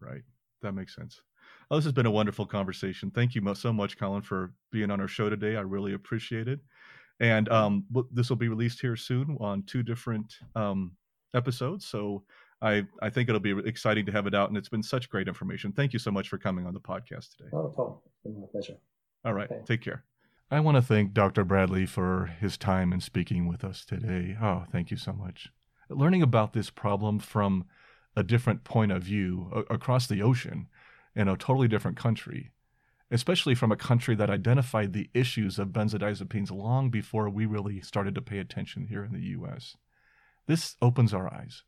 Right. 0.00 0.12
Right. 0.12 0.22
That 0.62 0.72
makes 0.72 0.94
sense. 0.94 1.20
Well, 1.68 1.78
this 1.78 1.84
has 1.84 1.92
been 1.92 2.06
a 2.06 2.10
wonderful 2.10 2.46
conversation. 2.46 3.10
Thank 3.10 3.34
you 3.34 3.54
so 3.54 3.72
much, 3.72 3.98
Colin, 3.98 4.22
for 4.22 4.52
being 4.70 4.90
on 4.90 5.00
our 5.00 5.08
show 5.08 5.28
today. 5.28 5.56
I 5.56 5.60
really 5.60 5.94
appreciate 5.94 6.48
it. 6.48 6.60
And 7.18 7.48
um, 7.50 7.84
this 8.12 8.30
will 8.30 8.36
be 8.36 8.48
released 8.48 8.80
here 8.80 8.96
soon 8.96 9.36
on 9.40 9.64
two 9.64 9.82
different 9.82 10.34
um, 10.54 10.92
episodes. 11.34 11.84
So 11.84 12.22
I, 12.62 12.84
I 13.00 13.08
think 13.10 13.28
it'll 13.28 13.40
be 13.40 13.58
exciting 13.64 14.06
to 14.06 14.12
have 14.12 14.26
it 14.26 14.34
out. 14.34 14.48
And 14.48 14.58
it's 14.58 14.68
been 14.68 14.82
such 14.82 15.08
great 15.08 15.28
information. 15.28 15.72
Thank 15.72 15.92
you 15.92 15.98
so 15.98 16.10
much 16.10 16.28
for 16.28 16.38
coming 16.38 16.66
on 16.66 16.74
the 16.74 16.80
podcast 16.80 17.36
today. 17.36 17.50
Oh, 17.52 17.72
Tom, 17.74 17.98
it's 18.06 18.18
been 18.22 18.40
my 18.40 18.46
pleasure. 18.52 18.76
All 19.24 19.32
right. 19.32 19.50
Okay. 19.50 19.62
Take 19.66 19.82
care. 19.82 20.04
I 20.50 20.60
want 20.60 20.76
to 20.76 20.82
thank 20.82 21.12
Dr. 21.12 21.44
Bradley 21.44 21.86
for 21.86 22.26
his 22.40 22.58
time 22.58 22.92
in 22.92 23.00
speaking 23.00 23.46
with 23.46 23.64
us 23.64 23.84
today. 23.84 24.36
Oh, 24.42 24.64
thank 24.72 24.90
you 24.90 24.96
so 24.96 25.12
much. 25.12 25.48
Learning 25.88 26.22
about 26.22 26.52
this 26.52 26.70
problem 26.70 27.18
from 27.18 27.64
a 28.16 28.22
different 28.22 28.64
point 28.64 28.92
of 28.92 29.02
view 29.04 29.50
a- 29.54 29.74
across 29.74 30.06
the 30.06 30.22
ocean 30.22 30.66
in 31.14 31.28
a 31.28 31.36
totally 31.36 31.68
different 31.68 31.96
country, 31.96 32.50
especially 33.10 33.54
from 33.54 33.70
a 33.70 33.76
country 33.76 34.16
that 34.16 34.28
identified 34.28 34.92
the 34.92 35.08
issues 35.14 35.58
of 35.58 35.68
benzodiazepines 35.68 36.50
long 36.50 36.90
before 36.90 37.30
we 37.30 37.46
really 37.46 37.80
started 37.80 38.14
to 38.16 38.22
pay 38.22 38.38
attention 38.38 38.86
here 38.88 39.04
in 39.04 39.12
the 39.12 39.26
US. 39.38 39.76
This 40.46 40.76
opens 40.82 41.14
our 41.14 41.32
eyes 41.32 41.62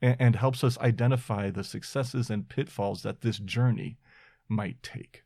and, 0.00 0.16
and 0.18 0.36
helps 0.36 0.62
us 0.64 0.78
identify 0.78 1.50
the 1.50 1.64
successes 1.64 2.30
and 2.30 2.48
pitfalls 2.48 3.02
that 3.02 3.20
this 3.20 3.38
journey 3.38 3.98
might 4.48 4.82
take. 4.82 5.22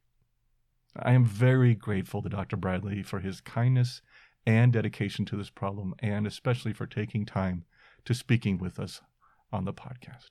I 0.96 1.12
am 1.12 1.24
very 1.24 1.74
grateful 1.74 2.22
to 2.22 2.28
Dr. 2.28 2.56
Bradley 2.56 3.02
for 3.02 3.20
his 3.20 3.40
kindness 3.40 4.02
and 4.46 4.72
dedication 4.72 5.24
to 5.26 5.36
this 5.36 5.50
problem, 5.50 5.94
and 6.00 6.26
especially 6.26 6.72
for 6.72 6.86
taking 6.86 7.24
time 7.24 7.64
to 8.04 8.14
speaking 8.14 8.58
with 8.58 8.78
us 8.80 9.00
on 9.52 9.64
the 9.64 9.72
podcast. 9.72 10.30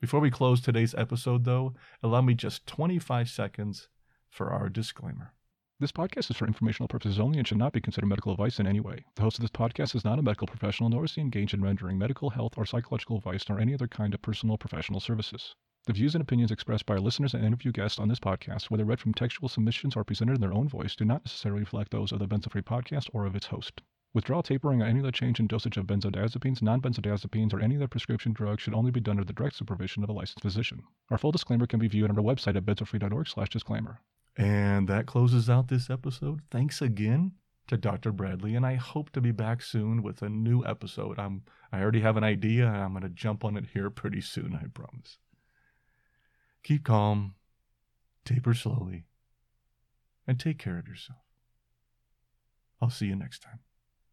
Before 0.00 0.20
we 0.20 0.30
close 0.30 0.60
today's 0.60 0.94
episode, 0.94 1.44
though, 1.44 1.74
allow 2.02 2.22
me 2.22 2.34
just 2.34 2.66
25 2.66 3.28
seconds 3.28 3.88
for 4.28 4.50
our 4.50 4.68
disclaimer. 4.68 5.34
This 5.80 5.92
podcast 5.92 6.30
is 6.30 6.36
for 6.36 6.46
informational 6.46 6.88
purposes 6.88 7.18
only 7.18 7.38
and 7.38 7.48
should 7.48 7.56
not 7.56 7.72
be 7.72 7.80
considered 7.80 8.06
medical 8.06 8.32
advice 8.32 8.60
in 8.60 8.66
any 8.66 8.80
way. 8.80 9.06
The 9.14 9.22
host 9.22 9.38
of 9.38 9.40
this 9.40 9.50
podcast 9.50 9.94
is 9.94 10.04
not 10.04 10.18
a 10.18 10.22
medical 10.22 10.46
professional, 10.46 10.90
nor 10.90 11.06
is 11.06 11.14
he 11.14 11.22
engaged 11.22 11.54
in 11.54 11.62
rendering 11.62 11.96
medical, 11.96 12.28
health, 12.28 12.58
or 12.58 12.66
psychological 12.66 13.16
advice, 13.16 13.48
nor 13.48 13.58
any 13.58 13.72
other 13.72 13.88
kind 13.88 14.12
of 14.12 14.20
personal 14.20 14.58
professional 14.58 15.00
services. 15.00 15.54
The 15.86 15.94
views 15.94 16.14
and 16.14 16.20
opinions 16.20 16.50
expressed 16.50 16.84
by 16.84 16.96
our 16.96 17.00
listeners 17.00 17.32
and 17.32 17.42
interview 17.42 17.72
guests 17.72 17.98
on 17.98 18.08
this 18.08 18.20
podcast, 18.20 18.64
whether 18.64 18.84
read 18.84 19.00
from 19.00 19.14
textual 19.14 19.48
submissions 19.48 19.96
or 19.96 20.04
presented 20.04 20.34
in 20.34 20.42
their 20.42 20.52
own 20.52 20.68
voice, 20.68 20.94
do 20.94 21.06
not 21.06 21.24
necessarily 21.24 21.60
reflect 21.60 21.92
those 21.92 22.12
of 22.12 22.18
the 22.18 22.28
Benzo-Free 22.28 22.60
podcast 22.60 23.08
or 23.14 23.24
of 23.24 23.34
its 23.34 23.46
host. 23.46 23.80
Withdrawal 24.12 24.42
tapering 24.42 24.82
or 24.82 24.84
any 24.84 25.00
other 25.00 25.10
change 25.10 25.40
in 25.40 25.46
dosage 25.46 25.78
of 25.78 25.86
benzodiazepines, 25.86 26.60
non-benzodiazepines, 26.60 27.54
or 27.54 27.60
any 27.60 27.76
other 27.76 27.88
prescription 27.88 28.34
drug 28.34 28.60
should 28.60 28.74
only 28.74 28.90
be 28.90 29.00
done 29.00 29.12
under 29.12 29.24
the 29.24 29.32
direct 29.32 29.56
supervision 29.56 30.04
of 30.04 30.10
a 30.10 30.12
licensed 30.12 30.42
physician. 30.42 30.82
Our 31.08 31.16
full 31.16 31.32
disclaimer 31.32 31.66
can 31.66 31.80
be 31.80 31.88
viewed 31.88 32.10
on 32.10 32.18
our 32.18 32.22
website 32.22 32.56
at 32.56 32.66
benzofree.org/disclaimer. 32.66 34.02
And 34.36 34.88
that 34.88 35.06
closes 35.06 35.50
out 35.50 35.68
this 35.68 35.90
episode. 35.90 36.40
Thanks 36.50 36.80
again 36.80 37.32
to 37.66 37.76
Dr. 37.76 38.10
Bradley, 38.10 38.54
and 38.56 38.66
I 38.66 38.74
hope 38.74 39.10
to 39.10 39.20
be 39.20 39.30
back 39.30 39.62
soon 39.62 40.02
with 40.02 40.22
a 40.22 40.28
new 40.28 40.64
episode. 40.64 41.18
I'm 41.18 41.42
I 41.72 41.80
already 41.80 42.00
have 42.00 42.16
an 42.16 42.24
idea, 42.24 42.66
and 42.66 42.76
I'm 42.76 42.92
going 42.92 43.02
to 43.02 43.08
jump 43.08 43.44
on 43.44 43.56
it 43.56 43.66
here 43.72 43.90
pretty 43.90 44.20
soon. 44.20 44.58
I 44.60 44.66
promise. 44.74 45.18
Keep 46.64 46.84
calm, 46.84 47.34
taper 48.24 48.54
slowly, 48.54 49.04
and 50.26 50.38
take 50.38 50.58
care 50.58 50.78
of 50.78 50.88
yourself. 50.88 51.20
I'll 52.82 52.90
see 52.90 53.06
you 53.06 53.16
next 53.16 53.40
time. 53.40 53.60